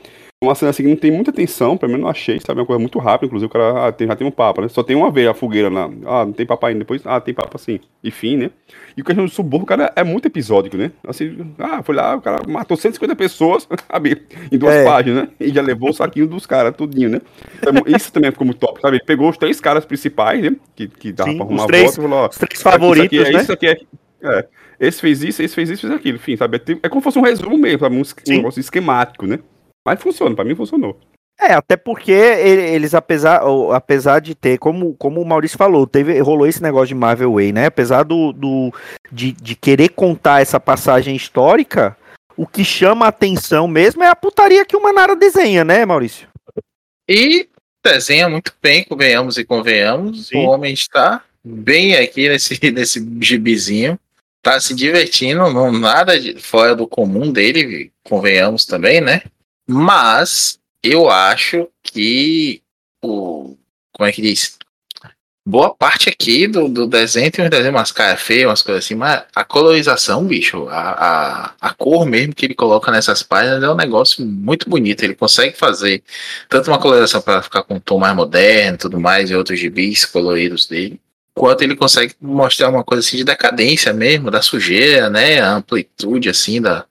Uma 0.41 0.55
cena 0.55 0.69
assim 0.69 0.83
que 0.83 0.89
não 0.89 0.95
tem 0.95 1.11
muita 1.11 1.33
tensão, 1.33 1.75
pelo 1.75 1.91
menos 1.91 2.03
não 2.05 2.09
achei, 2.09 2.39
sabe? 2.39 2.59
É 2.59 2.61
uma 2.61 2.65
coisa 2.65 2.79
muito 2.79 2.97
rápida, 2.97 3.25
inclusive 3.25 3.47
o 3.47 3.49
cara 3.49 3.87
ah, 3.87 3.91
tem, 3.91 4.07
já 4.07 4.15
tem 4.15 4.25
um 4.25 4.31
papa, 4.31 4.61
né? 4.61 4.69
Só 4.69 4.81
tem 4.81 4.95
uma 4.95 5.11
vez 5.11 5.27
a 5.27 5.33
fogueira 5.33 5.67
lá. 5.67 5.89
Ah, 6.05 6.25
não 6.25 6.31
tem 6.31 6.45
papa 6.45 6.69
ainda, 6.69 6.79
depois, 6.79 7.01
ah, 7.05 7.19
tem 7.19 7.33
papa 7.33 7.57
sim. 7.57 7.81
Enfim, 8.01 8.37
né? 8.37 8.51
E 8.95 9.01
o 9.01 9.03
questão 9.03 9.25
do 9.25 9.31
suborno, 9.31 9.65
cara, 9.65 9.91
é 9.97 10.01
muito 10.01 10.27
episódico, 10.27 10.77
né? 10.77 10.93
Assim, 11.05 11.53
ah, 11.59 11.83
foi 11.83 11.93
lá, 11.93 12.15
o 12.15 12.21
cara 12.21 12.41
matou 12.47 12.77
150 12.77 13.17
pessoas, 13.17 13.67
sabe? 13.91 14.21
Em 14.49 14.57
duas 14.57 14.75
é. 14.75 14.85
páginas, 14.85 15.23
né? 15.23 15.29
E 15.41 15.49
já 15.49 15.61
levou 15.61 15.89
o 15.89 15.93
saquinho 15.93 16.25
dos 16.25 16.45
caras, 16.45 16.73
tudinho, 16.73 17.09
né? 17.09 17.21
Então, 17.57 17.73
isso 17.93 18.09
também 18.13 18.31
ficou 18.31 18.45
muito 18.45 18.59
top, 18.59 18.79
sabe? 18.79 18.95
Ele 18.95 19.03
pegou 19.03 19.29
os 19.29 19.37
três 19.37 19.59
caras 19.59 19.83
principais, 19.83 20.41
né? 20.41 20.55
Que, 20.73 20.87
que 20.87 21.11
dava 21.11 21.31
sim, 21.31 21.35
pra 21.35 21.45
arrumar 21.47 21.63
os 21.63 21.67
três, 21.67 21.97
volta, 21.97 22.29
os 22.29 22.37
três 22.37 22.61
favoritos, 22.61 23.19
aqui, 23.19 23.29
é, 23.29 23.33
né? 23.33 23.41
Isso 23.41 23.51
aqui 23.51 23.67
é, 23.67 23.77
é, 24.23 24.45
esse 24.79 25.01
fez 25.01 25.21
isso, 25.21 25.43
esse 25.43 25.53
fez 25.53 25.69
isso, 25.69 25.81
fez 25.81 25.93
aquilo, 25.93 26.15
enfim, 26.15 26.37
sabe? 26.37 26.55
É, 26.65 26.77
é 26.83 26.87
como 26.87 27.01
se 27.01 27.03
fosse 27.03 27.19
um 27.19 27.23
resumo 27.23 27.57
mesmo, 27.57 27.79
sabe? 27.79 27.97
Um, 27.97 27.99
um 28.01 28.37
negócio 28.37 28.61
esquemático, 28.61 29.27
né? 29.27 29.39
Mas 29.85 30.01
funciona, 30.01 30.35
pra 30.35 30.45
mim 30.45 30.55
funcionou. 30.55 30.99
É, 31.41 31.53
até 31.53 31.77
porque 31.77 32.11
eles, 32.11 32.93
apesar, 32.93 33.41
apesar 33.73 34.19
de 34.19 34.35
ter, 34.35 34.57
como, 34.57 34.93
como 34.95 35.21
o 35.21 35.25
Maurício 35.25 35.57
falou, 35.57 35.87
teve, 35.87 36.19
rolou 36.19 36.45
esse 36.45 36.61
negócio 36.61 36.89
de 36.89 36.95
Marvel 36.95 37.33
Way, 37.35 37.53
né? 37.53 37.67
Apesar 37.67 38.03
do, 38.03 38.33
do 38.33 38.73
de, 39.09 39.31
de 39.31 39.55
querer 39.55 39.89
contar 39.89 40.41
essa 40.41 40.59
passagem 40.59 41.15
histórica, 41.15 41.95
o 42.35 42.45
que 42.45 42.65
chama 42.65 43.05
a 43.05 43.09
atenção 43.09 43.69
mesmo 43.69 44.03
é 44.03 44.09
a 44.09 44.15
putaria 44.15 44.65
que 44.65 44.75
o 44.75 44.83
Manara 44.83 45.15
desenha, 45.15 45.63
né, 45.63 45.85
Maurício? 45.85 46.27
E 47.07 47.47
desenha 47.81 48.27
muito 48.27 48.53
bem, 48.61 48.83
convenhamos 48.83 49.37
e 49.37 49.45
convenhamos. 49.45 50.27
Sim. 50.27 50.39
O 50.39 50.49
homem 50.49 50.73
está 50.73 51.23
bem 51.43 51.95
aqui 51.95 52.27
nesse, 52.27 52.59
nesse 52.71 53.07
gibizinho. 53.21 53.97
Tá 54.41 54.59
se 54.59 54.75
divertindo, 54.75 55.49
não 55.51 55.71
nada 55.71 56.19
de, 56.19 56.39
fora 56.39 56.75
do 56.75 56.87
comum 56.87 57.31
dele, 57.31 57.91
convenhamos 58.03 58.65
também, 58.65 59.01
né? 59.01 59.21
Mas 59.69 60.59
eu 60.83 61.09
acho 61.09 61.67
que 61.83 62.61
o. 63.03 63.55
Como 63.93 64.09
é 64.09 64.11
que 64.11 64.21
diz? 64.21 64.57
boa 65.49 65.73
parte 65.73 66.09
aqui 66.09 66.47
do, 66.47 66.67
do 66.67 66.85
desenho 66.85 67.31
tem 67.31 67.43
uns 67.43 67.49
desenhos 67.49 67.75
umas 67.75 67.91
caras 67.91 68.21
feias, 68.21 68.47
umas 68.47 68.61
coisas 68.61 68.85
assim, 68.85 68.93
mas 68.93 69.23
a 69.33 69.43
colorização, 69.43 70.23
bicho, 70.23 70.67
a, 70.69 70.91
a, 70.91 71.69
a 71.69 71.73
cor 71.73 72.05
mesmo 72.05 72.35
que 72.35 72.45
ele 72.45 72.53
coloca 72.53 72.91
nessas 72.91 73.23
páginas 73.23 73.63
é 73.63 73.69
um 73.69 73.75
negócio 73.75 74.23
muito 74.23 74.69
bonito. 74.69 75.03
Ele 75.03 75.15
consegue 75.15 75.57
fazer 75.57 76.03
tanto 76.47 76.69
uma 76.69 76.77
colorização 76.77 77.21
para 77.21 77.41
ficar 77.41 77.63
com 77.63 77.75
um 77.75 77.79
tom 77.79 77.97
mais 77.97 78.15
moderno 78.15 78.77
tudo 78.77 78.99
mais, 78.99 79.31
e 79.31 79.35
outros 79.35 79.59
gibis 79.59 80.05
coloridos 80.05 80.67
dele, 80.67 80.99
quanto 81.33 81.63
ele 81.63 81.75
consegue 81.75 82.13
mostrar 82.21 82.69
uma 82.69 82.83
coisa 82.83 83.05
assim 83.05 83.17
de 83.17 83.23
decadência 83.23 83.91
mesmo, 83.91 84.29
da 84.29 84.41
sujeira, 84.41 85.09
né? 85.09 85.41
A 85.41 85.53
amplitude 85.53 86.29
assim 86.29 86.61
da, 86.61 86.85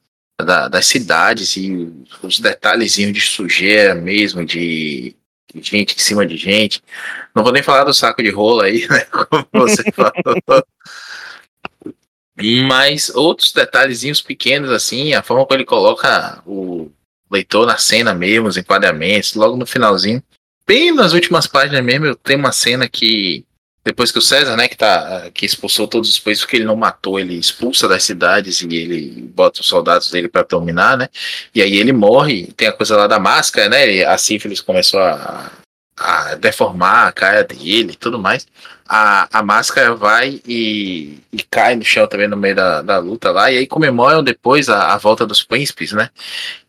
da, 0.44 0.68
das 0.68 0.86
cidades 0.86 1.56
e 1.56 1.92
os 2.22 2.38
detalhezinhos 2.38 3.12
de 3.12 3.20
sujeira 3.20 3.94
mesmo, 3.94 4.44
de 4.44 5.16
gente 5.54 5.96
em 5.96 5.98
cima 5.98 6.26
de 6.26 6.36
gente. 6.36 6.82
Não 7.34 7.42
vou 7.42 7.52
nem 7.52 7.62
falar 7.62 7.84
do 7.84 7.94
saco 7.94 8.22
de 8.22 8.30
rola 8.30 8.64
aí, 8.64 8.86
né? 8.90 9.00
Como 9.04 9.46
você 9.52 9.82
falou. 9.92 10.64
Mas 12.66 13.10
outros 13.10 13.52
detalhezinhos 13.52 14.20
pequenos, 14.20 14.70
assim, 14.70 15.12
a 15.12 15.22
forma 15.22 15.44
como 15.44 15.58
ele 15.58 15.66
coloca 15.66 16.40
o 16.46 16.90
leitor 17.30 17.66
na 17.66 17.76
cena 17.76 18.14
mesmo, 18.14 18.46
os 18.46 18.56
enquadramentos, 18.56 19.34
logo 19.34 19.56
no 19.56 19.66
finalzinho. 19.66 20.22
Bem 20.66 20.94
nas 20.94 21.12
últimas 21.12 21.46
páginas 21.46 21.82
mesmo, 21.82 22.06
eu 22.06 22.14
tenho 22.14 22.38
uma 22.38 22.52
cena 22.52 22.88
que 22.88 23.44
depois 23.88 24.12
que 24.12 24.18
o 24.18 24.22
César, 24.22 24.54
né, 24.54 24.68
que, 24.68 24.76
tá, 24.76 25.30
que 25.32 25.46
expulsou 25.46 25.88
todos 25.88 26.10
os 26.10 26.18
presos, 26.18 26.44
porque 26.44 26.56
ele 26.56 26.66
não 26.66 26.76
matou, 26.76 27.18
ele 27.18 27.34
expulsa 27.34 27.88
das 27.88 28.04
cidades 28.04 28.60
e 28.60 28.66
ele 28.66 29.30
bota 29.34 29.62
os 29.62 29.66
soldados 29.66 30.10
dele 30.10 30.28
para 30.28 30.42
dominar, 30.42 30.98
né? 30.98 31.08
E 31.54 31.62
aí 31.62 31.78
ele 31.78 31.90
morre, 31.90 32.52
tem 32.54 32.68
a 32.68 32.72
coisa 32.72 32.98
lá 32.98 33.06
da 33.06 33.18
máscara, 33.18 33.70
né? 33.70 34.04
A 34.04 34.18
sífilis 34.18 34.60
começou 34.60 35.00
a, 35.00 35.50
a 35.98 36.34
deformar 36.36 37.08
a 37.08 37.12
cara 37.12 37.44
dele 37.44 37.92
e 37.92 37.96
tudo 37.96 38.18
mais. 38.18 38.46
A, 38.88 39.28
a 39.38 39.42
máscara 39.42 39.94
vai 39.94 40.40
e, 40.46 41.18
e, 41.32 41.42
cai 41.50 41.76
no 41.76 41.84
chão 41.84 42.06
também 42.06 42.28
no 42.28 42.36
meio 42.36 42.56
da, 42.56 42.80
da 42.80 42.98
luta 42.98 43.30
lá, 43.30 43.50
e 43.52 43.58
aí 43.58 43.66
comemoram 43.66 44.22
depois 44.22 44.68
a, 44.68 44.94
a 44.94 44.98
volta 44.98 45.26
dos 45.26 45.42
príncipes, 45.42 45.92
né? 45.92 46.08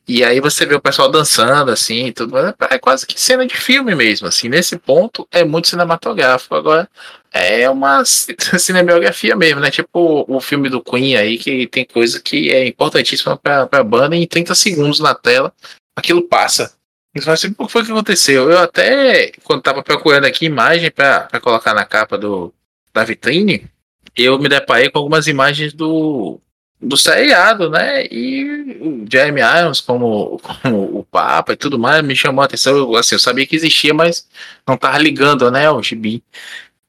E 0.09 0.23
aí 0.23 0.39
você 0.39 0.65
vê 0.65 0.73
o 0.73 0.81
pessoal 0.81 1.07
dançando, 1.07 1.69
assim, 1.69 2.11
tudo. 2.11 2.35
É 2.71 2.79
quase 2.79 3.05
que 3.05 3.19
cena 3.21 3.45
de 3.45 3.55
filme 3.55 3.93
mesmo, 3.93 4.27
assim. 4.27 4.49
Nesse 4.49 4.75
ponto 4.75 5.27
é 5.31 5.43
muito 5.43 5.67
cinematográfico. 5.67 6.55
Agora 6.55 6.89
é 7.31 7.69
uma 7.69 8.03
cinematografia 8.57 9.35
mesmo, 9.35 9.59
né? 9.59 9.69
Tipo 9.69 10.25
o 10.27 10.41
filme 10.41 10.67
do 10.67 10.81
Queen 10.81 11.15
aí, 11.15 11.37
que 11.37 11.67
tem 11.67 11.85
coisa 11.85 12.19
que 12.19 12.51
é 12.51 12.67
importantíssima 12.67 13.37
pra, 13.37 13.67
pra 13.67 13.83
banda 13.83 14.15
e 14.15 14.23
em 14.23 14.27
30 14.27 14.55
segundos 14.55 14.99
na 14.99 15.13
tela 15.13 15.53
aquilo 15.95 16.27
passa. 16.27 16.73
Então, 17.15 17.33
assim, 17.33 17.53
o 17.57 17.65
que 17.65 17.71
foi 17.71 17.83
que 17.85 17.91
aconteceu? 17.91 18.49
Eu 18.51 18.59
até, 18.59 19.31
quando 19.43 19.61
tava 19.63 19.83
procurando 19.83 20.25
aqui 20.25 20.45
imagem 20.45 20.91
para 20.91 21.27
colocar 21.41 21.73
na 21.73 21.85
capa 21.85 22.17
do, 22.17 22.53
da 22.93 23.03
vitrine, 23.03 23.69
eu 24.15 24.37
me 24.39 24.49
deparei 24.49 24.89
com 24.89 24.99
algumas 24.99 25.27
imagens 25.27 25.73
do 25.73 26.39
do 26.81 26.95
seriado, 26.95 27.69
né? 27.69 28.05
E 28.05 28.77
o 28.79 29.05
Jeremy 29.11 29.41
Irons 29.41 29.81
como, 29.81 30.39
como, 30.39 30.99
o 30.99 31.03
Papa 31.03 31.53
e 31.53 31.57
tudo 31.57 31.77
mais 31.77 32.03
me 32.03 32.15
chamou 32.15 32.41
a 32.41 32.45
atenção. 32.45 32.75
Eu, 32.77 32.95
assim, 32.95 33.15
eu 33.15 33.19
sabia 33.19 33.45
que 33.45 33.55
existia, 33.55 33.93
mas 33.93 34.27
não 34.65 34.77
tava 34.77 34.97
ligando, 34.97 35.51
né? 35.51 35.69
O 35.69 35.83
gibi. 35.83 36.23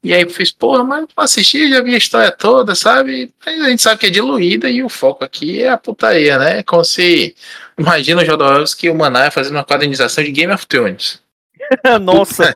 E 0.03 0.13
aí 0.13 0.21
eu 0.23 0.29
fiz, 0.29 0.51
porra, 0.51 0.83
mas 0.83 1.05
assisti, 1.15 1.69
já 1.69 1.81
vi 1.81 1.93
a 1.93 1.97
história 1.97 2.31
toda, 2.31 2.73
sabe? 2.73 3.31
Mas 3.45 3.61
a 3.61 3.69
gente 3.69 3.81
sabe 3.81 3.99
que 3.99 4.07
é 4.07 4.09
diluída 4.09 4.69
e 4.69 4.81
o 4.83 4.89
foco 4.89 5.23
aqui 5.23 5.61
é 5.61 5.69
a 5.69 5.77
putaria, 5.77 6.39
né? 6.39 6.63
Como 6.63 6.83
se. 6.83 7.35
Imagina 7.81 8.21
o 8.21 8.25
Jodorowsky 8.25 8.87
e 8.87 8.89
o 8.89 8.95
Maná 8.95 9.31
fazendo 9.31 9.55
uma 9.55 9.65
quadrinização 9.65 10.23
de 10.23 10.31
Game 10.31 10.53
of 10.53 10.67
Thrones. 10.67 11.19
Nossa! 12.01 12.53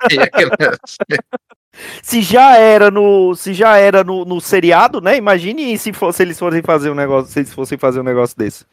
se 2.02 2.22
já 2.22 2.58
era 2.58 2.90
no 2.92 3.36
se 3.36 3.54
já 3.54 3.78
era 3.78 4.04
no, 4.04 4.24
no 4.24 4.40
seriado, 4.40 5.02
né? 5.02 5.18
Imagine 5.18 5.78
se, 5.78 5.92
for, 5.92 6.14
se 6.14 6.24
eles 6.24 6.38
fossem 6.38 6.62
fazer 6.62 6.90
um 6.90 6.96
negócio, 6.96 7.32
se 7.32 7.40
eles 7.40 7.54
fossem 7.54 7.78
fazer 7.78 8.00
um 8.00 8.04
negócio 8.04 8.38
desse. 8.38 8.66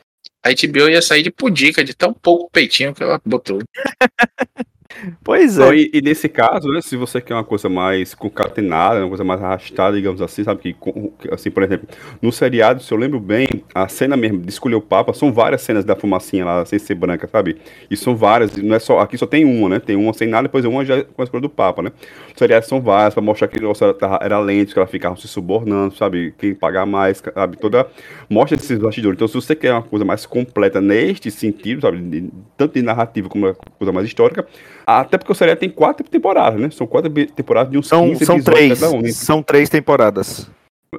A 0.45 0.51
HBO 0.51 0.89
ia 0.89 1.01
sair 1.01 1.23
de 1.23 1.31
pudica 1.31 1.83
de 1.85 1.95
tão 1.95 2.13
pouco 2.13 2.51
peitinho 2.51 2.95
que 2.95 3.03
ela 3.03 3.21
botou. 3.25 3.61
Pois 5.22 5.59
é. 5.59 5.62
Então, 5.62 5.74
e, 5.74 5.90
e, 5.93 6.01
nesse 6.03 6.28
caso, 6.28 6.68
né, 6.68 6.80
se 6.80 6.97
você 6.97 7.20
quer 7.20 7.34
uma 7.34 7.45
coisa 7.45 7.68
mais 7.68 8.14
concatenada, 8.14 9.01
uma 9.01 9.09
coisa 9.09 9.24
mais 9.24 9.43
arrastada, 9.43 9.97
digamos 9.97 10.20
assim, 10.22 10.45
sabe? 10.45 10.61
Que, 10.61 10.76
assim, 11.30 11.51
por 11.51 11.62
exemplo, 11.62 11.88
no 12.20 12.32
seriado, 12.32 12.82
se 12.82 12.93
eu 12.93 12.99
lembro 12.99 13.18
bem, 13.20 13.49
a 13.74 13.88
cena 13.88 14.16
mesmo 14.16 14.38
de 14.40 14.49
escolher 14.51 14.76
o 14.76 14.80
Papa, 14.80 15.12
são 15.12 15.32
várias 15.32 15.62
cenas 15.62 15.84
da 15.84 15.97
fumacinha 15.97 16.45
lá, 16.45 16.64
sem 16.66 16.78
ser 16.78 16.95
branca, 16.95 17.28
sabe? 17.28 17.57
E 17.90 17.97
são 17.97 18.16
várias, 18.16 18.57
não 18.57 18.74
é 18.74 18.78
só, 18.78 19.01
aqui 19.01 19.16
só 19.18 19.26
tem 19.26 19.45
uma, 19.45 19.68
né? 19.68 19.80
Tem 19.80 19.97
uma 19.97 20.12
sem 20.12 20.28
nada, 20.28 20.45
depois 20.45 20.64
uma 20.64 20.84
já 20.84 21.03
com 21.05 21.22
a 21.22 21.24
escolha 21.24 21.40
do 21.43 21.51
Papa, 21.51 21.82
né? 21.82 21.93
Os 22.32 22.38
seriados 22.38 22.68
são 22.68 22.80
várias, 22.80 23.14
pra 23.14 23.22
mostrar 23.22 23.49
que 23.49 23.61
negócio 23.61 23.84
era, 23.84 24.18
era 24.22 24.38
lento, 24.40 24.72
que 24.72 24.78
ela 24.78 24.86
ficava 24.88 25.16
se 25.16 25.28
subornando, 25.28 25.95
sabe? 25.95 26.34
Quem 26.38 26.55
pagar 26.55 26.86
mais, 26.86 27.18
sabe? 27.18 27.57
Toda. 27.57 27.86
Mostra 28.28 28.57
esses 28.57 28.78
bastidores. 28.78 29.16
Então, 29.16 29.28
se 29.28 29.34
você 29.34 29.55
quer 29.55 29.72
uma 29.72 29.82
coisa 29.82 30.05
mais 30.05 30.26
completa 30.26 30.80
neste 30.80 31.30
sentido, 31.30 31.80
sabe? 31.82 31.99
De, 31.99 32.30
tanto 32.57 32.74
de 32.74 32.82
narrativa 32.82 33.28
como 33.28 33.47
uma 33.47 33.55
coisa 33.55 33.93
mais 33.93 34.07
histórica, 34.07 34.47
até 34.87 35.18
porque 35.18 35.33
o 35.33 35.35
seriado 35.35 35.61
tem 35.61 35.70
quatro 35.70 36.07
temporadas, 36.09 36.61
né? 36.61 36.70
São 36.70 36.87
quatro 36.87 37.11
temporadas 37.11 37.70
de 37.70 37.78
uns 37.78 37.87
são, 37.87 38.09
15 38.09 38.24
são 38.24 38.41
três, 38.41 38.80
cada 38.80 38.93
um. 38.93 39.01
Né? 39.03 39.12
São 39.12 39.43
três 39.43 39.68
temporadas. 39.68 40.51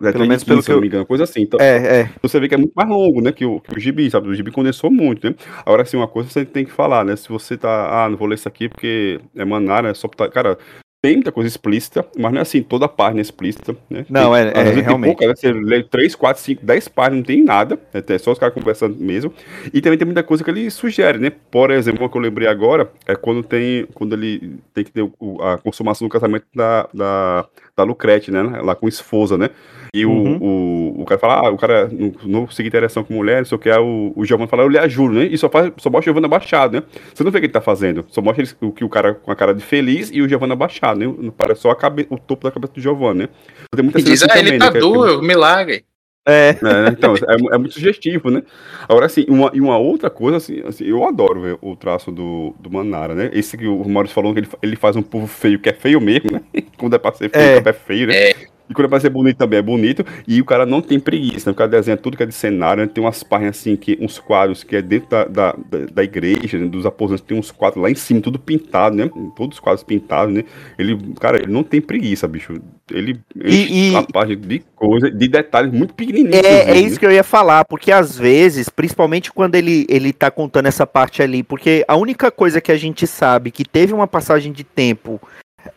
É, 0.01 0.11
pelo 0.11 0.25
menos 0.25 0.43
15, 0.43 0.45
pelo 0.45 0.63
que 0.63 0.71
eu... 0.71 0.75
não 0.75 0.81
me 0.81 0.87
engano, 0.87 1.05
coisa 1.05 1.23
assim. 1.23 1.41
Então, 1.41 1.59
é, 1.59 2.01
é. 2.01 2.09
Você 2.21 2.39
vê 2.39 2.47
que 2.47 2.55
é 2.55 2.57
muito 2.57 2.73
mais 2.75 2.89
longo, 2.89 3.21
né, 3.21 3.31
que 3.31 3.45
o, 3.45 3.59
que 3.59 3.77
o 3.77 3.79
gibi, 3.79 4.09
sabe? 4.09 4.27
O 4.27 4.33
gibi 4.33 4.51
condensou 4.51 4.89
muito, 4.89 5.29
né? 5.29 5.35
Agora, 5.63 5.83
assim, 5.83 5.97
uma 5.97 6.07
coisa 6.07 6.29
você 6.29 6.43
tem 6.43 6.65
que 6.65 6.71
falar, 6.71 7.05
né? 7.05 7.15
Se 7.15 7.29
você 7.29 7.55
tá, 7.55 8.03
ah, 8.03 8.09
não 8.09 8.17
vou 8.17 8.27
ler 8.27 8.35
isso 8.35 8.47
aqui 8.47 8.67
porque 8.67 9.19
é 9.35 9.45
Manara, 9.45 9.89
é 9.89 9.93
só... 9.93 10.07
Cara, 10.07 10.57
tem 11.03 11.15
muita 11.15 11.33
coisa 11.33 11.49
explícita, 11.49 12.07
mas 12.17 12.31
não 12.31 12.39
é 12.39 12.41
assim, 12.43 12.63
toda 12.63 12.87
página 12.87 13.19
é 13.19 13.23
explícita, 13.23 13.75
né? 13.89 14.05
Não, 14.09 14.31
tem, 14.31 14.41
é, 14.41 14.51
é 14.55 14.81
realmente. 14.81 15.09
Pouca, 15.09 15.27
né? 15.27 15.33
Você 15.35 15.51
lê 15.51 15.83
3, 15.83 16.15
4, 16.15 16.41
5, 16.41 16.65
10 16.65 16.87
páginas, 16.87 17.17
não 17.17 17.25
tem 17.25 17.43
nada, 17.43 17.77
né? 17.93 18.01
é 18.07 18.17
só 18.17 18.31
os 18.31 18.39
caras 18.39 18.55
conversando 18.55 18.95
mesmo. 18.95 19.33
E 19.73 19.81
também 19.81 19.97
tem 19.99 20.05
muita 20.05 20.23
coisa 20.23 20.45
que 20.45 20.49
ele 20.49 20.71
sugere, 20.71 21.17
né? 21.17 21.29
Por 21.51 21.71
exemplo, 21.71 22.03
uma 22.03 22.09
que 22.09 22.15
eu 22.15 22.21
lembrei 22.21 22.47
agora 22.47 22.89
é 23.05 23.17
quando 23.17 23.43
tem, 23.43 23.85
quando 23.93 24.13
ele 24.13 24.57
tem 24.73 24.85
que 24.85 24.91
ter 24.91 25.03
a 25.41 25.57
consumação 25.57 26.07
do 26.07 26.11
casamento 26.11 26.45
da, 26.55 26.87
da, 26.93 27.47
da 27.75 27.83
Lucrete, 27.83 28.31
né? 28.31 28.41
Lá 28.41 28.73
com 28.73 28.87
esposa, 28.87 29.37
né? 29.37 29.49
E 29.93 30.07
uhum. 30.07 30.37
o, 30.37 30.97
o, 30.97 31.01
o 31.03 31.05
cara 31.05 31.19
fala, 31.19 31.47
ah, 31.47 31.51
o 31.51 31.57
cara 31.57 31.87
não, 31.87 32.11
não 32.23 32.45
conseguir 32.47 32.67
interação 32.67 33.03
com 33.03 33.13
mulher, 33.13 33.37
não 33.37 33.45
sei 33.45 33.55
o 33.55 33.59
que, 33.59 33.69
é 33.69 33.79
o, 33.79 34.11
o 34.15 34.25
Giovanni 34.25 34.49
fala, 34.49 34.63
eu 34.63 34.67
lhe 34.67 34.79
ajudo, 34.79 35.13
né? 35.13 35.25
E 35.25 35.37
só, 35.37 35.47
faz, 35.47 35.71
só 35.77 35.87
mostra 35.87 35.99
o 35.99 36.03
Giovanni 36.03 36.25
abaixado, 36.25 36.77
né? 36.77 36.83
Você 37.13 37.23
não 37.23 37.29
vê 37.29 37.37
o 37.37 37.41
que 37.41 37.45
ele 37.45 37.53
tá 37.53 37.61
fazendo, 37.61 38.03
só 38.09 38.19
mostra 38.19 38.43
ele, 38.43 38.51
o 38.61 38.71
que 38.71 38.83
o 38.83 38.89
cara 38.89 39.13
com 39.13 39.31
a 39.31 39.35
cara 39.35 39.53
de 39.53 39.61
feliz 39.61 40.09
e 40.11 40.19
o 40.19 40.27
Giovanni 40.27 40.53
abaixado, 40.53 40.99
né? 40.99 41.31
Parece 41.37 41.61
só 41.61 41.69
a 41.69 41.75
cabe, 41.75 42.07
o 42.09 42.17
topo 42.17 42.43
da 42.43 42.51
cabeça 42.51 42.73
do 42.73 42.81
Giovanni, 42.81 43.19
né? 43.19 43.29
Tem 43.75 43.83
muita 43.83 43.99
e 43.99 44.03
diz, 44.03 44.23
assim 44.23 44.31
ah, 44.31 44.39
ele 44.39 44.57
tá 44.57 44.71
né, 44.71 44.79
duro, 44.79 45.19
que... 45.19 45.27
milagre. 45.27 45.85
É. 46.25 46.49
é 46.49 46.89
então, 46.89 47.13
é, 47.15 47.55
é, 47.55 47.57
muito 47.59 47.73
sugestivo, 47.73 48.31
né? 48.31 48.41
Agora, 48.89 49.05
assim, 49.05 49.25
uma, 49.27 49.51
e 49.53 49.61
uma 49.61 49.77
outra 49.77 50.09
coisa, 50.09 50.37
assim, 50.37 50.63
assim 50.65 50.85
eu 50.85 51.05
adoro 51.05 51.41
ver 51.41 51.57
o 51.61 51.75
traço 51.75 52.11
do, 52.11 52.55
do 52.59 52.71
Manara, 52.71 53.13
né? 53.13 53.29
Esse 53.31 53.55
que 53.57 53.67
o 53.67 53.87
Maurício 53.87 54.15
falou, 54.15 54.33
que 54.33 54.39
ele, 54.39 54.49
ele 54.63 54.75
faz 54.75 54.95
um 54.95 55.03
povo 55.03 55.27
feio, 55.27 55.59
que 55.59 55.69
é 55.69 55.73
feio 55.73 56.01
mesmo, 56.01 56.31
né? 56.31 56.41
Quando 56.79 56.95
é 56.95 56.97
pra 56.97 57.11
ser 57.13 57.29
feio, 57.29 57.61
é, 57.63 57.69
é 57.69 57.73
feio, 57.73 58.07
né? 58.07 58.15
É. 58.15 58.52
E 58.69 58.73
quando 58.73 58.85
é 58.85 58.89
pra 58.89 58.99
ser 58.99 59.09
bonito 59.09 59.37
também 59.37 59.59
é 59.59 59.61
bonito. 59.61 60.05
E 60.27 60.41
o 60.41 60.45
cara 60.45 60.65
não 60.65 60.81
tem 60.81 60.99
preguiça, 60.99 61.49
né? 61.49 61.53
O 61.53 61.55
cara 61.55 61.69
desenha 61.69 61.97
tudo 61.97 62.15
que 62.15 62.23
é 62.23 62.25
de 62.25 62.33
cenário, 62.33 62.83
né? 62.83 62.89
Tem 62.91 63.03
umas 63.03 63.21
páginas 63.23 63.59
assim, 63.59 63.75
que, 63.75 63.97
uns 64.01 64.19
quadros 64.19 64.63
que 64.63 64.75
é 64.75 64.81
dentro 64.81 65.09
da, 65.09 65.25
da, 65.25 65.51
da, 65.51 65.79
da 65.93 66.03
igreja, 66.03 66.57
né? 66.57 66.67
dos 66.67 66.85
aposentos, 66.85 67.23
tem 67.23 67.37
uns 67.37 67.51
quadros 67.51 67.83
lá 67.83 67.89
em 67.89 67.95
cima, 67.95 68.21
tudo 68.21 68.39
pintado, 68.39 68.95
né? 68.95 69.09
Todos 69.35 69.57
os 69.57 69.59
quadros 69.59 69.83
pintados, 69.83 70.33
né? 70.33 70.43
Ele, 70.77 70.97
cara, 71.19 71.37
ele 71.37 71.51
não 71.51 71.63
tem 71.63 71.81
preguiça, 71.81 72.27
bicho. 72.27 72.61
Ele 72.91 73.19
e, 73.35 73.91
e... 73.91 73.95
a 73.95 74.03
página 74.03 74.35
de 74.35 74.59
coisa, 74.75 75.09
de 75.11 75.27
detalhes 75.27 75.71
muito 75.71 75.93
pequenininhos. 75.93 76.35
É, 76.35 76.71
é 76.71 76.77
isso 76.77 76.95
né? 76.95 76.99
que 76.99 77.05
eu 77.05 77.11
ia 77.11 77.23
falar, 77.23 77.65
porque 77.65 77.91
às 77.91 78.17
vezes, 78.17 78.69
principalmente 78.69 79.31
quando 79.31 79.55
ele, 79.55 79.85
ele 79.89 80.13
tá 80.13 80.31
contando 80.31 80.67
essa 80.67 80.85
parte 80.85 81.21
ali, 81.21 81.43
porque 81.43 81.83
a 81.87 81.95
única 81.95 82.31
coisa 82.31 82.61
que 82.61 82.71
a 82.71 82.77
gente 82.77 83.05
sabe 83.07 83.51
que 83.51 83.65
teve 83.65 83.93
uma 83.93 84.07
passagem 84.07 84.51
de 84.51 84.63
tempo 84.63 85.21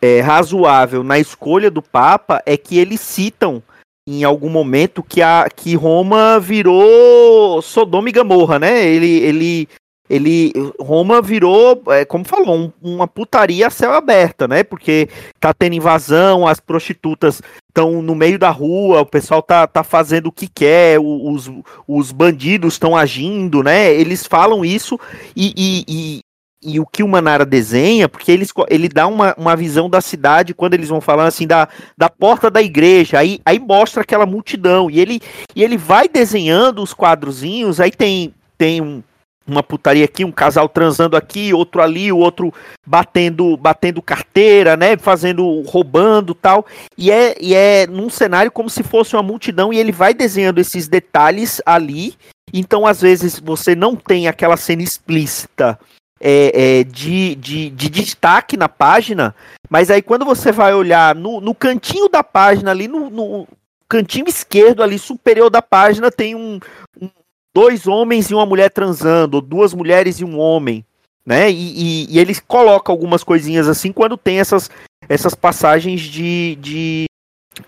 é, 0.01 0.21
razoável 0.21 1.03
na 1.03 1.19
escolha 1.19 1.71
do 1.71 1.81
Papa 1.81 2.41
é 2.45 2.57
que 2.57 2.77
eles 2.77 3.01
citam 3.01 3.61
em 4.07 4.23
algum 4.23 4.49
momento 4.49 5.03
que, 5.03 5.21
a, 5.21 5.49
que 5.53 5.75
Roma 5.75 6.39
virou 6.39 7.61
Sodoma 7.61 8.07
e 8.07 8.13
Gamorra, 8.13 8.57
né? 8.57 8.85
Ele, 8.85 9.17
ele, 9.17 9.69
ele 10.09 10.53
Roma 10.79 11.21
virou, 11.21 11.83
é, 11.89 12.05
como 12.05 12.23
falou, 12.23 12.55
um, 12.55 12.71
uma 12.81 13.05
putaria 13.05 13.67
a 13.67 13.69
céu 13.69 13.91
aberta, 13.91 14.47
né? 14.47 14.63
Porque 14.63 15.09
tá 15.41 15.53
tendo 15.53 15.75
invasão, 15.75 16.47
as 16.47 16.61
prostitutas 16.61 17.41
estão 17.67 18.01
no 18.01 18.15
meio 18.15 18.39
da 18.39 18.49
rua, 18.49 19.01
o 19.01 19.05
pessoal 19.05 19.41
tá, 19.41 19.67
tá 19.67 19.83
fazendo 19.83 20.27
o 20.27 20.31
que 20.31 20.47
quer, 20.47 20.97
os, 21.01 21.51
os 21.85 22.13
bandidos 22.13 22.75
estão 22.75 22.95
agindo, 22.95 23.61
né? 23.61 23.93
Eles 23.93 24.25
falam 24.25 24.63
isso 24.63 24.97
e, 25.35 25.53
e, 25.85 26.21
e 26.61 26.79
o 26.79 26.85
que 26.85 27.03
o 27.03 27.07
Manara 27.07 27.45
desenha, 27.45 28.09
porque 28.09 28.31
ele, 28.31 28.45
ele 28.69 28.89
dá 28.89 29.07
uma, 29.07 29.35
uma 29.37 29.55
visão 29.55 29.89
da 29.89 30.01
cidade 30.01 30.53
quando 30.53 30.73
eles 30.73 30.89
vão 30.89 30.99
falando 30.99 31.27
assim 31.27 31.45
da, 31.45 31.67
da 31.97 32.09
porta 32.09 32.49
da 32.49 32.61
igreja, 32.61 33.19
aí, 33.19 33.39
aí 33.45 33.59
mostra 33.59 34.01
aquela 34.01 34.25
multidão, 34.25 34.89
e 34.89 34.99
ele, 34.99 35.21
e 35.55 35.63
ele 35.63 35.77
vai 35.77 36.07
desenhando 36.09 36.81
os 36.81 36.93
quadrozinhos, 36.93 37.79
aí 37.79 37.91
tem, 37.91 38.33
tem 38.57 38.81
um, 38.81 39.03
uma 39.47 39.61
putaria 39.61 40.03
aqui, 40.03 40.25
um 40.25 40.31
casal 40.31 40.67
transando 40.67 41.15
aqui, 41.15 41.53
outro 41.53 41.81
ali, 41.81 42.11
o 42.11 42.17
outro 42.17 42.51
batendo, 42.85 43.55
batendo 43.55 44.01
carteira, 44.01 44.75
né, 44.75 44.97
fazendo, 44.97 45.61
roubando, 45.61 46.33
tal. 46.33 46.65
E 46.97 47.09
é, 47.09 47.35
e 47.39 47.53
é 47.53 47.87
num 47.87 48.09
cenário 48.09 48.51
como 48.51 48.69
se 48.69 48.83
fosse 48.83 49.15
uma 49.15 49.23
multidão 49.23 49.71
e 49.71 49.77
ele 49.77 49.91
vai 49.91 50.13
desenhando 50.13 50.59
esses 50.59 50.87
detalhes 50.87 51.61
ali. 51.65 52.15
Então, 52.53 52.85
às 52.85 53.01
vezes 53.01 53.39
você 53.39 53.75
não 53.75 53.95
tem 53.95 54.27
aquela 54.27 54.57
cena 54.57 54.81
explícita 54.81 55.79
é, 56.19 56.79
é, 56.79 56.83
de, 56.83 57.35
de, 57.35 57.69
de, 57.69 57.89
destaque 57.89 58.57
na 58.57 58.67
página, 58.67 59.35
mas 59.69 59.91
aí 59.91 60.01
quando 60.01 60.25
você 60.25 60.51
vai 60.51 60.73
olhar 60.73 61.15
no, 61.15 61.39
no 61.39 61.53
cantinho 61.53 62.09
da 62.09 62.23
página, 62.23 62.71
ali 62.71 62.87
no, 62.87 63.09
no, 63.09 63.47
cantinho 63.87 64.27
esquerdo, 64.27 64.83
ali 64.83 64.99
superior 64.99 65.49
da 65.49 65.61
página, 65.61 66.11
tem 66.11 66.35
um, 66.35 66.59
um 66.99 67.09
dois 67.53 67.87
homens 67.87 68.29
e 68.29 68.33
uma 68.33 68.45
mulher 68.45 68.69
transando, 68.69 69.41
duas 69.41 69.73
mulheres 69.73 70.19
e 70.19 70.25
um 70.25 70.37
homem, 70.39 70.85
né? 71.25 71.49
E, 71.49 72.05
e, 72.05 72.15
e 72.15 72.19
eles 72.19 72.39
colocam 72.39 72.93
algumas 72.93 73.23
coisinhas 73.23 73.67
assim 73.67 73.91
quando 73.91 74.17
tem 74.17 74.39
essas, 74.39 74.69
essas 75.07 75.33
passagens 75.33 76.01
de, 76.01 76.57
de, 76.61 77.05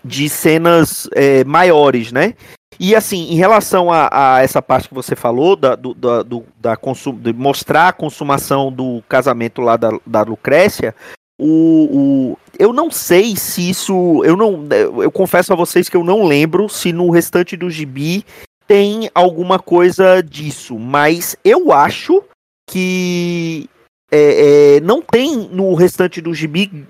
de 0.04 0.28
cenas 0.28 1.08
é, 1.14 1.44
maiores, 1.44 2.12
né? 2.12 2.34
E 2.78 2.94
assim, 2.94 3.30
em 3.30 3.36
relação 3.36 3.90
a, 3.90 4.08
a, 4.10 4.42
essa 4.42 4.62
parte 4.62 4.88
que 4.88 4.94
você 4.94 5.16
falou, 5.16 5.56
da, 5.56 5.74
do, 5.74 5.92
da, 5.92 6.22
do, 6.22 6.44
da 6.58 6.76
consum, 6.76 7.14
de 7.14 7.32
mostrar 7.32 7.88
a 7.88 7.92
consumação 7.92 8.72
do 8.72 9.02
casamento 9.08 9.60
lá 9.60 9.76
da, 9.76 9.90
da 10.06 10.22
Lucrécia, 10.22 10.94
o, 11.38 12.36
o, 12.36 12.38
eu 12.58 12.72
não 12.72 12.90
sei 12.90 13.34
se 13.34 13.70
isso. 13.70 14.22
Eu 14.24 14.36
não. 14.36 14.66
Eu 15.02 15.10
confesso 15.10 15.52
a 15.52 15.56
vocês 15.56 15.88
que 15.88 15.96
eu 15.96 16.04
não 16.04 16.26
lembro 16.26 16.68
se 16.68 16.92
no 16.92 17.10
restante 17.10 17.56
do 17.56 17.70
gibi 17.70 18.24
tem 18.66 19.10
alguma 19.14 19.58
coisa 19.58 20.22
disso, 20.22 20.78
mas 20.78 21.36
eu 21.42 21.72
acho 21.72 22.22
que 22.68 23.68
é, 24.12 24.76
é, 24.76 24.80
não 24.80 25.00
tem 25.00 25.48
no 25.50 25.74
restante 25.74 26.20
do 26.20 26.34
gibi 26.34 26.86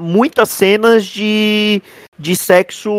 muitas 0.00 0.48
cenas 0.50 1.04
de, 1.04 1.82
de 2.18 2.36
sexo 2.36 2.90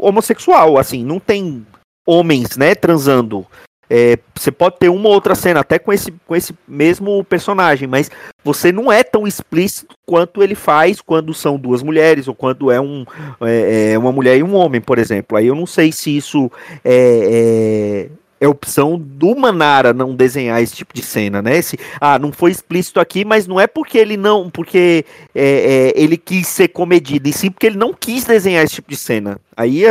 homossexual, 0.00 0.78
assim, 0.78 1.04
não 1.04 1.18
tem 1.18 1.66
homens, 2.06 2.56
né, 2.56 2.74
transando. 2.74 3.46
É, 3.88 4.18
você 4.34 4.50
pode 4.50 4.78
ter 4.78 4.88
uma 4.88 5.08
ou 5.08 5.14
outra 5.14 5.36
cena 5.36 5.60
até 5.60 5.78
com 5.78 5.92
esse, 5.92 6.12
com 6.26 6.34
esse 6.34 6.52
mesmo 6.66 7.22
personagem, 7.24 7.86
mas 7.86 8.10
você 8.42 8.72
não 8.72 8.90
é 8.90 9.04
tão 9.04 9.26
explícito 9.26 9.94
quanto 10.04 10.42
ele 10.42 10.56
faz 10.56 11.00
quando 11.00 11.32
são 11.32 11.56
duas 11.56 11.84
mulheres 11.84 12.26
ou 12.26 12.34
quando 12.34 12.70
é, 12.70 12.80
um, 12.80 13.04
é, 13.40 13.92
é 13.92 13.98
uma 13.98 14.10
mulher 14.10 14.36
e 14.36 14.42
um 14.42 14.56
homem, 14.56 14.80
por 14.80 14.98
exemplo. 14.98 15.38
Aí 15.38 15.46
eu 15.46 15.54
não 15.54 15.66
sei 15.66 15.92
se 15.92 16.16
isso 16.16 16.50
é, 16.84 18.08
é, 18.40 18.44
é, 18.44 18.48
opção 18.48 18.98
do 18.98 19.34
Manara 19.34 19.92
não 19.92 20.14
desenhar 20.14 20.62
esse 20.62 20.74
tipo 20.74 20.94
de 20.94 21.02
cena, 21.02 21.40
né? 21.42 21.60
Se, 21.62 21.78
ah, 22.00 22.18
não 22.18 22.32
foi 22.32 22.50
explícito 22.50 23.00
aqui, 23.00 23.24
mas 23.24 23.46
não 23.46 23.60
é 23.60 23.66
porque 23.66 23.98
ele 23.98 24.16
não, 24.16 24.50
porque 24.50 25.04
é, 25.34 25.44
é, 25.44 25.92
ele 26.00 26.16
quis 26.16 26.46
ser 26.46 26.68
comedido, 26.68 27.28
e 27.28 27.32
sim 27.32 27.50
porque 27.50 27.66
ele 27.66 27.78
não 27.78 27.92
quis 27.92 28.24
desenhar 28.24 28.64
esse 28.64 28.76
tipo 28.76 28.90
de 28.90 28.96
cena. 28.96 29.40
Aí 29.56 29.82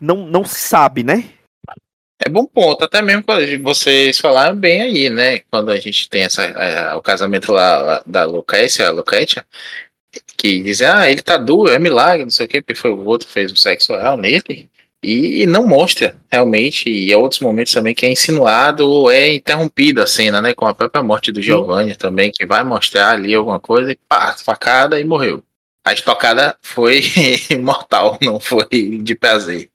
não, 0.00 0.26
não 0.26 0.44
se 0.44 0.58
sabe, 0.60 1.02
né? 1.02 1.24
É 2.18 2.30
bom 2.30 2.46
ponto, 2.46 2.82
até 2.82 3.02
mesmo 3.02 3.22
quando 3.22 3.62
vocês 3.62 4.18
falaram 4.18 4.56
bem 4.56 4.80
aí, 4.80 5.10
né? 5.10 5.40
Quando 5.50 5.70
a 5.70 5.76
gente 5.76 6.08
tem 6.08 6.22
essa, 6.22 6.44
é, 6.44 6.94
o 6.94 7.02
casamento 7.02 7.52
lá, 7.52 8.02
da 8.06 8.24
Lucrécia, 8.24 8.90
Lucrécia, 8.90 9.44
que 10.36 10.62
dizem, 10.62 10.86
ah, 10.86 11.10
ele 11.10 11.20
tá 11.22 11.36
duro, 11.36 11.70
é 11.70 11.78
milagre, 11.78 12.24
não 12.24 12.30
sei 12.30 12.46
o 12.46 12.48
quê, 12.48 12.62
porque 12.62 12.74
foi 12.74 12.90
o 12.90 13.04
outro 13.04 13.28
fez 13.28 13.52
um 13.52 13.56
sexo 13.56 13.92
oral 13.92 14.16
nele, 14.16 14.70
e, 15.06 15.42
e 15.42 15.46
não 15.46 15.64
mostra 15.64 16.16
realmente, 16.28 16.90
e 16.90 17.12
há 17.12 17.18
outros 17.18 17.40
momentos 17.40 17.72
também 17.72 17.94
que 17.94 18.04
é 18.04 18.10
insinuado 18.10 18.90
ou 18.90 19.08
é 19.08 19.32
interrompido 19.32 20.02
a 20.02 20.06
cena, 20.06 20.42
né? 20.42 20.52
Com 20.52 20.66
a 20.66 20.74
própria 20.74 21.02
morte 21.02 21.30
do 21.30 21.40
Giovanni 21.40 21.94
também, 21.94 22.32
que 22.32 22.44
vai 22.44 22.64
mostrar 22.64 23.10
ali 23.10 23.32
alguma 23.32 23.60
coisa, 23.60 23.92
e 23.92 23.98
pá, 24.08 24.32
facada 24.32 25.00
e 25.00 25.04
morreu. 25.04 25.42
A 25.84 25.92
estocada 25.92 26.56
foi 26.60 27.04
mortal, 27.62 28.18
não 28.20 28.40
foi 28.40 28.66
de 29.00 29.14
prazer. 29.14 29.70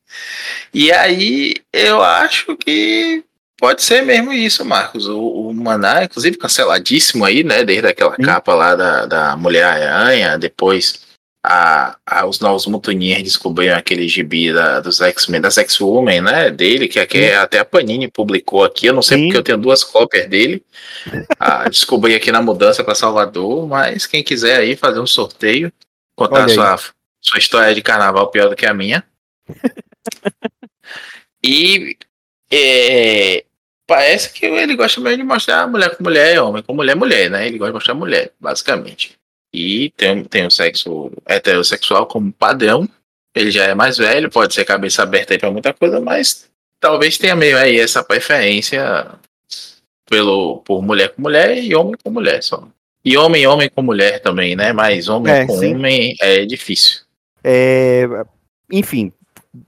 E 0.73 0.91
aí 0.91 1.53
eu 1.71 2.03
acho 2.03 2.57
que 2.57 3.23
pode 3.57 3.81
ser 3.83 4.01
mesmo 4.01 4.33
isso, 4.33 4.65
Marcos. 4.65 5.07
O, 5.07 5.47
o 5.47 5.53
Maná, 5.53 6.03
inclusive, 6.03 6.37
canceladíssimo 6.37 7.23
aí, 7.23 7.41
né? 7.41 7.63
Desde 7.63 7.87
aquela 7.87 8.15
Sim. 8.17 8.23
capa 8.23 8.53
lá 8.53 8.75
da, 8.75 9.05
da 9.05 9.37
Mulher-Aranha, 9.37 10.37
depois 10.37 11.10
a, 11.43 11.97
a, 12.05 12.25
os 12.25 12.39
novos 12.39 12.67
Mutuniers 12.67 13.23
descobriram 13.23 13.75
aquele 13.75 14.07
gibi 14.07 14.53
da, 14.53 14.79
dos 14.79 15.01
X-Men, 15.01 15.41
das 15.41 15.57
X-Women, 15.57 16.21
né? 16.21 16.51
Dele, 16.51 16.87
que, 16.87 17.03
que 17.07 17.17
é, 17.17 17.37
até 17.37 17.59
a 17.59 17.65
Panini 17.65 18.07
publicou 18.07 18.63
aqui. 18.63 18.85
Eu 18.85 18.93
não 18.93 19.01
sei 19.01 19.17
Sim. 19.17 19.23
porque 19.25 19.37
eu 19.37 19.43
tenho 19.43 19.57
duas 19.57 19.83
cópias 19.83 20.27
dele. 20.29 20.63
Ah, 21.39 21.67
descobri 21.67 22.13
aqui 22.13 22.31
na 22.31 22.41
mudança 22.41 22.83
para 22.83 22.93
Salvador, 22.93 23.67
mas 23.67 24.05
quem 24.05 24.23
quiser 24.23 24.57
aí 24.57 24.75
fazer 24.75 24.99
um 24.99 25.07
sorteio, 25.07 25.73
contar 26.15 26.47
sua, 26.49 26.77
sua 27.19 27.39
história 27.39 27.73
de 27.73 27.81
carnaval 27.81 28.29
pior 28.29 28.47
do 28.47 28.55
que 28.55 28.65
a 28.65 28.73
minha. 28.73 29.03
e 31.43 31.97
é, 32.51 33.43
parece 33.87 34.31
que 34.31 34.45
ele 34.45 34.75
gosta 34.75 35.01
mesmo 35.01 35.17
de 35.17 35.23
mostrar 35.23 35.67
mulher 35.67 35.95
com 35.95 36.03
mulher, 36.03 36.39
homem 36.41 36.61
com 36.61 36.75
mulher, 36.75 36.95
mulher, 36.95 37.29
né? 37.29 37.47
Ele 37.47 37.57
gosta 37.57 37.71
de 37.71 37.75
mostrar 37.75 37.93
mulher, 37.95 38.31
basicamente. 38.39 39.17
E 39.53 39.91
tem, 39.97 40.23
tem 40.23 40.45
o 40.45 40.51
sexo 40.51 41.11
heterossexual 41.25 42.05
como 42.05 42.31
padrão. 42.31 42.87
Ele 43.35 43.51
já 43.51 43.65
é 43.65 43.73
mais 43.73 43.97
velho, 43.97 44.29
pode 44.29 44.53
ser 44.53 44.65
cabeça 44.65 45.03
aberta 45.03 45.33
aí 45.33 45.39
pra 45.39 45.51
muita 45.51 45.73
coisa, 45.73 45.99
mas 45.99 46.49
talvez 46.79 47.17
tenha 47.17 47.35
meio 47.35 47.57
aí 47.57 47.79
essa 47.79 48.03
preferência 48.03 49.07
pelo, 50.09 50.57
por 50.65 50.81
mulher 50.81 51.09
com 51.09 51.21
mulher 51.21 51.57
e 51.57 51.73
homem 51.73 51.95
com 52.03 52.11
mulher 52.11 52.43
só. 52.43 52.67
E 53.03 53.17
homem, 53.17 53.47
homem 53.47 53.69
com 53.69 53.81
mulher 53.81 54.19
também, 54.21 54.55
né? 54.55 54.73
Mas 54.73 55.07
homem 55.07 55.33
é, 55.33 55.45
com 55.45 55.57
sim. 55.57 55.75
homem 55.75 56.15
é 56.19 56.45
difícil. 56.45 57.01
É, 57.43 58.07
enfim, 58.71 59.11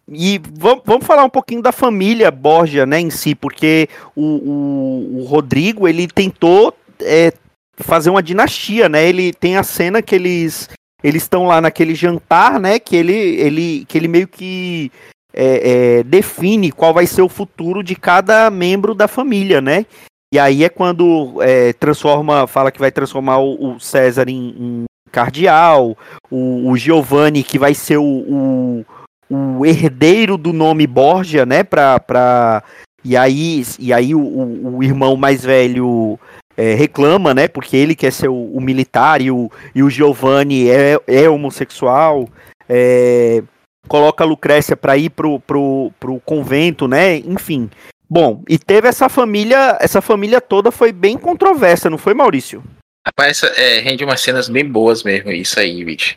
e 0.08 0.40
vamos 0.86 1.06
falar 1.06 1.26
um 1.26 1.30
pouquinho 1.30 1.62
da 1.62 1.72
família 1.72 2.32
Borgia, 2.32 2.86
né, 2.86 3.00
em 3.00 3.10
si, 3.10 3.36
porque 3.36 3.90
o, 4.16 4.22
o, 4.22 5.20
o 5.20 5.24
Rodrigo, 5.26 5.88
ele 5.88 6.08
tentou 6.08 6.76
é, 7.02 7.34
fazer 7.78 8.10
uma 8.10 8.24
dinastia, 8.24 8.88
né, 8.88 9.08
ele 9.08 9.34
tem 9.34 9.58
a 9.58 9.64
cena 9.64 10.02
que 10.02 10.16
eles 10.16 10.70
eles 11.04 11.24
estão 11.24 11.46
lá 11.46 11.60
naquele 11.60 11.94
jantar, 11.94 12.60
né, 12.60 12.80
que 12.80 12.96
ele, 12.96 13.14
ele, 13.14 13.86
que 13.90 13.98
ele 13.98 14.08
meio 14.08 14.26
que 14.26 14.90
é, 15.34 15.98
é, 16.00 16.04
define 16.04 16.72
qual 16.72 16.94
vai 16.94 17.06
ser 17.06 17.22
o 17.22 17.28
futuro 17.28 17.84
de 17.84 17.94
cada 17.94 18.50
membro 18.50 18.96
da 18.96 19.08
família, 19.08 19.60
né, 19.60 19.86
e 20.34 20.40
aí 20.40 20.64
é 20.64 20.70
quando 20.70 21.42
é, 21.42 21.74
transforma, 21.74 22.48
fala 22.48 22.72
que 22.72 22.80
vai 22.80 22.92
transformar 22.92 23.40
o, 23.40 23.76
o 23.76 23.80
César 23.80 24.30
em, 24.30 24.56
em 24.58 24.86
cardeal, 25.12 25.96
o, 26.32 26.72
o 26.72 26.76
Giovanni 26.76 27.44
que 27.44 27.60
vai 27.60 27.76
ser 27.76 27.98
o, 27.98 28.84
o 29.30 29.66
herdeiro 29.66 30.38
do 30.38 30.52
nome 30.52 30.86
Borgia, 30.86 31.46
né? 31.46 31.64
Pra, 31.64 32.00
pra... 32.00 32.64
E 33.06 33.18
aí, 33.18 33.64
e 33.78 33.92
aí 33.92 34.16
o 34.16 34.82
irmão 34.82 35.18
mais 35.18 35.44
velho 35.44 36.18
é, 36.58 36.74
reclama, 36.74 37.34
né? 37.34 37.48
Porque 37.48 37.76
ele 37.76 37.96
quer 37.96 38.12
ser 38.12 38.30
o, 38.30 38.52
o 38.52 38.62
militar 38.62 39.22
e 39.22 39.32
o, 39.32 39.52
e 39.74 39.84
o 39.84 39.90
Giovanni 39.90 40.70
é, 40.70 41.00
é 41.08 41.30
homossexual. 41.30 42.30
É, 42.68 43.44
coloca 43.88 44.24
a 44.24 44.28
Lucrécia 44.28 44.76
para 44.76 44.98
ir 44.98 45.10
pro, 45.10 45.40
pro, 45.40 45.92
pro 46.00 46.20
convento, 46.22 46.88
né? 46.88 47.18
Enfim. 47.18 47.70
Bom, 48.10 48.44
e 48.48 48.58
teve 48.58 48.88
essa 48.88 49.10
família, 49.10 49.78
essa 49.82 50.02
família 50.02 50.40
toda 50.40 50.72
foi 50.72 50.92
bem 50.92 51.18
controversa, 51.18 51.90
não 51.90 51.98
foi, 51.98 52.14
Maurício? 52.14 52.64
Rapaz, 53.06 53.44
é, 53.44 53.80
rende 53.80 54.06
umas 54.06 54.22
cenas 54.22 54.48
bem 54.48 54.66
boas 54.66 55.04
mesmo, 55.04 55.32
isso 55.32 55.60
aí, 55.60 55.84
bicho. 55.84 56.16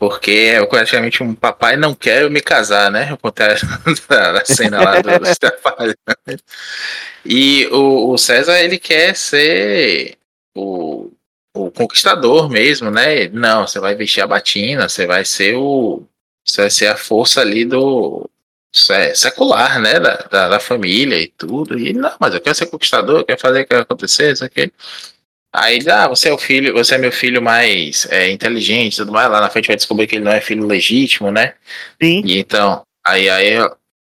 Porque 0.00 0.54
é 0.54 0.64
praticamente 0.64 1.22
um 1.22 1.34
papai 1.34 1.76
não 1.76 1.94
quer 1.94 2.30
me 2.30 2.40
casar, 2.40 2.90
né? 2.90 3.12
Acontece 3.12 3.66
na 3.66 4.44
cena 4.48 4.82
lá 4.82 4.98
do 4.98 5.10
trabalho. 5.38 5.94
E 7.22 7.66
o, 7.66 8.10
o, 8.10 8.16
César, 8.16 8.58
ele 8.60 8.78
quer 8.78 9.14
ser 9.14 10.16
o, 10.56 11.10
o 11.54 11.70
conquistador 11.70 12.48
mesmo, 12.48 12.90
né? 12.90 13.28
Não, 13.28 13.66
você 13.66 13.78
vai 13.78 13.94
vestir 13.94 14.22
a 14.22 14.26
batina, 14.26 14.88
você 14.88 15.06
vai 15.06 15.22
ser 15.22 15.56
o. 15.56 16.02
Você 16.46 16.62
vai 16.62 16.70
ser 16.70 16.86
a 16.86 16.96
força 16.96 17.42
ali 17.42 17.66
do. 17.66 18.26
secular, 18.72 19.78
né? 19.78 20.00
Da, 20.00 20.16
da, 20.16 20.48
da 20.48 20.60
família 20.60 21.20
e 21.20 21.28
tudo. 21.28 21.78
E 21.78 21.92
não, 21.92 22.16
mas 22.18 22.32
eu 22.32 22.40
quero 22.40 22.56
ser 22.56 22.68
conquistador, 22.68 23.18
eu 23.18 23.26
quero 23.26 23.38
fazer 23.38 23.60
o 23.60 23.66
que 23.66 23.74
acontecer, 23.74 24.32
isso 24.32 24.46
aqui. 24.46 24.72
Aí 25.52 25.76
ele, 25.76 25.90
ah, 25.90 26.06
você 26.06 26.28
é 26.28 26.32
o 26.32 26.38
filho, 26.38 26.72
você 26.74 26.94
é 26.94 26.98
meu 26.98 27.10
filho 27.10 27.42
mais 27.42 28.06
é, 28.10 28.30
inteligente, 28.30 28.96
tudo 28.96 29.12
mais. 29.12 29.28
Lá 29.28 29.40
na 29.40 29.50
frente 29.50 29.66
vai 29.66 29.76
descobrir 29.76 30.06
que 30.06 30.16
ele 30.16 30.24
não 30.24 30.32
é 30.32 30.40
filho 30.40 30.66
legítimo, 30.66 31.30
né? 31.30 31.54
Sim. 32.00 32.22
E 32.24 32.38
então, 32.38 32.82
aí, 33.04 33.28
aí 33.28 33.58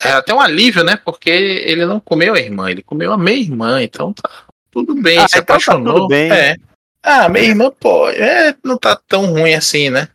é 0.02 0.12
até 0.12 0.34
um 0.34 0.40
alívio, 0.40 0.84
né? 0.84 0.96
Porque 1.04 1.30
ele 1.30 1.86
não 1.86 2.00
comeu 2.00 2.36
a 2.36 2.40
irmã, 2.40 2.70
ele 2.70 2.84
comeu 2.84 3.12
a 3.12 3.18
minha 3.18 3.38
irmã, 3.38 3.82
então 3.82 4.14
tá 4.14 4.30
tudo 4.70 4.94
bem, 4.96 5.18
ah, 5.18 5.28
se 5.28 5.40
então 5.40 5.56
apaixonou. 5.56 5.94
Tá 5.94 6.00
tudo 6.02 6.08
bem. 6.10 6.32
É. 6.32 6.56
Ah, 7.02 7.28
minha 7.28 7.46
irmã, 7.46 7.72
pô, 7.72 8.10
é, 8.10 8.56
não 8.64 8.78
tá 8.78 8.96
tão 9.08 9.26
ruim 9.26 9.56
assim, 9.56 9.90
né? 9.90 10.08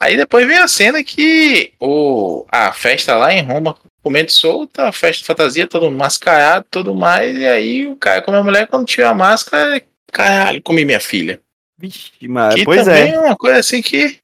aí 0.00 0.16
depois 0.16 0.46
vem 0.46 0.58
a 0.58 0.66
cena 0.66 1.04
que 1.04 1.72
o, 1.78 2.44
a 2.50 2.72
festa 2.72 3.16
lá 3.16 3.32
em 3.32 3.42
Roma 3.42 3.76
comendo 4.02 4.32
solta, 4.32 4.90
festa 4.92 5.20
de 5.20 5.26
fantasia, 5.26 5.66
todo 5.66 5.90
mascarado, 5.90 6.66
tudo 6.70 6.94
mais, 6.94 7.36
e 7.36 7.46
aí 7.46 7.86
o 7.86 7.96
cara 7.96 8.22
com 8.22 8.34
a 8.34 8.42
mulher, 8.42 8.66
quando 8.66 8.86
tira 8.86 9.10
a 9.10 9.14
máscara, 9.14 9.82
caralho, 10.10 10.62
comi 10.62 10.84
minha 10.84 11.00
filha. 11.00 11.40
Vixe, 11.78 12.12
mas, 12.28 12.54
que 12.54 12.64
pois 12.64 12.84
também 12.84 13.12
é. 13.12 13.14
é 13.14 13.20
uma 13.20 13.36
coisa 13.36 13.58
assim 13.58 13.80
que 13.80 14.18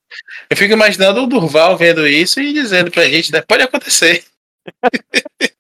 eu 0.51 0.57
fico 0.57 0.73
imaginando 0.73 1.23
o 1.23 1.27
Durval 1.27 1.77
vendo 1.77 2.07
isso 2.07 2.41
e 2.41 2.53
dizendo 2.53 2.91
pra 2.91 3.09
gente, 3.09 3.33
né, 3.33 3.43
pode 3.47 3.63
acontecer. 3.63 4.25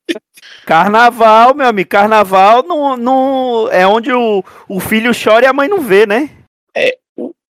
Carnaval, 0.67 1.55
meu 1.55 1.69
amigo, 1.69 1.89
carnaval 1.89 2.65
não, 2.65 2.97
não 2.97 3.69
é 3.71 3.87
onde 3.87 4.13
o, 4.13 4.43
o 4.69 4.81
filho 4.81 5.13
chora 5.15 5.45
e 5.45 5.49
a 5.49 5.53
mãe 5.53 5.69
não 5.69 5.81
vê, 5.81 6.05
né? 6.07 6.29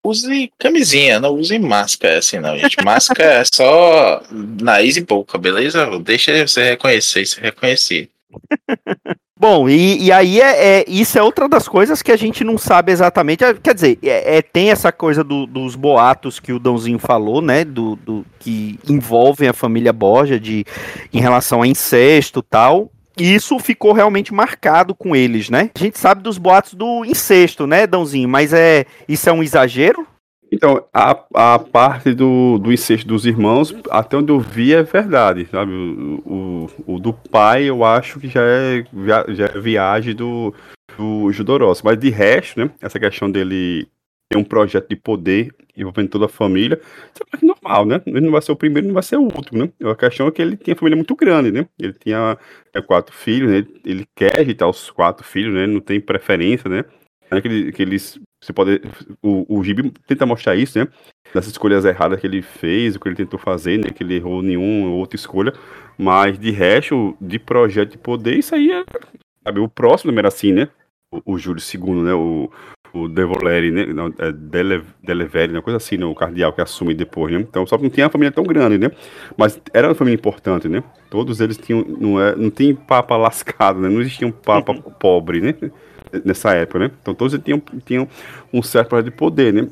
Use 0.08 0.52
camisinha, 0.58 1.18
não 1.20 1.34
use 1.34 1.58
máscara 1.58 2.18
assim 2.18 2.38
não, 2.38 2.56
gente. 2.58 2.76
Máscara 2.84 3.24
é 3.24 3.42
só 3.52 4.22
nariz 4.30 4.96
e 4.96 5.00
boca, 5.00 5.36
beleza? 5.38 5.86
Deixa 6.00 6.46
você 6.46 6.70
reconhecer 6.70 7.22
e 7.22 7.26
ser 7.26 7.40
reconhecido. 7.42 8.08
Bom, 9.38 9.68
e, 9.68 10.04
e 10.04 10.10
aí 10.10 10.40
é, 10.40 10.78
é- 10.80 10.84
isso 10.88 11.18
é 11.18 11.22
outra 11.22 11.46
das 11.46 11.68
coisas 11.68 12.00
que 12.00 12.10
a 12.10 12.16
gente 12.16 12.42
não 12.42 12.56
sabe 12.56 12.90
exatamente. 12.90 13.44
É, 13.44 13.52
Quer 13.52 13.74
dizer, 13.74 13.98
é, 14.02 14.38
é- 14.38 14.42
tem 14.42 14.70
essa 14.70 14.90
coisa 14.90 15.22
do- 15.22 15.46
dos 15.46 15.74
boatos 15.74 16.40
que 16.40 16.54
o 16.54 16.58
Dãozinho 16.58 16.98
falou, 16.98 17.42
né? 17.42 17.62
Do, 17.62 17.96
do- 17.96 18.24
que 18.38 18.78
envolvem 18.88 19.46
a 19.46 19.52
família 19.52 19.92
Borja 19.92 20.40
de, 20.40 20.64
em 21.12 21.20
relação 21.20 21.60
a 21.60 21.66
incesto 21.66 22.40
tal. 22.42 22.90
E 23.18 23.34
isso 23.34 23.58
ficou 23.58 23.92
realmente 23.92 24.32
marcado 24.32 24.94
com 24.94 25.16
eles, 25.16 25.48
né? 25.48 25.70
A 25.74 25.78
gente 25.78 25.98
sabe 25.98 26.22
dos 26.22 26.36
boatos 26.36 26.74
do 26.74 27.04
incesto, 27.04 27.66
né, 27.66 27.86
Dãozinho? 27.86 28.28
Mas 28.28 28.52
é 28.52 28.84
isso 29.08 29.28
é 29.28 29.32
um 29.32 29.42
exagero? 29.42 30.06
Então, 30.52 30.84
a, 30.94 31.24
a 31.34 31.58
parte 31.58 32.14
do, 32.14 32.58
do 32.58 32.72
incesto 32.72 33.06
dos 33.06 33.26
irmãos, 33.26 33.74
até 33.90 34.16
onde 34.16 34.30
eu 34.30 34.38
vi, 34.38 34.72
é 34.72 34.82
verdade, 34.82 35.46
sabe? 35.50 35.72
O, 35.72 36.68
o, 36.86 36.94
o 36.94 36.98
do 37.00 37.12
pai, 37.12 37.64
eu 37.64 37.84
acho 37.84 38.20
que 38.20 38.28
já 38.28 38.42
é, 38.42 38.84
já 39.34 39.46
é 39.46 39.58
viagem 39.58 40.14
do, 40.14 40.54
do 40.96 41.32
Judorossi. 41.32 41.84
Mas 41.84 41.98
de 41.98 42.10
resto, 42.10 42.60
né? 42.60 42.70
Essa 42.80 43.00
questão 43.00 43.30
dele 43.30 43.88
ter 44.30 44.38
um 44.38 44.44
projeto 44.44 44.88
de 44.88 44.96
poder 44.96 45.52
envolvendo 45.76 46.08
toda 46.08 46.26
a 46.26 46.28
família, 46.28 46.80
isso 47.14 47.22
é 47.42 47.46
normal, 47.46 47.84
né? 47.86 48.00
Ele 48.06 48.20
não 48.20 48.30
vai 48.32 48.42
ser 48.42 48.52
o 48.52 48.56
primeiro, 48.56 48.86
não 48.88 48.94
vai 48.94 49.02
ser 49.02 49.16
o 49.16 49.22
último, 49.22 49.64
né? 49.64 49.70
A 49.90 49.94
questão 49.94 50.26
é 50.28 50.30
que 50.30 50.40
ele 50.42 50.56
tinha 50.56 50.76
família 50.76 50.96
muito 50.96 51.14
grande, 51.16 51.50
né? 51.52 51.66
Ele 51.78 51.92
tinha 51.92 52.38
é, 52.74 52.80
quatro 52.82 53.14
filhos, 53.14 53.50
né? 53.50 53.66
Ele 53.84 54.06
quer 54.14 54.40
agitar 54.40 54.68
os 54.68 54.90
quatro 54.90 55.24
filhos, 55.26 55.54
né? 55.54 55.66
Não 55.66 55.80
tem 55.80 56.00
preferência, 56.00 56.68
né? 56.70 56.84
É 57.30 57.40
que, 57.40 57.48
ele- 57.48 57.72
que 57.72 57.82
eles. 57.82 58.18
Você 58.42 58.52
pode. 58.52 58.80
O, 59.22 59.58
o 59.58 59.64
Gibi 59.64 59.90
tenta 60.06 60.24
mostrar 60.24 60.54
isso, 60.54 60.78
né? 60.78 60.86
Das 61.34 61.46
escolhas 61.48 61.84
erradas 61.84 62.20
que 62.20 62.26
ele 62.26 62.40
fez, 62.40 62.94
o 62.94 63.00
que 63.00 63.08
ele 63.08 63.16
tentou 63.16 63.38
fazer, 63.38 63.78
né? 63.78 63.90
Que 63.90 64.04
ele 64.04 64.14
errou 64.14 64.42
nenhuma 64.42 64.90
outra 64.90 65.16
escolha. 65.16 65.52
Mas 65.98 66.38
de 66.38 66.50
resto, 66.52 67.16
de 67.20 67.38
projeto 67.38 67.90
de 67.92 67.98
poder, 67.98 68.36
isso 68.38 68.54
aí 68.54 68.70
é. 68.70 68.84
Sabe, 69.44 69.60
o 69.60 69.68
próximo 69.68 70.16
era 70.18 70.28
assim, 70.28 70.52
né? 70.52 70.68
O, 71.10 71.34
o 71.34 71.38
Júlio 71.38 71.60
II, 71.60 72.02
né? 72.02 72.14
O, 72.14 72.50
o 73.02 73.08
Devoleri, 73.08 73.70
né? 73.70 73.86
Não, 73.86 74.12
é 74.18 74.32
Dele, 74.32 74.82
Deleveri, 75.02 75.52
uma 75.52 75.62
coisa 75.62 75.76
assim, 75.76 75.96
né? 75.96 76.04
O 76.06 76.14
cardeal 76.14 76.52
que 76.52 76.60
assume 76.60 76.94
depois, 76.94 77.32
né? 77.32 77.40
Então, 77.40 77.66
só 77.66 77.76
que 77.76 77.82
não 77.82 77.90
tinha 77.90 78.06
uma 78.06 78.10
família 78.12 78.32
tão 78.32 78.44
grande, 78.44 78.78
né? 78.78 78.90
Mas 79.36 79.60
era 79.72 79.88
uma 79.88 79.94
família 79.94 80.16
importante, 80.16 80.68
né? 80.68 80.82
Todos 81.10 81.40
eles 81.40 81.56
tinham. 81.56 81.84
Não, 81.86 82.20
é, 82.20 82.34
não 82.34 82.50
tem 82.50 82.74
papa 82.74 83.16
lascado, 83.18 83.80
né? 83.80 83.88
Não 83.88 84.00
existia 84.00 84.26
um 84.26 84.32
papa 84.32 84.74
pobre, 84.74 85.40
né? 85.40 85.54
Nessa 86.24 86.54
época, 86.54 86.78
né? 86.78 86.90
Então 87.02 87.14
todos 87.14 87.34
eles 87.34 87.44
tinham, 87.44 87.62
tinham 87.84 88.08
um 88.52 88.62
certo 88.62 89.00
de 89.02 89.10
poder, 89.10 89.52
né? 89.52 89.68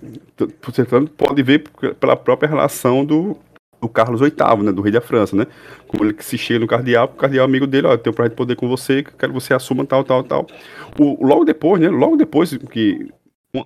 Portanto, 0.60 1.10
pode 1.16 1.42
ver 1.42 1.64
pela 2.00 2.16
própria 2.16 2.48
relação 2.48 3.04
do, 3.04 3.38
do 3.84 3.88
Carlos 3.88 4.20
VIII, 4.20 4.62
né? 4.62 4.72
Do 4.72 4.80
rei 4.80 4.90
da 4.90 5.00
França, 5.00 5.36
né? 5.36 5.46
Como 5.86 6.04
ele 6.04 6.16
se 6.20 6.38
chega 6.38 6.60
no 6.60 6.66
cardeal, 6.66 7.04
o 7.04 7.16
cardeal 7.16 7.44
é 7.44 7.48
amigo 7.48 7.66
dele, 7.66 7.86
ó, 7.86 7.96
tenho 7.96 8.12
um 8.12 8.16
projeto 8.16 8.32
de 8.32 8.36
poder 8.36 8.56
com 8.56 8.66
você, 8.66 9.02
quero 9.02 9.32
que 9.32 9.40
você 9.40 9.52
assuma 9.52 9.84
tal, 9.84 10.02
tal, 10.02 10.22
tal. 10.24 10.46
O, 10.98 11.24
logo 11.24 11.44
depois, 11.44 11.80
né? 11.80 11.88
Logo 11.88 12.16
depois 12.16 12.56
que 12.70 13.08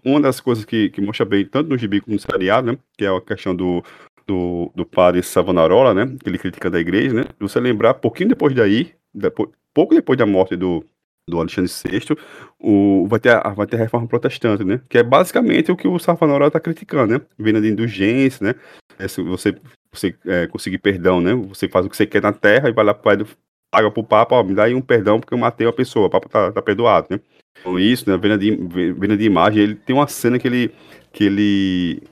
uma- 0.04 0.20
das 0.20 0.40
coisas 0.40 0.64
que, 0.64 0.90
que 0.90 1.00
mostra 1.00 1.24
bem, 1.24 1.46
tanto 1.46 1.70
no 1.70 1.78
gibi 1.78 2.00
como 2.00 2.14
no 2.14 2.20
seriado, 2.20 2.72
né? 2.72 2.78
Que 2.96 3.04
é 3.04 3.08
a 3.08 3.20
questão 3.20 3.54
do, 3.54 3.82
do, 4.26 4.70
do 4.74 4.84
padre 4.84 5.22
Savonarola, 5.22 5.94
né? 5.94 6.16
Que 6.22 6.28
ele 6.28 6.38
criticando 6.38 6.76
a 6.76 6.80
igreja, 6.80 7.14
né? 7.14 7.24
Você 7.38 7.60
lembrar, 7.60 7.94
pouquinho 7.94 8.30
depois 8.30 8.54
daí, 8.54 8.92
depois, 9.14 9.50
pouco 9.72 9.94
depois 9.94 10.18
da 10.18 10.26
morte 10.26 10.56
do, 10.56 10.84
do 11.28 11.38
Alexandre 11.38 11.70
VI, 11.70 12.16
o, 12.58 13.06
vai, 13.08 13.20
ter 13.20 13.30
a, 13.30 13.50
vai 13.50 13.66
ter 13.66 13.76
a 13.76 13.80
reforma 13.80 14.06
protestante, 14.08 14.64
né? 14.64 14.80
Que 14.88 14.98
é 14.98 15.02
basicamente 15.02 15.70
o 15.70 15.76
que 15.76 15.86
o 15.86 15.98
Savonarola 15.98 16.48
está 16.48 16.58
criticando, 16.58 17.14
né? 17.14 17.20
Venda 17.38 17.60
de 17.60 17.68
indulgência, 17.68 18.44
né? 18.46 18.54
É, 18.98 19.06
se 19.06 19.22
você 19.22 19.54
você 19.92 20.14
é, 20.26 20.46
conseguir 20.46 20.78
perdão, 20.78 21.20
né? 21.20 21.34
Você 21.34 21.68
faz 21.68 21.86
o 21.86 21.90
que 21.90 21.96
você 21.96 22.06
quer 22.06 22.22
na 22.22 22.32
terra 22.32 22.68
e 22.68 22.72
vai 22.72 22.84
lá 22.84 22.94
paga 22.94 23.90
pro 23.90 24.04
Papa, 24.04 24.34
ó, 24.34 24.42
me 24.42 24.54
dá 24.54 24.64
aí 24.64 24.74
um 24.74 24.80
perdão 24.80 25.20
porque 25.20 25.34
eu 25.34 25.38
matei 25.38 25.66
uma 25.66 25.72
pessoa, 25.72 26.06
o 26.06 26.10
Papa 26.10 26.28
tá, 26.28 26.52
tá 26.52 26.62
perdoado, 26.62 27.08
né? 27.10 27.20
Então 27.60 27.78
isso, 27.78 28.08
né? 28.08 28.16
Venda 28.16 28.38
de, 28.38 28.50
venda 28.92 29.16
de 29.16 29.24
imagem, 29.24 29.62
ele 29.62 29.74
tem 29.74 29.94
uma 29.94 30.06
cena 30.06 30.38
que 30.38 30.48
ele 30.48 30.74
que 31.12 31.24
ele 31.24 32.02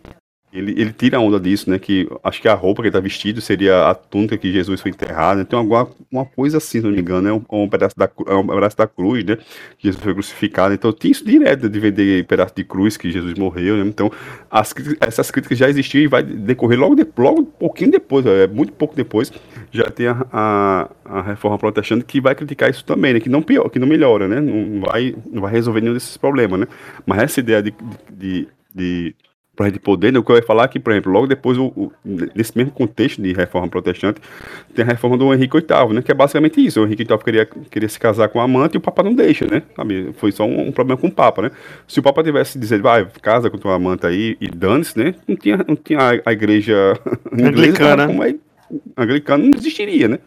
ele, 0.56 0.72
ele 0.80 0.92
tira 0.92 1.18
a 1.18 1.20
onda 1.20 1.38
disso, 1.38 1.68
né? 1.68 1.78
Que 1.78 2.08
acho 2.24 2.40
que 2.40 2.48
a 2.48 2.54
roupa 2.54 2.80
que 2.80 2.88
ele 2.88 2.92
tá 2.92 3.00
vestido 3.00 3.40
seria 3.40 3.88
a 3.88 3.94
túnica 3.94 4.38
que 4.38 4.50
Jesus 4.50 4.80
foi 4.80 4.90
enterrado. 4.90 5.38
Né? 5.38 5.44
Tem 5.44 5.58
alguma 5.58 5.88
uma 6.10 6.24
coisa 6.24 6.56
assim, 6.56 6.80
se 6.80 6.84
não 6.84 6.90
me 6.90 7.00
engano, 7.00 7.20
né? 7.22 7.32
Um, 7.32 7.64
um 7.64 7.68
pedaço 7.68 7.94
da, 7.96 8.08
é 8.26 8.34
um 8.34 8.46
pedaço 8.46 8.76
da 8.76 8.86
cruz, 8.86 9.22
né? 9.24 9.36
Que 9.78 9.88
Jesus 9.88 10.02
foi 10.02 10.14
crucificado. 10.14 10.72
Então 10.72 10.92
tinha 10.92 11.12
isso 11.12 11.24
direto 11.24 11.68
de 11.68 11.78
vender 11.78 12.24
pedaço 12.26 12.54
de 12.56 12.64
cruz 12.64 12.96
que 12.96 13.10
Jesus 13.10 13.34
morreu, 13.34 13.76
né? 13.76 13.84
Então 13.86 14.10
as, 14.50 14.74
essas 15.00 15.30
críticas 15.30 15.58
já 15.58 15.68
existiam 15.68 16.02
e 16.02 16.06
vai 16.06 16.22
decorrer 16.22 16.78
logo, 16.78 16.94
de, 16.94 17.06
logo 17.16 17.40
um 17.42 17.44
pouquinho 17.44 17.90
depois, 17.90 18.24
é 18.24 18.46
muito 18.46 18.72
pouco 18.72 18.96
depois, 18.96 19.30
já 19.70 19.84
tem 19.90 20.06
a, 20.06 20.26
a, 20.32 20.90
a 21.04 21.22
reforma 21.22 21.58
protestante 21.58 22.04
que 22.04 22.20
vai 22.20 22.34
criticar 22.34 22.70
isso 22.70 22.84
também, 22.84 23.12
né? 23.12 23.20
Que 23.20 23.28
não 23.28 23.42
pior, 23.42 23.68
que 23.68 23.78
não 23.78 23.86
melhora, 23.86 24.26
né? 24.26 24.40
Não 24.40 24.80
vai, 24.80 25.14
não 25.30 25.42
vai 25.42 25.52
resolver 25.52 25.82
nenhum 25.82 25.94
desses 25.94 26.16
problemas, 26.16 26.60
né? 26.60 26.66
Mas 27.04 27.18
essa 27.18 27.40
ideia 27.40 27.62
de, 27.62 27.74
de, 28.10 28.48
de 28.74 29.14
projeto 29.56 29.74
de 29.74 29.80
poder, 29.80 30.12
né, 30.12 30.18
o 30.18 30.22
que 30.22 30.30
eu 30.30 30.36
ia 30.36 30.42
falar 30.42 30.64
é 30.64 30.68
que, 30.68 30.78
por 30.78 30.92
exemplo, 30.92 31.10
logo 31.10 31.26
depois, 31.26 31.56
o, 31.56 31.64
o- 31.68 31.90
nesse 32.34 32.56
mesmo 32.56 32.70
contexto 32.72 33.22
de 33.22 33.32
reforma 33.32 33.66
protestante, 33.68 34.20
tem 34.74 34.84
a 34.84 34.88
reforma 34.88 35.16
do 35.16 35.32
Henrique 35.32 35.56
VIII, 35.56 35.94
né, 35.94 36.02
que 36.02 36.12
é 36.12 36.14
basicamente 36.14 36.64
isso, 36.64 36.80
o 36.80 36.84
Henrique 36.84 37.04
VIII 37.04 37.18
queria, 37.18 37.46
queria 37.70 37.88
se 37.88 37.98
casar 37.98 38.28
com 38.28 38.38
a 38.40 38.44
amante 38.44 38.74
e 38.74 38.78
o 38.78 38.80
Papa 38.80 39.02
não 39.02 39.14
deixa, 39.14 39.46
né, 39.46 39.62
sabe, 39.74 40.10
foi 40.18 40.30
só 40.30 40.44
um, 40.44 40.68
um 40.68 40.72
problema 40.72 41.00
com 41.00 41.06
o 41.08 41.12
Papa, 41.12 41.42
né, 41.42 41.50
se 41.88 41.98
o 41.98 42.02
Papa 42.02 42.22
tivesse 42.22 42.58
dizer, 42.58 42.82
vai, 42.82 43.06
casa 43.22 43.48
com 43.50 43.56
tua 43.58 43.74
amante 43.74 44.06
aí 44.06 44.36
e 44.40 44.46
dane-se, 44.48 44.98
né, 44.98 45.14
não 45.26 45.34
tinha, 45.36 45.56
não 45.66 45.74
tinha 45.74 45.98
a, 46.00 46.10
a 46.30 46.32
igreja 46.32 46.76
Anglicana. 47.32 48.06
como 48.06 48.22
é, 48.22 48.34
anglicana 48.96 49.42
não 49.44 49.50
existiria, 49.56 50.08
né? 50.08 50.18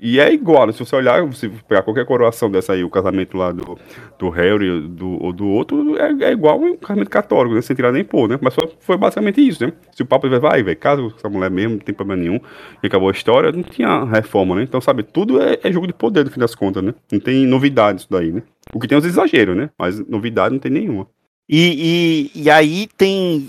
E 0.00 0.20
é 0.20 0.32
igual, 0.32 0.72
se 0.72 0.78
você 0.78 0.94
olhar, 0.94 1.32
se 1.32 1.48
pegar 1.48 1.82
qualquer 1.82 2.06
coroação 2.06 2.50
dessa 2.50 2.72
aí, 2.72 2.84
o 2.84 2.90
casamento 2.90 3.36
lá 3.36 3.50
do, 3.52 3.78
do 4.18 4.28
Harry 4.30 4.80
do, 4.88 5.22
ou 5.22 5.32
do 5.32 5.46
outro, 5.48 5.96
é, 5.98 6.12
é 6.24 6.32
igual 6.32 6.60
um 6.60 6.76
casamento 6.76 7.10
católico, 7.10 7.54
né? 7.54 7.60
Sem 7.62 7.74
tirar 7.74 7.92
nem 7.92 8.04
pôr, 8.04 8.28
né? 8.28 8.38
Mas 8.40 8.54
foi, 8.54 8.68
foi 8.78 8.96
basicamente 8.96 9.40
isso, 9.40 9.64
né? 9.64 9.72
Se 9.92 10.02
o 10.02 10.06
Papa 10.06 10.26
tivesse, 10.26 10.42
vai, 10.42 10.62
velho, 10.62 10.76
casa 10.76 11.02
com 11.02 11.16
essa 11.16 11.28
mulher 11.28 11.50
mesmo, 11.50 11.72
não 11.72 11.78
tem 11.78 11.94
problema 11.94 12.22
nenhum, 12.22 12.40
e 12.82 12.86
acabou 12.86 13.08
a 13.08 13.12
história, 13.12 13.50
não 13.50 13.62
tinha 13.62 14.04
reforma, 14.04 14.54
né? 14.54 14.62
Então, 14.62 14.80
sabe, 14.80 15.02
tudo 15.02 15.42
é, 15.42 15.58
é 15.62 15.72
jogo 15.72 15.86
de 15.86 15.92
poder, 15.92 16.24
no 16.24 16.30
fim 16.30 16.40
das 16.40 16.54
contas, 16.54 16.82
né? 16.82 16.94
Não 17.10 17.18
tem 17.18 17.46
novidade 17.46 18.00
isso 18.00 18.08
daí, 18.10 18.32
né? 18.32 18.42
O 18.72 18.80
que 18.80 18.86
tem 18.86 18.96
é 18.96 18.98
os 18.98 19.04
exageros, 19.04 19.56
né? 19.56 19.70
Mas 19.78 19.98
novidade 20.06 20.52
não 20.54 20.60
tem 20.60 20.70
nenhuma. 20.70 21.06
E, 21.48 22.30
e, 22.34 22.42
e 22.42 22.50
aí 22.50 22.88
tem. 22.96 23.48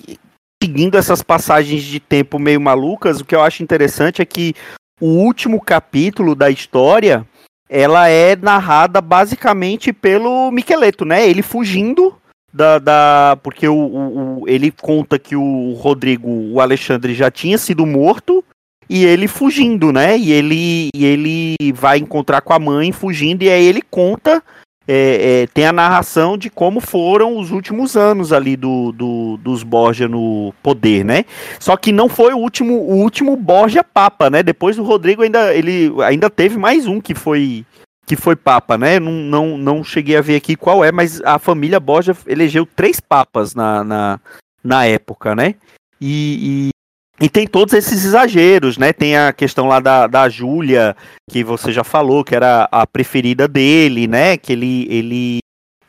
Seguindo 0.61 0.97
essas 0.97 1.22
passagens 1.22 1.84
de 1.84 1.99
tempo 1.99 2.39
meio 2.39 2.59
malucas, 2.59 3.20
o 3.20 3.26
que 3.26 3.36
eu 3.36 3.41
acho 3.41 3.61
interessante 3.61 4.24
é 4.24 4.26
que 4.26 4.55
o 5.00 5.06
último 5.08 5.62
capítulo 5.62 6.34
da 6.36 6.50
história 6.50 7.26
ela 7.70 8.08
é 8.10 8.36
narrada 8.36 9.02
basicamente 9.02 9.91
pelo 9.91 10.50
Miqueleto, 10.52 11.04
né? 11.06 11.28
Ele 11.28 11.41
fugindo 11.41 12.16
da. 12.54 12.80
da 12.80 13.38
porque 13.43 13.68
o, 13.68 13.74
o- 13.76 14.41
o- 14.43 14.48
ele 14.48 14.72
conta 14.72 15.20
que 15.20 15.36
o 15.36 15.74
Rodrigo, 15.74 16.30
o 16.30 16.62
Alexandre, 16.62 17.14
já 17.14 17.30
tinha 17.30 17.58
sido 17.58 17.86
morto. 17.86 18.43
E 18.89 19.04
ele 19.04 19.28
fugindo, 19.28 19.91
né? 19.91 20.18
E 20.18 20.32
ele, 20.32 20.88
e 20.95 21.04
ele 21.06 21.56
vai 21.74 21.98
encontrar 21.98 22.39
com 22.39 22.54
a 22.54 22.60
mãe 22.60 22.93
fugindo, 22.93 23.43
e 23.43 23.50
aí 23.50 23.66
ele 23.66 23.82
conta 23.82 24.41
é, 24.88 25.41
é, 25.43 25.47
tem 25.47 25.65
a 25.65 25.73
narração 25.73 26.38
de 26.38 26.49
como 26.49 26.79
foram 26.79 27.38
os 27.38 27.51
últimos 27.51 27.97
anos 27.97 28.31
ali 28.31 28.55
do, 28.55 28.91
do- 28.93 29.38
dos 29.38 29.61
Borgia 29.61 30.07
no 30.07 30.53
poder, 30.63 31.03
né? 31.03 31.25
Só 31.59 31.75
que 31.75 31.91
não 31.91 32.07
foi 32.07 32.33
o 32.33 32.38
último, 32.38 32.75
o 32.75 32.95
último 32.95 33.35
Borgia 33.35 33.83
Papa, 33.83 34.29
né? 34.29 34.41
Depois 34.41 34.79
o 34.79 34.83
Rodrigo 34.83 35.21
ainda, 35.23 35.53
ele, 35.53 35.91
ainda 36.03 36.29
teve 36.29 36.57
mais 36.57 36.88
um 36.88 37.01
que 37.01 37.13
foi 37.13 37.65
que 38.05 38.15
foi 38.15 38.38
Papa, 38.38 38.77
né? 38.77 38.99
Não, 39.01 39.11
não, 39.11 39.57
não 39.57 39.83
cheguei 39.83 40.15
a 40.15 40.21
ver 40.21 40.38
aqui 40.38 40.55
qual 40.55 40.85
é, 40.85 40.93
mas 40.93 41.21
a 41.23 41.38
família 41.38 41.77
Borgia 41.77 42.15
elegeu 42.25 42.65
três 42.65 43.01
papas 43.01 43.53
na, 43.53 43.83
na, 43.83 44.19
na 44.63 44.85
época, 44.85 45.35
né? 45.35 45.55
E, 45.99 46.69
e, 47.20 47.30
tem 47.30 47.47
todos 47.47 47.74
esses 47.74 48.05
exageros, 48.05 48.78
né? 48.78 48.93
Tem 48.93 49.18
a 49.18 49.34
questão 49.34 49.68
lá 49.68 49.80
da, 49.80 50.07
da 50.07 50.30
Júlia, 50.30 50.95
que 51.30 51.43
você 51.43 51.72
já 51.72 51.84
falou, 51.84 52.24
que 52.24 52.36
era 52.36 52.68
a 52.72 52.86
preferida 52.86 53.47
dele, 53.47 54.07
né? 54.07 54.38
Que 54.38 54.53
ele 54.53 54.88
ele 54.89 55.39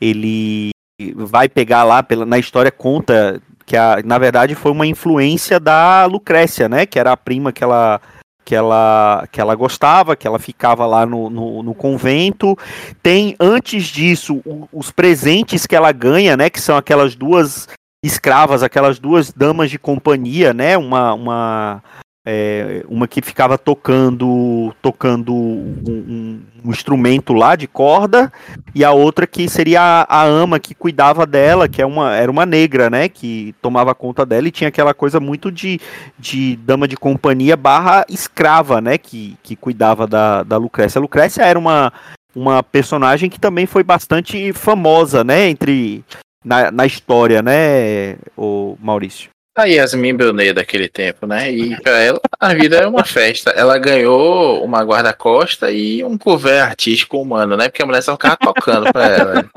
ele 0.01 0.71
vai 1.15 1.47
pegar 1.47 1.83
lá 1.83 2.01
pela, 2.03 2.25
na 2.25 2.37
história 2.37 2.71
conta 2.71 3.41
que 3.65 3.77
a, 3.77 4.01
na 4.03 4.17
verdade 4.17 4.55
foi 4.55 4.71
uma 4.71 4.87
influência 4.87 5.59
da 5.59 6.05
Lucrécia, 6.05 6.67
né? 6.67 6.85
Que 6.85 6.99
era 6.99 7.11
a 7.11 7.17
prima 7.17 7.51
que 7.51 7.63
ela 7.63 8.01
que 8.49 8.55
ela, 8.55 9.27
que 9.31 9.39
ela 9.39 9.53
gostava, 9.53 10.15
que 10.15 10.25
ela 10.25 10.39
ficava 10.39 10.83
lá 10.87 11.05
no, 11.05 11.29
no, 11.29 11.61
no 11.61 11.75
convento. 11.75 12.57
Tem, 13.03 13.35
antes 13.39 13.83
disso, 13.83 14.41
o, 14.43 14.67
os 14.73 14.89
presentes 14.89 15.67
que 15.67 15.75
ela 15.75 15.91
ganha, 15.91 16.35
né? 16.35 16.49
Que 16.49 16.59
são 16.59 16.75
aquelas 16.75 17.15
duas 17.15 17.67
escravas, 18.03 18.63
aquelas 18.63 18.99
duas 18.99 19.31
damas 19.31 19.69
de 19.69 19.77
companhia, 19.77 20.53
né? 20.53 20.77
Uma, 20.77 21.13
uma, 21.13 21.83
é, 22.25 22.83
uma 22.87 23.07
que 23.07 23.21
ficava 23.21 23.57
tocando 23.57 24.73
tocando 24.81 25.33
um, 25.33 25.83
um, 25.87 26.41
um, 26.63 26.69
instrumento 26.71 27.33
lá 27.33 27.55
de 27.55 27.67
corda 27.67 28.31
e 28.75 28.83
a 28.83 28.91
outra 28.91 29.25
que 29.25 29.49
seria 29.49 29.81
a, 29.81 30.21
a, 30.21 30.23
ama 30.23 30.59
que 30.59 30.75
cuidava 30.75 31.25
dela, 31.25 31.67
que 31.67 31.81
é 31.81 31.85
uma, 31.85 32.15
era 32.15 32.31
uma 32.31 32.45
negra, 32.45 32.89
né, 32.89 33.09
que 33.09 33.55
tomava 33.61 33.95
conta 33.95 34.25
dela 34.25 34.47
e 34.47 34.51
tinha 34.51 34.67
aquela 34.67 34.93
coisa 34.93 35.19
muito 35.19 35.51
de, 35.51 35.79
de 36.17 36.55
dama 36.57 36.87
de 36.87 36.95
companhia 36.95 37.57
barra 37.57 38.05
escrava, 38.09 38.79
né, 38.79 38.97
que, 38.97 39.37
que 39.41 39.55
cuidava 39.55 40.05
da, 40.05 40.43
da 40.43 40.57
Lucrécia. 40.57 40.99
A 40.99 41.01
Lucrécia 41.01 41.41
era 41.41 41.57
uma, 41.57 41.91
uma 42.35 42.61
personagem 42.61 43.29
que 43.29 43.39
também 43.39 43.65
foi 43.65 43.83
bastante 43.83 44.53
famosa, 44.53 45.23
né, 45.23 45.49
entre 45.49 46.03
na, 46.43 46.71
na 46.71 46.85
história, 46.85 47.41
né, 47.41 48.15
o 48.37 48.77
Maurício. 48.79 49.29
A 49.57 49.65
Yasmin 49.65 50.15
Brunet 50.15 50.53
daquele 50.53 50.87
tempo, 50.87 51.27
né? 51.27 51.51
E 51.51 51.75
pra 51.81 51.99
ela, 51.99 52.21
a 52.39 52.53
vida 52.53 52.77
é 52.77 52.87
uma 52.87 53.03
festa. 53.03 53.49
Ela 53.49 53.77
ganhou 53.77 54.63
uma 54.63 54.81
guarda-costa 54.83 55.69
e 55.69 56.01
um 56.01 56.17
couvert 56.17 56.69
artístico 56.69 57.21
humano, 57.21 57.57
né? 57.57 57.67
Porque 57.67 57.83
a 57.83 57.85
mulher 57.85 58.01
só 58.01 58.13
ficava 58.13 58.37
tocando 58.37 58.89
pra 58.93 59.05
ela. 59.07 59.49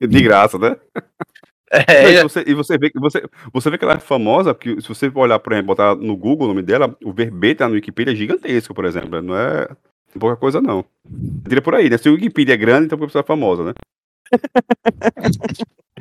De 0.00 0.22
graça, 0.22 0.58
né? 0.58 0.76
É, 1.70 2.12
e, 2.12 2.22
você, 2.22 2.44
e 2.46 2.54
você, 2.54 2.78
vê, 2.78 2.90
você, 2.94 3.22
você 3.52 3.70
vê 3.70 3.76
que 3.76 3.84
ela 3.84 3.94
é 3.94 3.98
famosa, 3.98 4.54
porque 4.54 4.80
se 4.80 4.88
você 4.88 5.10
olhar, 5.14 5.38
por 5.40 5.52
exemplo, 5.52 5.66
botar 5.66 5.94
no 5.96 6.16
Google 6.16 6.46
o 6.46 6.48
nome 6.48 6.62
dela, 6.62 6.96
o 7.04 7.12
verbete 7.12 7.64
no 7.64 7.72
Wikipedia 7.72 8.12
é 8.12 8.16
gigantesco, 8.16 8.72
por 8.72 8.84
exemplo. 8.84 9.20
Não 9.20 9.36
é 9.36 9.68
pouca 10.18 10.36
coisa, 10.36 10.60
não. 10.60 10.84
Diria 11.04 11.60
por 11.60 11.74
aí, 11.74 11.90
né? 11.90 11.98
Se 11.98 12.08
o 12.08 12.14
Wikipedia 12.14 12.54
é 12.54 12.58
grande, 12.58 12.86
então 12.86 12.96
a 12.96 13.06
pessoa 13.06 13.20
é 13.20 13.26
famosa, 13.26 13.64
né? 13.64 13.72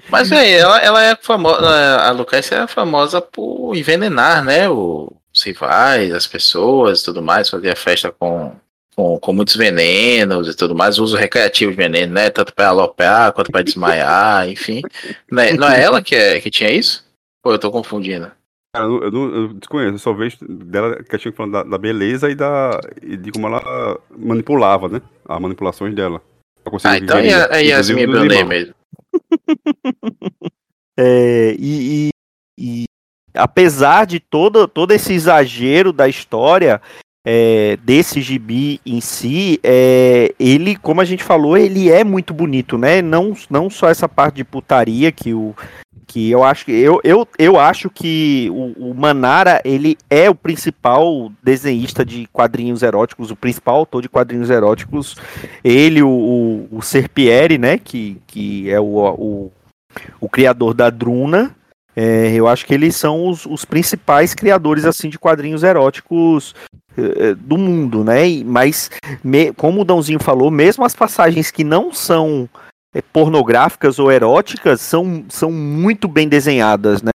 Mas 0.09 0.31
é, 0.31 0.57
ela, 0.57 0.79
ela 0.79 1.03
é 1.03 1.15
famosa, 1.15 1.97
a 2.01 2.11
Lucrécia 2.11 2.55
é 2.55 2.67
famosa 2.67 3.21
por 3.21 3.75
envenenar, 3.75 4.43
né? 4.43 4.69
Os 4.69 5.41
rivais, 5.43 6.11
as 6.13 6.27
pessoas 6.27 7.01
e 7.01 7.05
tudo 7.05 7.21
mais, 7.21 7.49
fazia 7.49 7.75
festa 7.75 8.11
com, 8.11 8.55
com, 8.95 9.19
com, 9.19 9.33
muitos 9.33 9.55
venenos 9.55 10.47
e 10.47 10.55
tudo 10.55 10.75
mais, 10.75 10.99
uso 10.99 11.15
recreativo 11.15 11.71
de 11.71 11.77
veneno, 11.77 12.13
né? 12.13 12.29
Tanto 12.29 12.53
para 12.53 12.67
alopear 12.67 13.31
quanto 13.33 13.51
para 13.51 13.63
desmaiar, 13.63 14.47
enfim. 14.49 14.81
Não 15.31 15.41
é, 15.41 15.53
não 15.53 15.69
é 15.69 15.81
ela 15.81 16.01
que, 16.01 16.15
é, 16.15 16.39
que 16.41 16.51
tinha 16.51 16.71
isso? 16.71 17.03
Ou 17.43 17.51
eu 17.51 17.59
tô 17.59 17.71
confundindo? 17.71 18.31
Cara, 18.75 18.87
eu, 18.87 19.03
eu, 19.03 19.35
eu 19.35 19.47
desconheço, 19.53 19.93
eu 19.93 19.99
só 19.99 20.13
vejo 20.13 20.37
dela 20.41 21.03
que 21.03 21.31
falando 21.31 21.51
da, 21.53 21.63
da, 21.63 21.77
beleza 21.77 22.29
e, 22.29 22.35
da, 22.35 22.79
e 23.01 23.15
de 23.15 23.31
como 23.31 23.47
ela 23.47 23.99
manipulava, 24.17 24.89
né? 24.89 25.01
As 25.27 25.39
manipulações 25.39 25.93
dela. 25.93 26.21
Ah, 26.83 26.97
então 26.97 27.17
é 27.17 27.63
Yasmin 27.63 28.07
Brunet 28.07 28.43
mesmo. 28.43 28.73
é, 30.97 31.55
e, 31.57 32.09
e, 32.09 32.09
e, 32.57 32.83
apesar 33.33 34.05
de 34.05 34.19
todo, 34.19 34.67
todo 34.67 34.91
esse 34.91 35.13
exagero 35.13 35.91
da 35.91 36.07
história 36.07 36.81
é, 37.25 37.77
desse 37.77 38.21
gibi 38.21 38.81
em 38.85 38.99
si, 38.99 39.59
é, 39.63 40.33
ele, 40.39 40.75
como 40.75 41.01
a 41.01 41.05
gente 41.05 41.23
falou, 41.23 41.57
ele 41.57 41.89
é 41.89 42.03
muito 42.03 42.33
bonito, 42.33 42.77
né? 42.77 43.01
Não, 43.01 43.33
não 43.49 43.69
só 43.69 43.89
essa 43.89 44.09
parte 44.09 44.35
de 44.35 44.43
putaria 44.43 45.11
que 45.11 45.33
o 45.33 45.55
que 46.13 46.29
eu 46.29 46.43
acho 46.43 46.65
que 46.65 46.71
eu, 46.71 47.01
eu, 47.03 47.27
eu 47.39 47.59
acho 47.59 47.89
que 47.89 48.47
o, 48.51 48.91
o, 48.91 48.93
Manara 48.93 49.59
ele 49.65 49.97
é 50.11 50.29
o 50.29 50.35
principal 50.35 51.31
desenhista 51.41 52.05
de 52.05 52.27
quadrinhos 52.31 52.83
eróticos, 52.83 53.31
o 53.31 53.35
principal 53.35 53.77
autor 53.77 54.03
de 54.03 54.09
quadrinhos 54.09 54.51
eróticos. 54.51 55.15
Ele, 55.63 56.03
o, 56.03 56.67
o, 56.71 56.77
o 56.77 56.81
Serpieri, 56.83 57.57
né, 57.57 57.79
que, 57.79 58.21
que 58.27 58.69
é 58.69 58.79
o, 58.79 58.85
o, 58.85 59.51
o 60.21 60.29
criador 60.29 60.75
da 60.75 60.91
Druna. 60.91 61.55
É, 61.95 62.31
eu 62.35 62.47
acho 62.47 62.67
que 62.67 62.75
eles 62.75 62.95
são 62.95 63.27
os, 63.27 63.47
os 63.47 63.65
principais 63.65 64.35
criadores 64.35 64.85
assim 64.85 65.09
de 65.09 65.17
quadrinhos 65.17 65.63
eróticos 65.63 66.53
é, 66.95 67.33
do 67.33 67.57
mundo, 67.57 68.03
né? 68.03 68.21
Mas 68.45 68.91
me, 69.23 69.51
como 69.53 69.81
o 69.81 69.85
Dãozinho 69.85 70.19
falou, 70.19 70.51
mesmo 70.51 70.85
as 70.85 70.95
passagens 70.95 71.49
que 71.49 71.63
não 71.63 71.91
são 71.91 72.47
é, 72.47 72.72
pornográficas 73.01 73.99
ou 73.99 74.11
eróticas 74.11 74.81
são, 74.81 75.25
são 75.29 75.51
muito 75.51 76.07
bem 76.07 76.27
desenhadas, 76.27 77.01
né? 77.01 77.11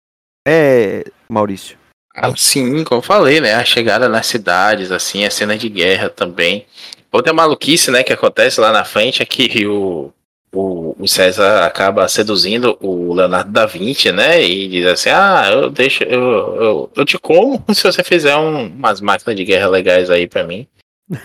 É, 0.47 1.05
Maurício. 1.29 1.77
Ah, 2.15 2.33
sim, 2.37 2.83
como 2.85 2.99
eu 2.99 3.03
falei, 3.03 3.41
né? 3.41 3.55
A 3.55 3.65
chegada 3.65 4.09
nas 4.09 4.27
cidades, 4.27 4.91
assim, 4.91 5.25
a 5.25 5.31
cena 5.31 5.57
de 5.57 5.69
guerra 5.69 6.11
também. 6.11 6.67
Outra 7.13 7.33
maluquice, 7.33 7.91
né, 7.91 8.03
que 8.03 8.13
acontece 8.13 8.61
lá 8.61 8.73
na 8.73 8.85
frente 8.85 9.23
é 9.23 9.27
que 9.27 9.67
o, 9.67 10.13
o, 10.53 10.97
o 10.99 11.09
César 11.09 11.65
acaba 11.65 12.09
seduzindo 12.09 12.77
o 12.81 13.15
Leonardo 13.15 13.51
da 13.51 13.67
Vinci, 13.67 14.11
né? 14.11 14.43
E 14.43 14.69
diz 14.69 14.87
assim: 14.87 15.11
Ah, 15.11 15.49
eu 15.53 15.71
deixo, 15.71 16.03
eu, 16.05 16.21
eu, 16.57 16.93
eu 16.97 17.05
te 17.05 17.19
como 17.19 17.65
se 17.73 17.83
você 17.83 18.03
fizer 18.03 18.37
um, 18.37 18.67
umas 18.67 19.01
máquinas 19.01 19.37
de 19.37 19.45
guerra 19.45 19.69
legais 19.69 20.11
aí 20.11 20.27
para 20.27 20.45
mim. 20.45 20.67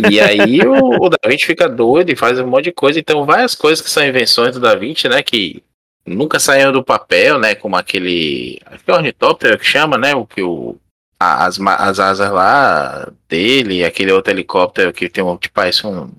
E 0.09 0.19
aí 0.19 0.61
o, 0.61 1.05
o 1.05 1.09
Da 1.09 1.17
Vinci 1.27 1.45
fica 1.45 1.67
doido 1.67 2.09
e 2.09 2.15
faz 2.15 2.39
um 2.39 2.47
monte 2.47 2.65
de 2.65 2.71
coisa. 2.71 2.99
Então, 2.99 3.25
várias 3.25 3.53
coisas 3.53 3.83
que 3.83 3.89
são 3.89 4.05
invenções 4.05 4.53
do 4.53 4.59
Da 4.59 4.75
Vinci, 4.75 5.09
né? 5.09 5.21
Que 5.21 5.61
nunca 6.05 6.39
saíram 6.39 6.71
do 6.71 6.83
papel, 6.83 7.39
né? 7.39 7.55
Como 7.55 7.75
aquele. 7.75 8.59
Acho 8.65 8.83
que 8.83 8.91
é 8.91 8.93
ornitóptero 8.93 9.57
que 9.57 9.65
chama, 9.65 9.97
né? 9.97 10.15
O 10.15 10.25
que 10.25 10.41
o. 10.41 10.77
As, 11.19 11.59
as 11.59 11.99
asas 11.99 12.31
lá 12.31 13.09
dele, 13.29 13.85
aquele 13.85 14.11
outro 14.11 14.31
helicóptero 14.31 14.91
que 14.91 15.09
tem 15.09 15.23
um. 15.23 15.37
Tipo, 15.37 15.53
parece 15.53 15.85
um. 15.85 16.09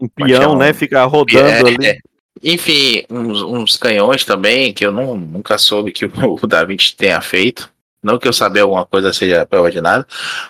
um 0.00 0.08
peão, 0.14 0.56
né? 0.56 0.72
Fica 0.72 1.04
rodando 1.04 1.48
é, 1.48 1.58
ali. 1.58 1.86
É. 1.86 1.98
Enfim, 2.42 3.04
uns, 3.08 3.40
uns, 3.42 3.76
canhões 3.76 4.24
também, 4.24 4.72
que 4.72 4.84
eu 4.84 4.90
não, 4.90 5.16
nunca 5.16 5.56
soube 5.58 5.92
que 5.92 6.06
o, 6.06 6.10
o 6.42 6.46
Da 6.46 6.64
Vinci 6.64 6.96
tenha 6.96 7.20
feito. 7.20 7.70
Não 8.02 8.18
que 8.18 8.26
eu 8.26 8.32
saber 8.32 8.60
alguma 8.60 8.84
coisa 8.84 9.12
seja 9.12 9.46
pré-ordinada, 9.46 10.04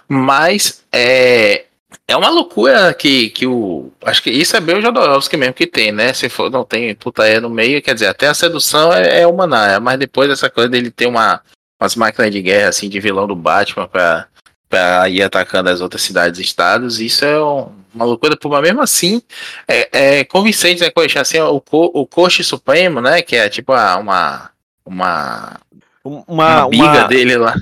mas 0.09 0.83
é, 0.91 1.62
é 2.07 2.17
uma 2.17 2.29
loucura 2.29 2.93
que, 2.95 3.31
que 3.31 3.47
o. 3.47 3.91
Acho 4.05 4.23
que 4.23 4.31
isso 4.31 4.57
é 4.57 4.61
bem 4.61 4.77
o 4.77 4.83
Jodorowsky 4.83 5.37
mesmo 5.37 5.55
que 5.55 5.67
tem, 5.67 5.93
né? 5.93 6.13
Se 6.13 6.29
for, 6.29 6.51
não 6.51 6.65
tem 6.65 6.95
putaria 6.95 7.41
no 7.41 7.51
meio, 7.51 7.83
quer 7.83 7.95
dizer, 7.95 8.07
até 8.07 8.29
a 8.29 8.35
sedução 8.35 8.93
é, 8.93 9.23
é 9.23 9.81
mas 9.81 9.99
depois 9.99 10.31
essa 10.31 10.51
coisa 10.51 10.69
dele 10.69 10.91
ter 10.91 11.07
uma, 11.07 11.41
umas 11.81 11.97
máquinas 11.97 12.31
de 12.31 12.43
guerra 12.43 12.69
assim 12.69 12.89
de 12.89 13.01
vilão 13.01 13.27
do 13.27 13.35
Batman 13.35 13.89
pra, 13.89 14.27
pra 14.69 15.09
ir 15.09 15.23
atacando 15.23 15.71
as 15.71 15.81
outras 15.81 16.03
cidades 16.03 16.39
e 16.39 16.43
estados, 16.43 17.01
isso 17.01 17.25
é 17.25 17.43
um, 17.43 17.71
uma 17.95 18.05
loucura, 18.05 18.37
mas 18.45 18.63
mesmo 18.63 18.81
assim 18.81 19.23
é, 19.69 20.19
é 20.19 20.25
convincente, 20.25 20.83
né? 20.83 20.91
Assim, 21.21 21.41
o, 21.41 21.63
o 21.71 22.07
Coche 22.07 22.45
Supremo, 22.45 23.01
né? 23.01 23.23
Que 23.23 23.37
é 23.37 23.49
tipo 23.49 23.73
uma. 23.73 24.51
uma 24.85 25.61
uma, 26.05 26.27
uma 26.27 26.69
biga 26.69 26.85
uma, 26.85 27.05
dele 27.05 27.37
lá. 27.37 27.55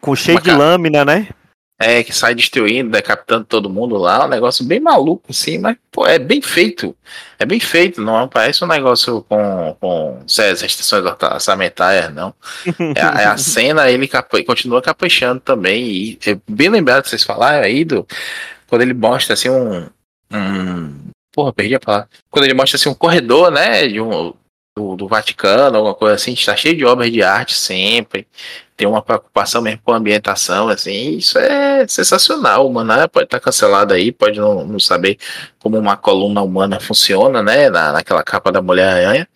Com 0.00 0.14
cheio 0.14 0.40
de 0.40 0.52
lâmina, 0.52 1.04
né? 1.04 1.26
É, 1.80 2.02
que 2.02 2.12
sai 2.12 2.34
destruindo, 2.34 2.90
decapitando 2.90 3.44
todo 3.44 3.70
mundo 3.70 3.96
lá. 3.96 4.24
Um 4.24 4.28
negócio 4.28 4.64
bem 4.64 4.80
maluco, 4.80 5.26
assim, 5.30 5.58
mas 5.58 5.76
pô, 5.92 6.04
é 6.04 6.18
bem 6.18 6.42
feito. 6.42 6.96
É 7.38 7.46
bem 7.46 7.60
feito, 7.60 8.00
não 8.00 8.26
parece 8.26 8.64
um 8.64 8.66
negócio 8.66 9.24
com, 9.28 9.76
com 9.80 10.18
as 10.26 10.60
restrições 10.60 11.04
orçamentárias, 11.04 12.12
não. 12.12 12.34
É, 12.96 13.00
a, 13.00 13.20
é 13.22 13.24
a 13.26 13.36
cena, 13.38 13.88
ele 13.88 14.08
capo, 14.08 14.42
continua 14.44 14.82
caprichando 14.82 15.40
também. 15.40 15.84
E 15.84 16.18
é 16.26 16.36
bem 16.50 16.68
lembrado 16.68 17.04
que 17.04 17.10
vocês 17.10 17.22
falaram 17.22 17.62
aí 17.62 17.84
do. 17.84 18.04
Quando 18.66 18.82
ele 18.82 18.94
mostra 18.94 19.34
assim 19.34 19.48
um. 19.48 19.86
um 20.32 20.94
porra, 21.32 21.52
perdi 21.52 21.76
a 21.76 21.80
palavra. 21.80 22.08
Quando 22.28 22.44
ele 22.44 22.54
mostra 22.54 22.76
assim 22.76 22.88
um 22.88 22.94
corredor, 22.94 23.52
né? 23.52 23.86
De 23.86 24.00
um, 24.00 24.34
do, 24.78 24.96
do, 24.96 25.08
Vaticano, 25.08 25.76
alguma 25.76 25.94
coisa 25.94 26.14
assim, 26.14 26.32
está 26.32 26.54
cheio 26.56 26.76
de 26.76 26.84
obras 26.84 27.10
de 27.10 27.22
arte 27.22 27.54
sempre, 27.54 28.26
tem 28.76 28.86
uma 28.86 29.02
preocupação 29.02 29.60
mesmo 29.60 29.80
com 29.84 29.92
a 29.92 29.96
ambientação, 29.96 30.68
assim, 30.68 31.16
isso 31.16 31.38
é 31.38 31.86
sensacional. 31.88 32.68
O 32.68 32.72
Maná 32.72 33.08
pode 33.08 33.24
estar 33.24 33.40
cancelado 33.40 33.92
aí, 33.92 34.12
pode 34.12 34.38
não, 34.38 34.64
não 34.64 34.78
saber 34.78 35.18
como 35.58 35.76
uma 35.76 35.96
coluna 35.96 36.42
humana 36.42 36.78
funciona, 36.78 37.42
né, 37.42 37.68
na, 37.68 37.92
naquela 37.92 38.22
capa 38.22 38.52
da 38.52 38.62
Mulher-Aranha, 38.62 39.28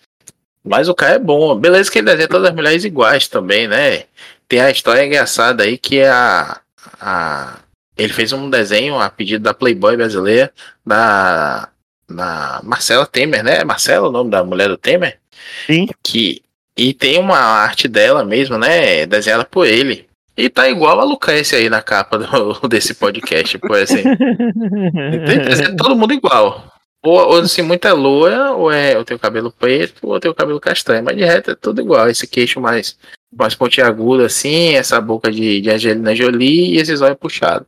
mas 0.65 0.89
o 0.89 0.95
cara 0.95 1.15
é 1.17 1.19
bom. 1.19 1.57
Beleza 1.57 1.91
que 1.91 1.99
ele 1.99 2.07
desenha 2.07 2.29
todas 2.29 2.49
as 2.51 2.55
mulheres 2.55 2.85
iguais 2.85 3.27
também, 3.27 3.67
né? 3.67 4.05
Tem 4.47 4.61
a 4.61 4.71
história 4.71 5.05
engraçada 5.05 5.65
aí 5.65 5.77
que 5.77 6.03
a, 6.05 6.61
a 7.01 7.59
ele 7.97 8.13
fez 8.13 8.33
um 8.33 8.49
desenho 8.49 8.99
a 8.99 9.11
pedido 9.11 9.43
da 9.43 9.53
Playboy 9.53 9.97
brasileira 9.97 10.53
da, 10.87 11.69
da 12.13 12.61
Marcela 12.63 13.07
Temer, 13.07 13.43
né? 13.43 13.65
Marcela, 13.65 14.09
o 14.09 14.13
nome 14.13 14.31
da 14.31 14.45
mulher 14.45 14.69
do 14.69 14.77
Temer? 14.77 15.19
Sim. 15.67 15.89
Que, 16.03 16.43
e 16.77 16.95
tem 16.95 17.19
uma 17.19 17.39
arte 17.39 17.89
dela 17.89 18.25
mesmo, 18.25 18.57
né? 18.59 19.07
Desenhada 19.07 19.45
por 19.45 19.67
ele. 19.67 20.07
E 20.37 20.49
tá 20.49 20.69
igual 20.69 20.99
a 20.99 21.05
Lucrécia 21.05 21.59
aí 21.59 21.69
na 21.69 21.83
capa 21.83 22.19
do, 22.19 22.61
desse 22.69 22.95
podcast, 22.95 23.59
por 23.59 23.77
assim. 23.77 24.03
é 24.03 25.77
todo 25.77 25.97
mundo 25.97 26.15
igual. 26.15 26.73
Ou, 27.05 27.19
ou 27.19 27.39
assim, 27.41 27.63
muita 27.63 27.93
lua, 27.93 28.53
ou 28.53 28.71
é 28.71 28.97
o 28.97 29.05
teu 29.05 29.19
cabelo 29.19 29.53
preto, 29.53 30.07
ou 30.07 30.15
o 30.15 30.21
teu 30.21 30.35
cabelo 30.35 30.61
castanho. 30.61 31.05
Mas 31.05 31.17
de 31.17 31.25
reto 31.25 31.51
é 31.51 31.55
tudo 31.55 31.81
igual. 31.81 32.09
Esse 32.09 32.27
queixo 32.27 32.61
mais, 32.61 32.97
mais 33.37 33.55
pontiagudo, 33.55 34.25
assim, 34.25 34.75
essa 34.75 35.01
boca 35.01 35.31
de, 35.31 35.61
de 35.61 35.71
Angelina 35.71 36.15
Jolie 36.15 36.75
e 36.75 36.77
esses 36.79 37.01
olhos 37.01 37.19
puxados. 37.19 37.67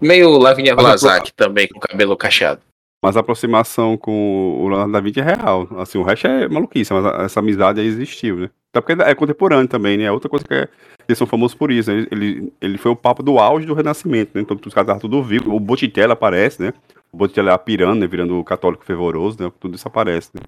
Meio 0.00 0.38
Lavinia 0.38 0.74
Vlasak 0.74 1.32
também, 1.34 1.68
com 1.68 1.78
cabelo 1.78 2.16
cacheado. 2.16 2.60
Mas 3.04 3.18
a 3.18 3.20
aproximação 3.20 3.98
com 3.98 4.56
o 4.62 4.66
Leonardo 4.66 4.90
da 4.90 4.98
Vinci 4.98 5.20
é 5.20 5.22
real. 5.22 5.68
Assim, 5.76 5.98
o 5.98 6.02
resto 6.02 6.26
é 6.26 6.48
maluquice, 6.48 6.90
mas 6.90 7.04
essa 7.20 7.40
amizade 7.40 7.78
existiu, 7.82 8.36
né? 8.36 8.50
Até 8.72 8.80
porque 8.80 9.02
é 9.02 9.14
contemporâneo 9.14 9.68
também, 9.68 9.98
né? 9.98 10.04
É 10.04 10.10
outra 10.10 10.30
coisa 10.30 10.42
que 10.42 10.54
é, 10.54 10.68
eles 11.06 11.18
são 11.18 11.26
famosos 11.26 11.54
por 11.54 11.70
isso. 11.70 11.92
Né? 11.92 12.06
Ele, 12.10 12.50
ele 12.62 12.78
foi 12.78 12.90
o 12.90 12.96
papo 12.96 13.22
do 13.22 13.38
auge 13.38 13.66
do 13.66 13.74
Renascimento, 13.74 14.30
né? 14.34 14.40
Então 14.40 14.56
os 14.56 14.72
caras 14.72 14.86
estavam 14.86 15.00
tudo 15.00 15.22
vivo. 15.22 15.54
O 15.54 15.60
Botticelli 15.60 16.12
aparece, 16.12 16.62
né? 16.62 16.72
O 17.12 17.18
Botticelli 17.18 17.50
é 17.50 17.52
a 17.52 17.58
pirando, 17.58 18.00
né? 18.00 18.06
Virando 18.06 18.38
o 18.38 18.42
católico 18.42 18.86
fervoroso, 18.86 19.36
né? 19.38 19.52
Tudo 19.60 19.74
isso 19.74 19.86
aparece, 19.86 20.30
né? 20.32 20.40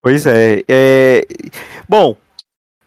Pois 0.00 0.24
é. 0.24 0.62
é... 0.68 1.26
Bom, 1.88 2.16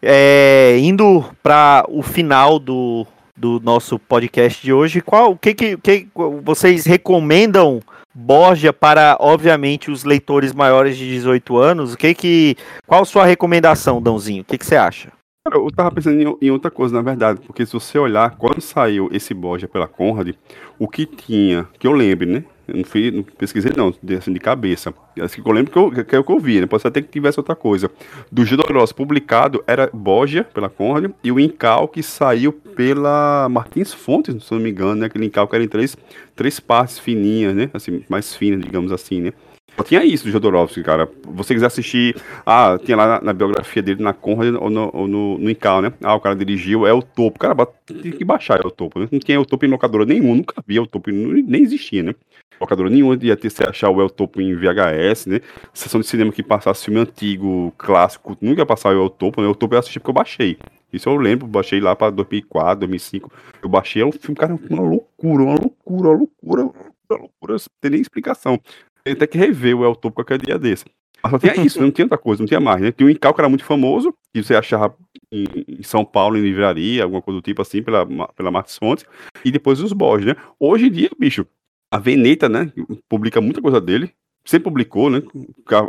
é... 0.00 0.78
indo 0.78 1.22
para 1.42 1.84
o 1.86 2.00
final 2.00 2.58
do, 2.58 3.06
do 3.36 3.60
nosso 3.60 3.98
podcast 3.98 4.62
de 4.62 4.72
hoje, 4.72 5.02
qual 5.02 5.32
o 5.32 5.36
que, 5.36 5.52
que, 5.52 5.76
que 5.76 6.08
vocês 6.42 6.86
recomendam 6.86 7.82
Borgia 8.20 8.72
para, 8.72 9.16
obviamente, 9.20 9.92
os 9.92 10.02
leitores 10.02 10.52
maiores 10.52 10.96
de 10.96 11.08
18 11.08 11.56
anos. 11.56 11.94
O 11.94 11.96
que 11.96 12.12
que. 12.14 12.56
Qual 12.84 13.02
a 13.02 13.04
sua 13.04 13.24
recomendação, 13.24 14.02
Dãozinho? 14.02 14.42
O 14.42 14.44
que, 14.44 14.58
que 14.58 14.66
você 14.66 14.74
acha? 14.74 15.12
Eu 15.46 15.70
tava 15.70 15.92
pensando 15.92 16.36
em, 16.42 16.50
outra 16.50 16.68
coisa, 16.68 16.94
na 16.94 17.00
verdade, 17.00 17.40
porque 17.46 17.64
se 17.64 17.72
você 17.72 17.96
olhar, 17.96 18.36
quando 18.36 18.60
saiu 18.60 19.08
esse 19.12 19.32
Borgia 19.32 19.68
pela 19.68 19.86
Conrad, 19.86 20.34
o 20.78 20.88
que 20.88 21.06
tinha, 21.06 21.66
que 21.78 21.86
eu 21.86 21.92
lembro, 21.92 22.26
né? 22.26 22.44
Eu 22.68 22.76
não, 22.76 22.84
fui, 22.84 23.10
não 23.10 23.22
pesquisei 23.22 23.72
não, 23.74 23.94
assim, 24.18 24.32
de 24.32 24.38
cabeça. 24.38 24.92
Assim, 25.18 25.40
eu 25.44 25.52
lembro 25.52 25.72
que, 25.72 25.78
eu, 25.78 26.04
que 26.04 26.14
é 26.14 26.18
o 26.18 26.24
que 26.24 26.30
eu 26.30 26.38
vi, 26.38 26.60
né? 26.60 26.66
Pode 26.66 26.82
ser 26.82 26.88
até 26.88 27.00
que 27.00 27.08
tivesse 27.08 27.40
outra 27.40 27.56
coisa. 27.56 27.90
Do 28.30 28.44
Judorós 28.44 28.92
publicado 28.92 29.64
era 29.66 29.88
Borgia, 29.90 30.44
pela 30.44 30.68
Conrad, 30.68 31.10
e 31.24 31.32
o 31.32 31.40
Incal 31.40 31.88
que 31.88 32.02
saiu 32.02 32.52
pela 32.52 33.48
Martins 33.48 33.94
Fontes, 33.94 34.44
se 34.44 34.52
não 34.52 34.60
me 34.60 34.70
engano, 34.70 34.96
né? 34.96 35.06
Aquele 35.06 35.24
Incal 35.24 35.48
que 35.48 35.54
era 35.54 35.64
em 35.64 35.68
três, 35.68 35.96
três 36.36 36.60
partes 36.60 36.98
fininhas, 36.98 37.54
né? 37.54 37.70
Assim, 37.72 38.04
mais 38.06 38.36
finas, 38.36 38.60
digamos 38.60 38.92
assim, 38.92 39.22
né? 39.22 39.32
Só 39.78 39.84
tinha 39.84 40.04
isso 40.04 40.24
do 40.24 40.30
Jodorowsky, 40.32 40.82
cara. 40.82 41.08
Você 41.24 41.54
quiser 41.54 41.66
assistir. 41.66 42.16
Ah, 42.44 42.76
tinha 42.84 42.96
lá 42.96 43.06
na, 43.06 43.26
na 43.26 43.32
biografia 43.32 43.80
dele, 43.80 44.02
na 44.02 44.12
Conrad 44.12 44.56
ou 44.56 44.68
no, 44.68 44.90
ou 44.92 45.06
no, 45.06 45.38
no 45.38 45.48
Incal, 45.48 45.80
né? 45.80 45.92
Ah, 46.02 46.16
o 46.16 46.20
cara 46.20 46.34
dirigiu, 46.34 46.84
é 46.84 46.92
o 46.92 47.00
topo. 47.00 47.38
Cara, 47.38 47.54
tem 47.86 48.10
que 48.10 48.24
baixar 48.24 48.58
é 48.58 48.66
o 48.66 48.72
topo, 48.72 48.98
né? 48.98 49.08
Não 49.12 49.20
tinha 49.20 49.40
o 49.40 49.46
topo 49.46 49.64
em 49.64 49.68
locadora 49.68 50.04
nenhum, 50.04 50.34
nunca 50.34 50.60
vi 50.66 50.80
o 50.80 50.86
topo, 50.86 51.12
nem 51.12 51.62
existia, 51.62 52.02
né? 52.02 52.14
Locadora 52.60 52.90
nenhuma 52.90 53.18
ia 53.22 53.36
ter 53.36 53.50
se 53.50 53.62
achar 53.64 53.90
o 53.90 54.00
El 54.00 54.10
Topo 54.10 54.40
em 54.40 54.54
VHS, 54.54 55.26
né? 55.26 55.40
Sessão 55.72 56.00
de 56.00 56.06
cinema 56.06 56.32
que 56.32 56.42
passasse 56.42 56.84
filme 56.84 57.00
antigo, 57.00 57.72
clássico, 57.78 58.36
nunca 58.40 58.62
ia 58.62 58.66
passar 58.66 58.94
o 58.94 59.02
El 59.02 59.10
Topo, 59.10 59.40
né? 59.40 59.46
O 59.46 59.50
El 59.50 59.54
Topo 59.54 59.74
eu 59.74 59.78
assisti 59.78 59.98
porque 59.98 60.10
eu 60.10 60.14
baixei. 60.14 60.58
Isso 60.92 61.08
eu 61.08 61.16
lembro, 61.16 61.46
baixei 61.46 61.80
lá 61.80 61.94
para 61.94 62.10
2004, 62.10 62.80
2005. 62.80 63.32
Eu 63.62 63.68
baixei, 63.68 64.02
é 64.02 64.06
um 64.06 64.12
filme, 64.12 64.36
cara, 64.36 64.58
uma 64.70 64.82
loucura, 64.82 65.42
uma 65.42 65.54
loucura, 65.54 66.08
uma 66.08 66.16
loucura, 66.16 66.62
uma 66.62 67.18
loucura, 67.18 67.52
não 67.52 67.58
tem 67.80 67.90
nem 67.90 68.00
explicação. 68.00 68.58
Tem 69.04 69.12
até 69.12 69.26
que 69.26 69.38
rever 69.38 69.76
o 69.76 69.84
El 69.84 69.94
Topo 69.94 70.16
qualquer 70.16 70.38
dia 70.38 70.58
desse. 70.58 70.84
Mas 71.22 71.32
só 71.32 71.38
tinha 71.38 71.66
isso, 71.66 71.80
não 71.80 71.90
tinha 71.90 72.04
outra 72.04 72.18
coisa, 72.18 72.42
não 72.42 72.46
tinha 72.46 72.60
mais, 72.60 72.80
né? 72.80 72.92
Tinha 72.92 73.06
um 73.06 73.10
Incal 73.10 73.34
que 73.34 73.40
era 73.40 73.48
muito 73.48 73.64
famoso, 73.64 74.14
que 74.32 74.42
você 74.42 74.54
achava 74.54 74.94
em, 75.32 75.82
São 75.82 76.04
Paulo, 76.04 76.38
em 76.38 76.42
livraria, 76.42 77.02
alguma 77.02 77.20
coisa 77.20 77.40
do 77.40 77.44
tipo 77.44 77.60
assim, 77.60 77.82
pela, 77.82 78.06
pela 78.34 78.50
Martins 78.50 78.78
Fontes, 78.78 79.04
e 79.44 79.50
depois 79.50 79.80
os 79.80 79.92
Borges, 79.92 80.26
né? 80.26 80.36
Hoje 80.58 80.86
em 80.86 80.90
dia, 80.90 81.10
bicho, 81.18 81.46
a 81.90 81.98
Veneta, 81.98 82.48
né, 82.48 82.72
publica 83.08 83.40
muita 83.40 83.62
coisa 83.62 83.80
dele, 83.80 84.12
sempre 84.48 84.64
publicou, 84.64 85.10
né? 85.10 85.22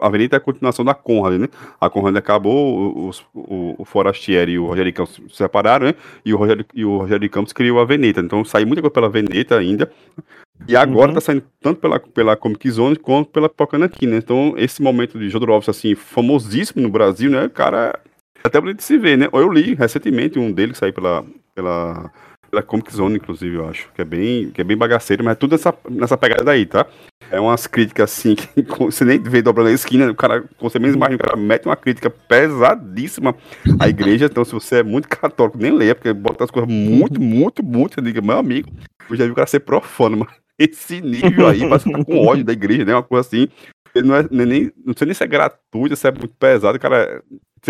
A 0.01 0.09
Veneta 0.09 0.35
é 0.35 0.37
a 0.37 0.41
continuação 0.41 0.83
da 0.83 0.93
Conrad, 0.93 1.39
né? 1.39 1.47
A 1.79 1.89
Conrad 1.89 2.17
acabou, 2.17 3.07
os, 3.07 3.25
o, 3.33 3.75
o 3.77 3.85
Forastieri 3.85 4.53
e 4.53 4.59
o 4.59 4.65
Rogério 4.65 4.93
Campos 4.93 5.15
se 5.15 5.37
separaram, 5.37 5.87
né? 5.87 5.95
E 6.25 6.33
o 6.33 6.37
Rogério, 6.37 6.65
e 6.73 6.83
o 6.83 6.97
Rogério 6.97 7.29
Campos 7.29 7.53
criou 7.53 7.79
a 7.79 7.85
Veneta. 7.85 8.19
Então 8.19 8.43
saiu 8.43 8.67
muita 8.67 8.81
coisa 8.81 8.93
pela 8.93 9.09
Veneta 9.09 9.57
ainda. 9.57 9.89
E 10.67 10.75
agora 10.75 11.07
uhum. 11.07 11.15
tá 11.15 11.21
saindo 11.21 11.43
tanto 11.61 11.79
pela, 11.79 12.01
pela 12.01 12.35
Comic 12.35 12.69
Zone 12.69 12.97
quanto 12.97 13.29
pela 13.29 13.47
Pocanaki, 13.47 14.05
né? 14.05 14.17
Então 14.17 14.53
esse 14.57 14.81
momento 14.81 15.17
de 15.17 15.29
Jodorowsky, 15.29 15.71
assim, 15.71 15.95
famosíssimo 15.95 16.81
no 16.81 16.89
Brasil, 16.89 17.31
né? 17.31 17.47
Cara, 17.47 17.97
até 18.43 18.59
bonito 18.59 18.77
de 18.77 18.83
se 18.83 18.97
ver, 18.97 19.17
né? 19.17 19.29
Eu 19.31 19.49
li 19.49 19.73
recentemente 19.73 20.37
um 20.37 20.51
dele 20.51 20.73
que 20.73 20.77
saiu 20.77 20.91
pela, 20.91 21.25
pela 21.55 22.11
da 22.51 22.61
Comic 22.61 22.93
Zone, 22.93 23.15
inclusive, 23.15 23.55
eu 23.55 23.67
acho. 23.67 23.89
Que 23.93 24.01
é 24.01 24.05
bem, 24.05 24.51
que 24.51 24.61
é 24.61 24.63
bem 24.63 24.77
bagaceiro, 24.77 25.23
mas 25.23 25.33
é 25.33 25.35
tudo 25.35 25.51
nessa, 25.51 25.73
nessa 25.89 26.17
pegada 26.17 26.43
daí, 26.43 26.65
tá? 26.65 26.85
É 27.31 27.39
umas 27.39 27.67
críticas 27.67 28.11
assim 28.11 28.35
que 28.35 28.61
você 28.79 29.05
nem 29.05 29.19
vê 29.21 29.41
dobrando 29.41 29.69
a 29.69 29.73
esquina, 29.73 30.09
o 30.09 30.15
cara, 30.15 30.41
com 30.41 30.69
você 30.69 30.79
mesmo 30.79 30.97
imagina, 30.97 31.17
o 31.17 31.25
cara 31.25 31.37
mete 31.37 31.65
uma 31.65 31.75
crítica 31.75 32.09
pesadíssima 32.09 33.35
à 33.79 33.87
igreja. 33.87 34.25
Então, 34.25 34.43
se 34.43 34.53
você 34.53 34.77
é 34.77 34.83
muito 34.83 35.07
católico, 35.07 35.57
nem 35.57 35.71
leia, 35.71 35.93
porque 35.93 36.11
bota 36.13 36.43
as 36.43 36.51
coisas 36.51 36.71
muito, 36.71 37.21
muito, 37.21 37.63
muito. 37.63 37.95
Você 37.95 38.01
diga, 38.01 38.21
meu 38.21 38.37
amigo, 38.37 38.69
eu 39.09 39.15
já 39.15 39.25
vi 39.25 39.31
o 39.31 39.35
cara 39.35 39.47
ser 39.47 39.59
profano, 39.59 40.17
mas 40.17 40.29
esse 40.57 41.01
nível 41.01 41.47
aí, 41.47 41.59
que 41.59 41.69
tá 41.69 42.03
com 42.03 42.25
ódio 42.25 42.43
da 42.43 42.53
igreja, 42.53 42.85
né? 42.85 42.93
Uma 42.93 43.03
coisa 43.03 43.27
assim. 43.27 43.47
Ele 43.95 44.07
não, 44.07 44.15
é, 44.15 44.27
nem, 44.29 44.71
não 44.85 44.93
sei 44.95 45.05
nem 45.05 45.13
se 45.13 45.23
é 45.23 45.27
gratuito, 45.27 45.95
se 45.95 46.07
é 46.07 46.11
muito 46.11 46.35
pesado, 46.35 46.79
cara. 46.79 47.23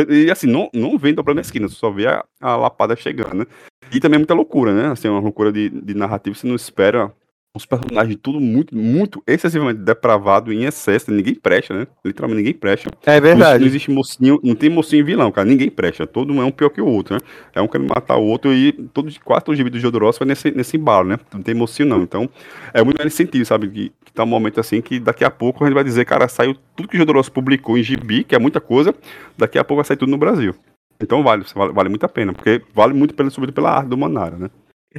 E 0.10 0.30
assim, 0.30 0.48
não, 0.48 0.70
não 0.74 0.98
vem 0.98 1.14
dobrando 1.14 1.40
a 1.40 1.42
esquina, 1.42 1.68
você 1.68 1.76
só 1.76 1.90
vê 1.90 2.08
a, 2.08 2.24
a 2.42 2.56
lapada 2.56 2.96
chegando, 2.96 3.34
né? 3.36 3.46
E 3.92 4.00
também 4.00 4.16
é 4.16 4.20
muita 4.20 4.34
loucura, 4.34 4.74
né? 4.74 4.92
Assim, 4.92 5.08
uma 5.08 5.20
loucura 5.20 5.52
de, 5.52 5.70
de 5.70 5.94
narrativa, 5.94 6.36
você 6.36 6.48
não 6.48 6.56
espera 6.56 7.12
os 7.56 7.66
personagens 7.66 8.18
tudo 8.22 8.40
muito, 8.40 8.76
muito 8.76 9.24
excessivamente 9.26 9.80
depravado 9.80 10.54
em 10.54 10.66
excesso, 10.66 11.12
ninguém 11.12 11.34
presta, 11.34 11.74
né? 11.74 11.88
Literalmente 12.06 12.38
ninguém 12.38 12.54
presta. 12.54 12.92
É 13.06 13.20
verdade. 13.20 13.54
Não, 13.54 13.60
não, 13.60 13.68
existe 13.68 13.90
mocinho, 13.90 14.40
não 14.44 14.54
tem 14.54 14.70
mocinho 14.70 15.00
e 15.00 15.04
vilão, 15.04 15.32
cara, 15.32 15.48
ninguém 15.48 15.70
presta. 15.70 16.06
Todo 16.06 16.32
um 16.32 16.42
é 16.42 16.46
um 16.46 16.52
pior 16.52 16.70
que 16.70 16.80
o 16.80 16.86
outro, 16.86 17.16
né? 17.16 17.22
É 17.54 17.62
um 17.62 17.68
querendo 17.68 17.90
matar 17.90 18.18
o 18.18 18.24
outro 18.24 18.54
e 18.54 18.72
todo, 18.94 19.12
quase 19.24 19.46
todo 19.46 19.56
gibi 19.56 19.70
do 19.70 19.80
Jodorowsky 19.80 20.20
vai 20.20 20.28
nesse, 20.30 20.52
nesse 20.52 20.78
embalo, 20.78 21.10
né? 21.10 21.18
Não 21.34 21.42
tem 21.42 21.56
mocinho 21.56 21.90
não. 21.90 22.04
Então, 22.04 22.30
é 22.72 22.84
muito 22.84 23.04
nesse 23.04 23.18
sentido, 23.18 23.44
sabe? 23.46 23.68
Que, 23.68 23.92
que 24.06 24.14
tá 24.14 24.24
um 24.24 24.28
momento 24.28 24.60
assim 24.60 24.80
que 24.80 25.00
daqui 25.00 25.26
a 25.26 25.32
pouco 25.32 25.64
a 25.64 25.68
gente 25.68 25.76
vai 25.76 25.84
dizer, 25.84 26.06
cara, 26.06 26.28
saiu 26.28 26.56
tudo 26.76 26.88
que 26.88 26.96
o 26.96 27.00
Jodorowsky 27.00 27.34
publicou 27.34 27.78
em 27.78 27.84
gibi, 27.84 28.24
que 28.24 28.36
é 28.36 28.40
muita 28.40 28.62
coisa, 28.62 28.94
daqui 29.36 29.58
a 29.58 29.64
pouco 29.64 29.82
vai 29.82 29.86
sair 29.86 29.98
tudo 29.98 30.12
no 30.12 30.18
Brasil. 30.18 30.54
Então 31.02 31.24
vale, 31.24 31.46
vale, 31.56 31.74
vale 31.74 31.90
muito 31.90 32.06
a 32.06 32.10
pena, 32.10 32.34
porque 32.34 32.62
vale 32.74 32.94
muito 32.94 33.14
pelo, 33.14 33.32
sobretudo 33.32 33.56
pela 33.56 33.78
arte 33.78 33.88
do 33.88 33.98
Manara, 33.98 34.38
né? 34.38 34.50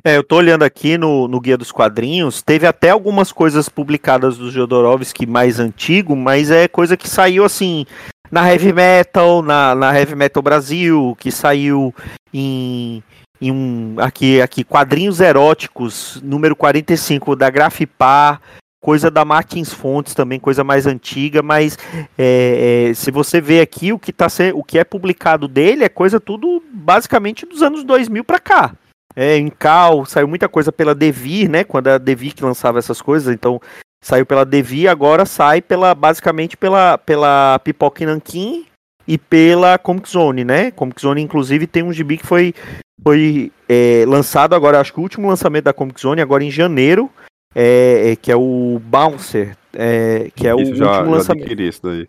É, 0.04 0.16
eu 0.16 0.22
tô 0.22 0.36
olhando 0.36 0.62
aqui 0.62 0.96
no, 0.96 1.26
no 1.26 1.40
Guia 1.40 1.58
dos 1.58 1.72
Quadrinhos, 1.72 2.42
teve 2.42 2.64
até 2.64 2.90
algumas 2.90 3.32
coisas 3.32 3.68
publicadas 3.68 4.38
do 4.38 4.50
Jodorowsky 4.50 5.26
mais 5.26 5.58
antigo, 5.58 6.14
mas 6.14 6.48
é 6.50 6.68
coisa 6.68 6.96
que 6.96 7.08
saiu 7.08 7.44
assim 7.44 7.84
na 8.30 8.48
Heavy 8.48 8.72
Metal, 8.72 9.42
na, 9.42 9.74
na 9.74 9.98
Heavy 9.98 10.14
Metal 10.14 10.40
Brasil, 10.40 11.16
que 11.18 11.32
saiu 11.32 11.92
em, 12.32 13.02
em 13.40 13.50
um 13.50 13.96
aqui 13.98 14.40
aqui 14.40 14.62
quadrinhos 14.62 15.20
eróticos, 15.20 16.20
número 16.22 16.54
45 16.54 17.34
da 17.34 17.50
Grafipar, 17.50 18.40
coisa 18.80 19.10
da 19.10 19.24
Martins 19.24 19.72
Fontes 19.72 20.14
também, 20.14 20.40
coisa 20.40 20.64
mais 20.64 20.86
antiga, 20.86 21.42
mas 21.42 21.76
é, 22.18 22.88
é, 22.88 22.94
se 22.94 23.10
você 23.10 23.40
vê 23.40 23.60
aqui 23.60 23.92
o 23.92 23.98
que 23.98 24.12
tá 24.12 24.26
o 24.54 24.64
que 24.64 24.78
é 24.78 24.84
publicado 24.84 25.46
dele 25.46 25.84
é 25.84 25.88
coisa 25.88 26.18
tudo 26.18 26.62
basicamente 26.72 27.44
dos 27.44 27.62
anos 27.62 27.84
2000 27.84 28.24
para 28.24 28.40
cá. 28.40 28.74
É, 29.14 29.36
em 29.36 29.50
Cal, 29.50 30.06
saiu 30.06 30.28
muita 30.28 30.48
coisa 30.48 30.70
pela 30.70 30.94
Devir, 30.94 31.50
né? 31.50 31.64
Quando 31.64 31.88
a 31.88 31.98
Devir 31.98 32.34
que 32.34 32.44
lançava 32.44 32.78
essas 32.78 33.02
coisas, 33.02 33.34
então 33.34 33.60
saiu 34.02 34.24
pela 34.24 34.46
Devir, 34.46 34.88
agora 34.88 35.26
sai 35.26 35.60
pela 35.60 35.94
basicamente 35.94 36.56
pela 36.56 36.96
pela 36.96 37.58
Pipoca 37.58 38.06
Nankin 38.06 38.66
e 39.06 39.18
pela 39.18 39.76
Comic 39.78 40.08
Zone, 40.08 40.44
né? 40.44 40.70
Comic 40.70 41.00
Zone 41.00 41.20
inclusive 41.20 41.66
tem 41.66 41.82
um 41.82 41.92
gibi 41.92 42.16
que 42.16 42.26
foi 42.26 42.54
foi 43.02 43.50
é, 43.68 44.04
lançado 44.06 44.54
agora, 44.54 44.80
acho 44.80 44.92
que 44.92 45.00
o 45.00 45.02
último 45.02 45.28
lançamento 45.28 45.64
da 45.64 45.72
Comic 45.72 46.00
Zone 46.00 46.20
agora 46.20 46.44
em 46.44 46.50
janeiro, 46.50 47.10
é, 47.54 48.12
é 48.12 48.16
que 48.16 48.30
é 48.30 48.36
o 48.36 48.80
Bouncer, 48.82 49.56
é, 49.72 50.30
que 50.34 50.46
é 50.46 50.54
o 50.54 50.74
já, 50.74 50.98
último 50.98 51.16
lançamento. 51.16 51.62
Isso 51.62 51.80
daí. 51.82 52.08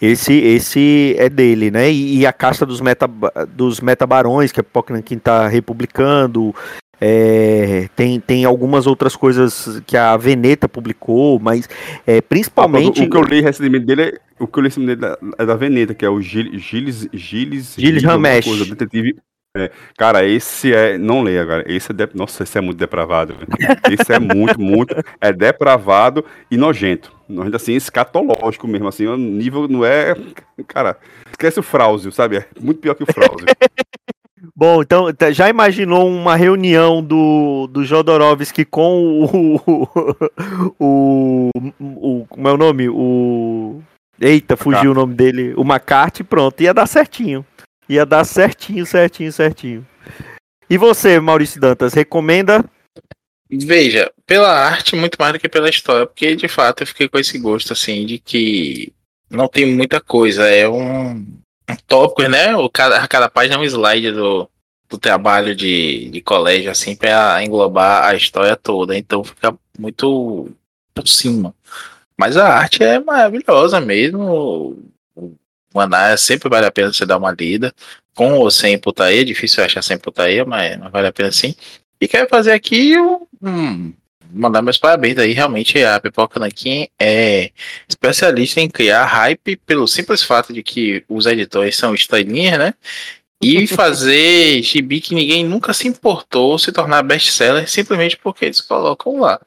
Esse, 0.00 0.34
esse 0.34 1.16
é 1.18 1.28
dele, 1.28 1.70
né? 1.70 1.90
E, 1.90 2.18
e, 2.18 2.26
a 2.26 2.32
casta 2.32 2.66
dos, 2.66 2.80
meta, 2.80 3.08
dos 3.48 3.80
metabarões, 3.80 4.52
que 4.52 4.60
a 4.60 4.64
Pokémon 4.64 5.00
tá 5.22 5.48
republicando. 5.48 6.54
É, 6.98 7.88
tem, 7.94 8.18
tem 8.18 8.44
algumas 8.44 8.86
outras 8.86 9.14
coisas 9.14 9.82
que 9.86 9.96
a 9.96 10.16
Veneta 10.16 10.68
publicou, 10.68 11.38
mas 11.38 11.68
é, 12.06 12.20
principalmente. 12.22 13.02
o, 13.02 13.10
que 13.10 13.16
eu 13.16 13.22
li 13.22 13.40
recentemente 13.42 13.84
dele 13.84 14.02
é, 14.02 14.18
o 14.38 14.46
que 14.46 14.58
eu 14.58 14.62
li 14.62 14.68
recentemente 14.68 15.04
é 15.04 15.08
da, 15.08 15.18
é 15.38 15.46
da 15.46 15.56
Veneta, 15.56 15.94
que 15.94 16.04
é 16.06 16.08
o 16.08 16.20
Gilles 16.22 16.62
Gilles 16.62 17.08
Gilles, 17.12 17.74
Gilles 17.76 18.02
Ramesh. 18.02 18.46
detetive 18.66 19.16
é, 19.56 19.70
cara, 19.96 20.24
esse 20.24 20.72
é. 20.72 20.98
Não 20.98 21.22
leia, 21.22 21.46
cara. 21.46 21.64
Esse 21.66 21.92
é. 21.92 21.94
De, 21.94 22.08
nossa, 22.14 22.42
esse 22.42 22.58
é 22.58 22.60
muito 22.60 22.78
depravado. 22.78 23.34
Esse 23.90 24.12
é 24.12 24.18
muito, 24.18 24.60
muito. 24.60 24.94
É 25.20 25.32
depravado 25.32 26.24
e 26.50 26.56
nojento. 26.56 27.12
Nojento 27.28 27.56
assim, 27.56 27.74
escatológico 27.74 28.68
mesmo. 28.68 28.88
Assim, 28.88 29.06
o 29.06 29.16
nível 29.16 29.66
não 29.66 29.84
é. 29.84 30.14
Cara, 30.68 30.96
esquece 31.30 31.58
o 31.58 31.62
Frauzio, 31.62 32.12
sabe? 32.12 32.36
É 32.38 32.46
muito 32.60 32.80
pior 32.80 32.94
que 32.94 33.02
o 33.02 33.12
Frauzio. 33.12 33.46
Bom, 34.54 34.82
então 34.82 35.12
tá, 35.12 35.30
já 35.30 35.48
imaginou 35.48 36.08
uma 36.08 36.36
reunião 36.36 37.02
do, 37.02 37.66
do 37.66 37.84
Jodorowsky 37.84 38.64
com 38.64 39.22
o, 39.24 39.60
o, 40.78 40.78
o, 40.80 41.50
o. 41.80 42.26
Como 42.26 42.48
é 42.48 42.52
o 42.52 42.56
nome? 42.56 42.88
O. 42.88 43.82
Eita, 44.20 44.56
fugiu 44.56 44.92
o 44.92 44.94
nome 44.94 45.14
dele. 45.14 45.52
O 45.56 45.62
McCarthy, 45.62 46.24
pronto, 46.24 46.62
ia 46.62 46.72
dar 46.72 46.86
certinho. 46.86 47.44
Ia 47.88 48.04
dar 48.04 48.24
certinho, 48.24 48.84
certinho, 48.84 49.32
certinho. 49.32 49.86
E 50.68 50.76
você, 50.76 51.20
Maurício 51.20 51.60
Dantas, 51.60 51.94
recomenda? 51.94 52.64
Veja, 53.48 54.10
pela 54.26 54.50
arte 54.50 54.96
muito 54.96 55.16
mais 55.20 55.32
do 55.32 55.38
que 55.38 55.48
pela 55.48 55.70
história, 55.70 56.06
porque 56.06 56.34
de 56.34 56.48
fato 56.48 56.82
eu 56.82 56.86
fiquei 56.86 57.08
com 57.08 57.18
esse 57.18 57.38
gosto 57.38 57.72
assim 57.72 58.04
de 58.04 58.18
que 58.18 58.92
não 59.30 59.46
tem 59.46 59.66
muita 59.66 60.00
coisa, 60.00 60.48
é 60.48 60.68
um, 60.68 61.12
um 61.12 61.76
tópico, 61.86 62.28
né? 62.28 62.56
O 62.56 62.68
cada, 62.68 63.06
cada 63.06 63.28
página 63.28 63.54
é 63.54 63.58
um 63.58 63.64
slide 63.64 64.10
do, 64.10 64.50
do 64.88 64.98
trabalho 64.98 65.54
de, 65.54 66.10
de 66.10 66.20
colégio, 66.20 66.70
assim, 66.70 66.96
para 66.96 67.42
englobar 67.44 68.04
a 68.04 68.14
história 68.16 68.56
toda, 68.56 68.96
então 68.96 69.22
fica 69.22 69.56
muito 69.78 70.50
por 70.92 71.06
cima. 71.06 71.54
Mas 72.18 72.36
a 72.36 72.48
arte 72.48 72.82
é 72.82 72.98
maravilhosa 72.98 73.80
mesmo. 73.80 74.82
O 75.76 75.80
Aná 75.80 76.16
sempre 76.16 76.48
vale 76.48 76.64
a 76.64 76.70
pena 76.70 76.90
você 76.90 77.04
dar 77.04 77.18
uma 77.18 77.30
lida. 77.32 77.70
Com 78.14 78.32
ou 78.32 78.50
sem 78.50 78.78
putaria, 78.78 79.20
é 79.20 79.24
difícil 79.24 79.62
achar 79.62 79.82
sem 79.82 79.98
putaria, 79.98 80.42
mas 80.42 80.78
vale 80.90 81.08
a 81.08 81.12
pena 81.12 81.30
sim. 81.30 81.54
E 82.00 82.08
quero 82.08 82.26
fazer 82.30 82.52
aqui 82.52 82.98
um, 82.98 83.92
mandar 84.32 84.62
meus 84.62 84.78
parabéns 84.78 85.18
aí. 85.18 85.34
Realmente 85.34 85.84
a 85.84 86.00
Pipoca 86.00 86.40
Nankin 86.40 86.88
é 86.98 87.50
especialista 87.86 88.58
em 88.58 88.70
criar 88.70 89.04
hype 89.04 89.56
pelo 89.66 89.86
simples 89.86 90.22
fato 90.22 90.50
de 90.50 90.62
que 90.62 91.04
os 91.10 91.26
editores 91.26 91.76
são 91.76 91.94
estrelinhas, 91.94 92.58
né? 92.58 92.74
E 93.42 93.66
fazer 93.68 94.62
gibi 94.62 95.02
que 95.02 95.14
ninguém 95.14 95.44
nunca 95.44 95.74
se 95.74 95.86
importou 95.86 96.58
se 96.58 96.72
tornar 96.72 97.02
best-seller 97.02 97.68
simplesmente 97.68 98.16
porque 98.16 98.46
eles 98.46 98.62
colocam 98.62 99.20
lá. 99.20 99.38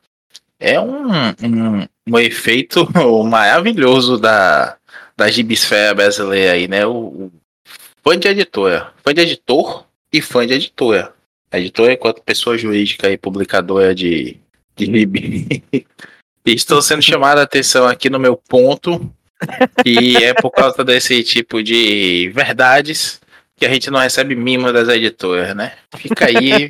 É 0.59 0.79
um, 0.79 1.09
um, 1.09 1.87
um 2.07 2.19
efeito 2.19 2.87
maravilhoso 3.25 4.19
da, 4.19 4.77
da 5.19 5.29
gibisfera 5.29 5.93
brasileira 5.93 6.53
aí, 6.53 6.67
né? 6.67 6.85
O, 6.85 6.93
o 6.93 7.31
fã 8.01 8.17
de 8.17 8.29
editora, 8.29 8.93
fã 9.03 9.13
de 9.13 9.21
editor 9.21 9.85
e 10.13 10.21
fã 10.21 10.47
de 10.47 10.53
editora. 10.53 11.13
Editora 11.51 11.93
enquanto 11.93 12.23
pessoa 12.23 12.57
jurídica 12.57 13.11
e 13.11 13.17
publicadora 13.17 13.93
de, 13.93 14.37
de 14.77 14.85
gibi. 14.85 15.63
Estou 16.45 16.81
sendo 16.81 17.01
chamado 17.01 17.39
a 17.39 17.43
atenção 17.43 17.85
aqui 17.85 18.09
no 18.09 18.17
meu 18.17 18.35
ponto, 18.35 19.13
e 19.85 20.15
é 20.17 20.33
por 20.33 20.51
causa 20.51 20.83
desse 20.83 21.21
tipo 21.21 21.61
de 21.61 22.31
verdades 22.33 23.19
que 23.57 23.65
a 23.65 23.69
gente 23.69 23.91
não 23.91 23.99
recebe 23.99 24.35
mimo 24.35 24.71
das 24.71 24.87
editoras, 24.87 25.53
né? 25.53 25.73
Fica 25.97 26.27
aí, 26.27 26.69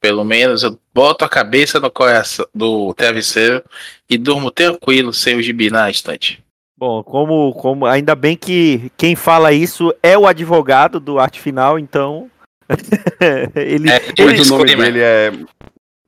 pelo 0.00 0.24
menos 0.24 0.62
eu 0.62 0.78
boto 0.94 1.24
a 1.24 1.28
cabeça 1.28 1.78
no 1.78 1.90
coração 1.90 2.46
do 2.54 2.92
travesseiro 2.94 3.62
e 4.08 4.16
durmo 4.16 4.50
tranquilo 4.50 5.12
sem 5.12 5.36
o 5.36 5.42
gibi 5.42 5.70
na 5.70 5.90
estante. 5.90 6.41
Bom, 6.82 7.00
como, 7.04 7.52
como 7.52 7.86
ainda 7.86 8.12
bem 8.16 8.36
que 8.36 8.90
quem 8.96 9.14
fala 9.14 9.52
isso 9.52 9.94
é 10.02 10.18
o 10.18 10.26
advogado 10.26 10.98
do 10.98 11.20
arte 11.20 11.40
final, 11.40 11.78
então 11.78 12.28
ele, 13.54 13.88
é, 13.88 14.02
ele 14.18 14.42
o 14.42 14.44
nome 14.46 14.74
dele 14.74 14.98
é 14.98 15.32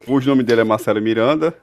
o 0.04 0.20
nome 0.20 0.42
dele 0.42 0.62
é 0.62 0.64
Marcelo 0.64 1.00
Miranda. 1.00 1.56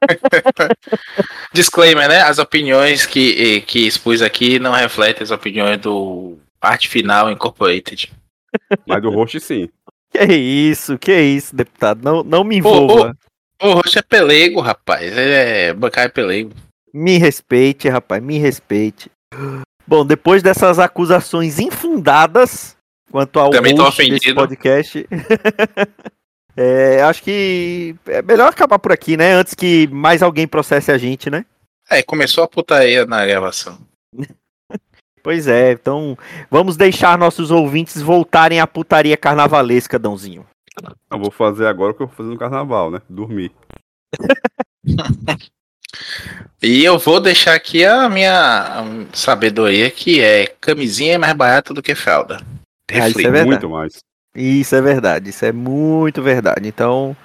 Disclaimer, 1.52 2.08
né? 2.08 2.22
As 2.22 2.38
opiniões 2.38 3.04
que, 3.04 3.60
que 3.66 3.86
expus 3.86 4.22
aqui 4.22 4.58
não 4.58 4.72
refletem 4.72 5.22
as 5.22 5.30
opiniões 5.30 5.78
do 5.78 6.38
Arte 6.58 6.88
Final 6.88 7.30
Incorporated. 7.30 8.10
Mas 8.86 9.02
do 9.02 9.10
host 9.10 9.38
sim. 9.38 9.68
Que 10.10 10.24
isso, 10.34 10.96
que 10.96 11.12
isso, 11.12 11.54
deputado. 11.54 12.02
Não, 12.02 12.24
não 12.24 12.42
me 12.42 12.56
envolva. 12.56 13.14
O, 13.62 13.66
o, 13.66 13.70
o 13.72 13.74
host 13.74 13.98
é 13.98 14.02
pelego, 14.02 14.62
rapaz. 14.62 15.02
Ele 15.02 15.34
é 15.34 15.74
bancário 15.74 16.10
pelego. 16.10 16.52
Me 16.92 17.18
respeite, 17.18 17.88
rapaz, 17.88 18.22
me 18.22 18.38
respeite. 18.38 19.10
Bom, 19.86 20.04
depois 20.04 20.42
dessas 20.42 20.78
acusações 20.78 21.58
infundadas 21.58 22.76
quanto 23.10 23.38
ao 23.38 23.50
Também 23.50 23.76
host 23.76 24.08
desse 24.10 24.34
podcast, 24.34 25.06
é, 26.56 27.02
acho 27.02 27.22
que 27.22 27.94
é 28.06 28.20
melhor 28.20 28.48
acabar 28.48 28.78
por 28.78 28.92
aqui, 28.92 29.16
né? 29.16 29.32
Antes 29.32 29.54
que 29.54 29.86
mais 29.88 30.22
alguém 30.22 30.46
processe 30.46 30.90
a 30.90 30.98
gente, 30.98 31.30
né? 31.30 31.44
É, 31.88 32.02
começou 32.02 32.42
a 32.42 32.48
putaria 32.48 33.06
na 33.06 33.24
gravação. 33.24 33.78
pois 35.22 35.46
é, 35.46 35.72
então 35.72 36.18
vamos 36.50 36.76
deixar 36.76 37.16
nossos 37.16 37.50
ouvintes 37.50 38.02
voltarem 38.02 38.60
à 38.60 38.66
putaria 38.66 39.16
carnavalesca, 39.16 39.98
Dãozinho. 39.98 40.44
Eu 41.10 41.18
vou 41.18 41.30
fazer 41.30 41.66
agora 41.66 41.92
o 41.92 41.94
que 41.94 42.02
eu 42.02 42.06
vou 42.06 42.16
fazer 42.16 42.28
no 42.28 42.38
carnaval, 42.38 42.90
né? 42.90 43.00
Dormir. 43.08 43.52
E 46.62 46.84
eu 46.84 46.98
vou 46.98 47.20
deixar 47.20 47.54
aqui 47.54 47.84
a 47.84 48.08
minha 48.08 48.82
sabedoria, 49.12 49.90
que 49.90 50.20
é 50.20 50.46
camisinha 50.60 51.14
é 51.14 51.18
mais 51.18 51.34
barata 51.34 51.74
do 51.74 51.82
que 51.82 51.94
fralda. 51.94 52.40
Ah, 52.90 53.08
isso 53.08 53.20
é 53.20 53.22
verdade. 53.22 53.46
Muito 53.46 53.68
mais. 53.68 53.98
Isso 54.34 54.74
é 54.74 54.82
verdade, 54.82 55.30
isso 55.30 55.44
é 55.44 55.52
muito 55.52 56.22
verdade. 56.22 56.68
Então, 56.68 57.16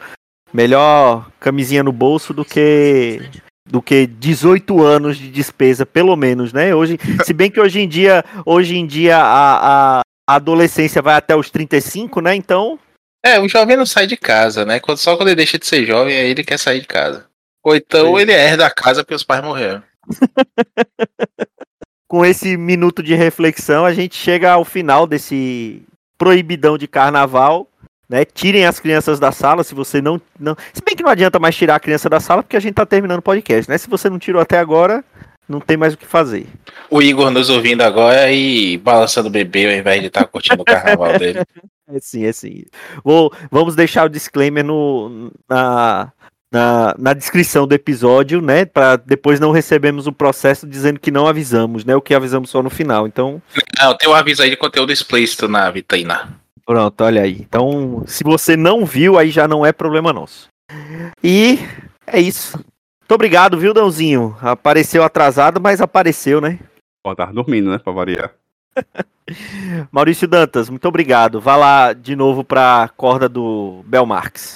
melhor 0.53 1.29
camisinha 1.39 1.83
no 1.83 1.91
bolso 1.91 2.33
do 2.33 2.45
que 2.45 3.21
do 3.67 3.81
que 3.81 4.05
18 4.05 4.83
anos 4.83 5.17
de 5.17 5.29
despesa, 5.29 5.85
pelo 5.85 6.15
menos, 6.15 6.51
né? 6.51 6.73
Hoje, 6.75 6.97
se 7.23 7.33
bem 7.33 7.49
que 7.49 7.59
hoje 7.59 7.79
em 7.79 7.87
dia, 7.87 8.23
hoje 8.45 8.75
em 8.75 8.85
dia 8.85 9.17
a, 9.17 9.99
a, 9.99 10.01
adolescência 10.27 11.01
vai 11.01 11.15
até 11.15 11.35
os 11.35 11.49
35, 11.49 12.21
né? 12.21 12.35
Então, 12.35 12.79
é, 13.23 13.39
o 13.39 13.47
jovem 13.47 13.77
não 13.77 13.85
sai 13.85 14.07
de 14.07 14.17
casa, 14.17 14.65
né? 14.65 14.81
Só 14.97 15.15
quando 15.15 15.29
ele 15.29 15.35
deixa 15.35 15.59
de 15.59 15.65
ser 15.65 15.85
jovem, 15.85 16.17
aí 16.17 16.29
ele 16.29 16.43
quer 16.43 16.57
sair 16.57 16.81
de 16.81 16.87
casa. 16.87 17.25
Ou 17.63 17.75
então 17.75 18.19
ele 18.19 18.31
herda 18.31 18.65
a 18.65 18.71
casa 18.71 19.03
porque 19.03 19.15
os 19.15 19.23
pais 19.23 19.43
morreram. 19.43 19.83
Com 22.07 22.25
esse 22.25 22.57
minuto 22.57 23.01
de 23.01 23.15
reflexão, 23.15 23.85
a 23.85 23.93
gente 23.93 24.15
chega 24.15 24.51
ao 24.51 24.65
final 24.65 25.07
desse 25.07 25.81
proibidão 26.17 26.77
de 26.77 26.87
carnaval. 26.87 27.67
Né? 28.09 28.25
Tirem 28.25 28.65
as 28.65 28.79
crianças 28.79 29.19
da 29.19 29.31
sala, 29.31 29.63
se 29.63 29.73
você 29.73 30.01
não, 30.01 30.19
não. 30.37 30.55
Se 30.73 30.81
bem 30.85 30.95
que 30.95 31.03
não 31.03 31.09
adianta 31.09 31.39
mais 31.39 31.55
tirar 31.55 31.75
a 31.75 31.79
criança 31.79 32.09
da 32.09 32.19
sala, 32.19 32.43
porque 32.43 32.57
a 32.57 32.59
gente 32.59 32.73
tá 32.73 32.85
terminando 32.85 33.19
o 33.19 33.23
podcast, 33.23 33.71
né? 33.71 33.77
Se 33.77 33.89
você 33.89 34.09
não 34.09 34.19
tirou 34.19 34.41
até 34.41 34.59
agora, 34.59 35.01
não 35.47 35.61
tem 35.61 35.77
mais 35.77 35.93
o 35.93 35.97
que 35.97 36.05
fazer. 36.05 36.45
O 36.89 37.01
Igor 37.01 37.31
nos 37.31 37.49
ouvindo 37.49 37.81
agora 37.81 38.29
e 38.31 38.77
balançando 38.79 39.29
o 39.29 39.31
bebê 39.31 39.67
ao 39.67 39.79
invés 39.79 40.01
de 40.01 40.07
estar 40.07 40.21
tá 40.21 40.27
curtindo 40.27 40.61
o 40.61 40.65
carnaval 40.65 41.17
dele. 41.17 41.39
É 41.93 41.99
sim, 41.99 42.23
é 42.23 42.31
sim. 42.31 42.63
Vou, 43.03 43.33
vamos 43.51 43.75
deixar 43.75 44.05
o 44.05 44.09
disclaimer 44.09 44.63
no, 44.63 45.29
na, 45.49 46.09
na, 46.51 46.93
na 46.99 47.13
descrição 47.13 47.65
do 47.65 47.73
episódio, 47.73 48.41
né? 48.41 48.65
Para 48.65 48.97
depois 48.97 49.39
não 49.39 49.51
recebemos 49.51 50.05
o 50.05 50.11
processo 50.11 50.67
dizendo 50.67 50.99
que 50.99 51.09
não 51.09 51.25
avisamos, 51.25 51.85
né? 51.85 51.95
O 51.95 52.01
que 52.01 52.13
avisamos 52.13 52.49
só 52.49 52.61
no 52.61 52.69
final. 52.69 53.07
Então. 53.07 53.41
Não, 53.79 53.95
tem 53.95 54.09
um 54.09 54.13
aviso 54.13 54.43
aí 54.43 54.49
de 54.49 54.57
conteúdo 54.57 54.91
explícito 54.91 55.47
na 55.47 55.71
vitrina. 55.71 56.37
Pronto, 56.65 57.01
olha 57.03 57.21
aí. 57.21 57.37
Então, 57.39 58.03
se 58.05 58.23
você 58.23 58.57
não 58.57 58.85
viu, 58.85 59.17
aí 59.17 59.31
já 59.31 59.47
não 59.47 59.65
é 59.65 59.71
problema 59.71 60.11
nosso. 60.11 60.49
E 61.23 61.57
é 62.05 62.19
isso. 62.19 62.57
Muito 62.57 63.15
obrigado, 63.15 63.57
viu, 63.57 63.73
Dãozinho? 63.73 64.37
Apareceu 64.41 65.03
atrasado, 65.03 65.59
mas 65.59 65.81
apareceu, 65.81 66.39
né? 66.39 66.59
Pô, 67.03 67.15
tava 67.15 67.33
dormindo, 67.33 67.71
né? 67.71 67.77
Pra 67.77 67.91
variar. 67.91 68.31
Maurício 69.91 70.27
Dantas, 70.27 70.69
muito 70.69 70.87
obrigado. 70.87 71.41
Vá 71.41 71.55
lá 71.55 71.93
de 71.93 72.15
novo 72.15 72.43
pra 72.43 72.89
corda 72.95 73.27
do 73.27 73.81
Belmarx 73.85 74.53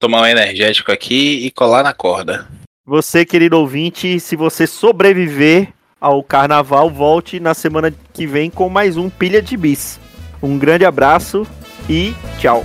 tomar 0.00 0.22
um 0.22 0.26
energético 0.26 0.90
aqui 0.90 1.46
e 1.46 1.50
colar 1.50 1.84
na 1.84 1.92
corda. 1.92 2.48
Você, 2.86 3.24
querido 3.24 3.58
ouvinte, 3.58 4.18
se 4.18 4.34
você 4.34 4.66
sobreviver 4.66 5.68
ao 6.00 6.24
carnaval, 6.24 6.90
volte 6.90 7.38
na 7.38 7.52
semana 7.52 7.94
que 8.14 8.26
vem 8.26 8.50
com 8.50 8.70
mais 8.70 8.96
um 8.96 9.10
Pilha 9.10 9.42
de 9.42 9.56
Bis. 9.56 10.00
Um 10.42 10.58
grande 10.58 10.86
abraço 10.86 11.46
e 11.88 12.14
tchau. 12.38 12.64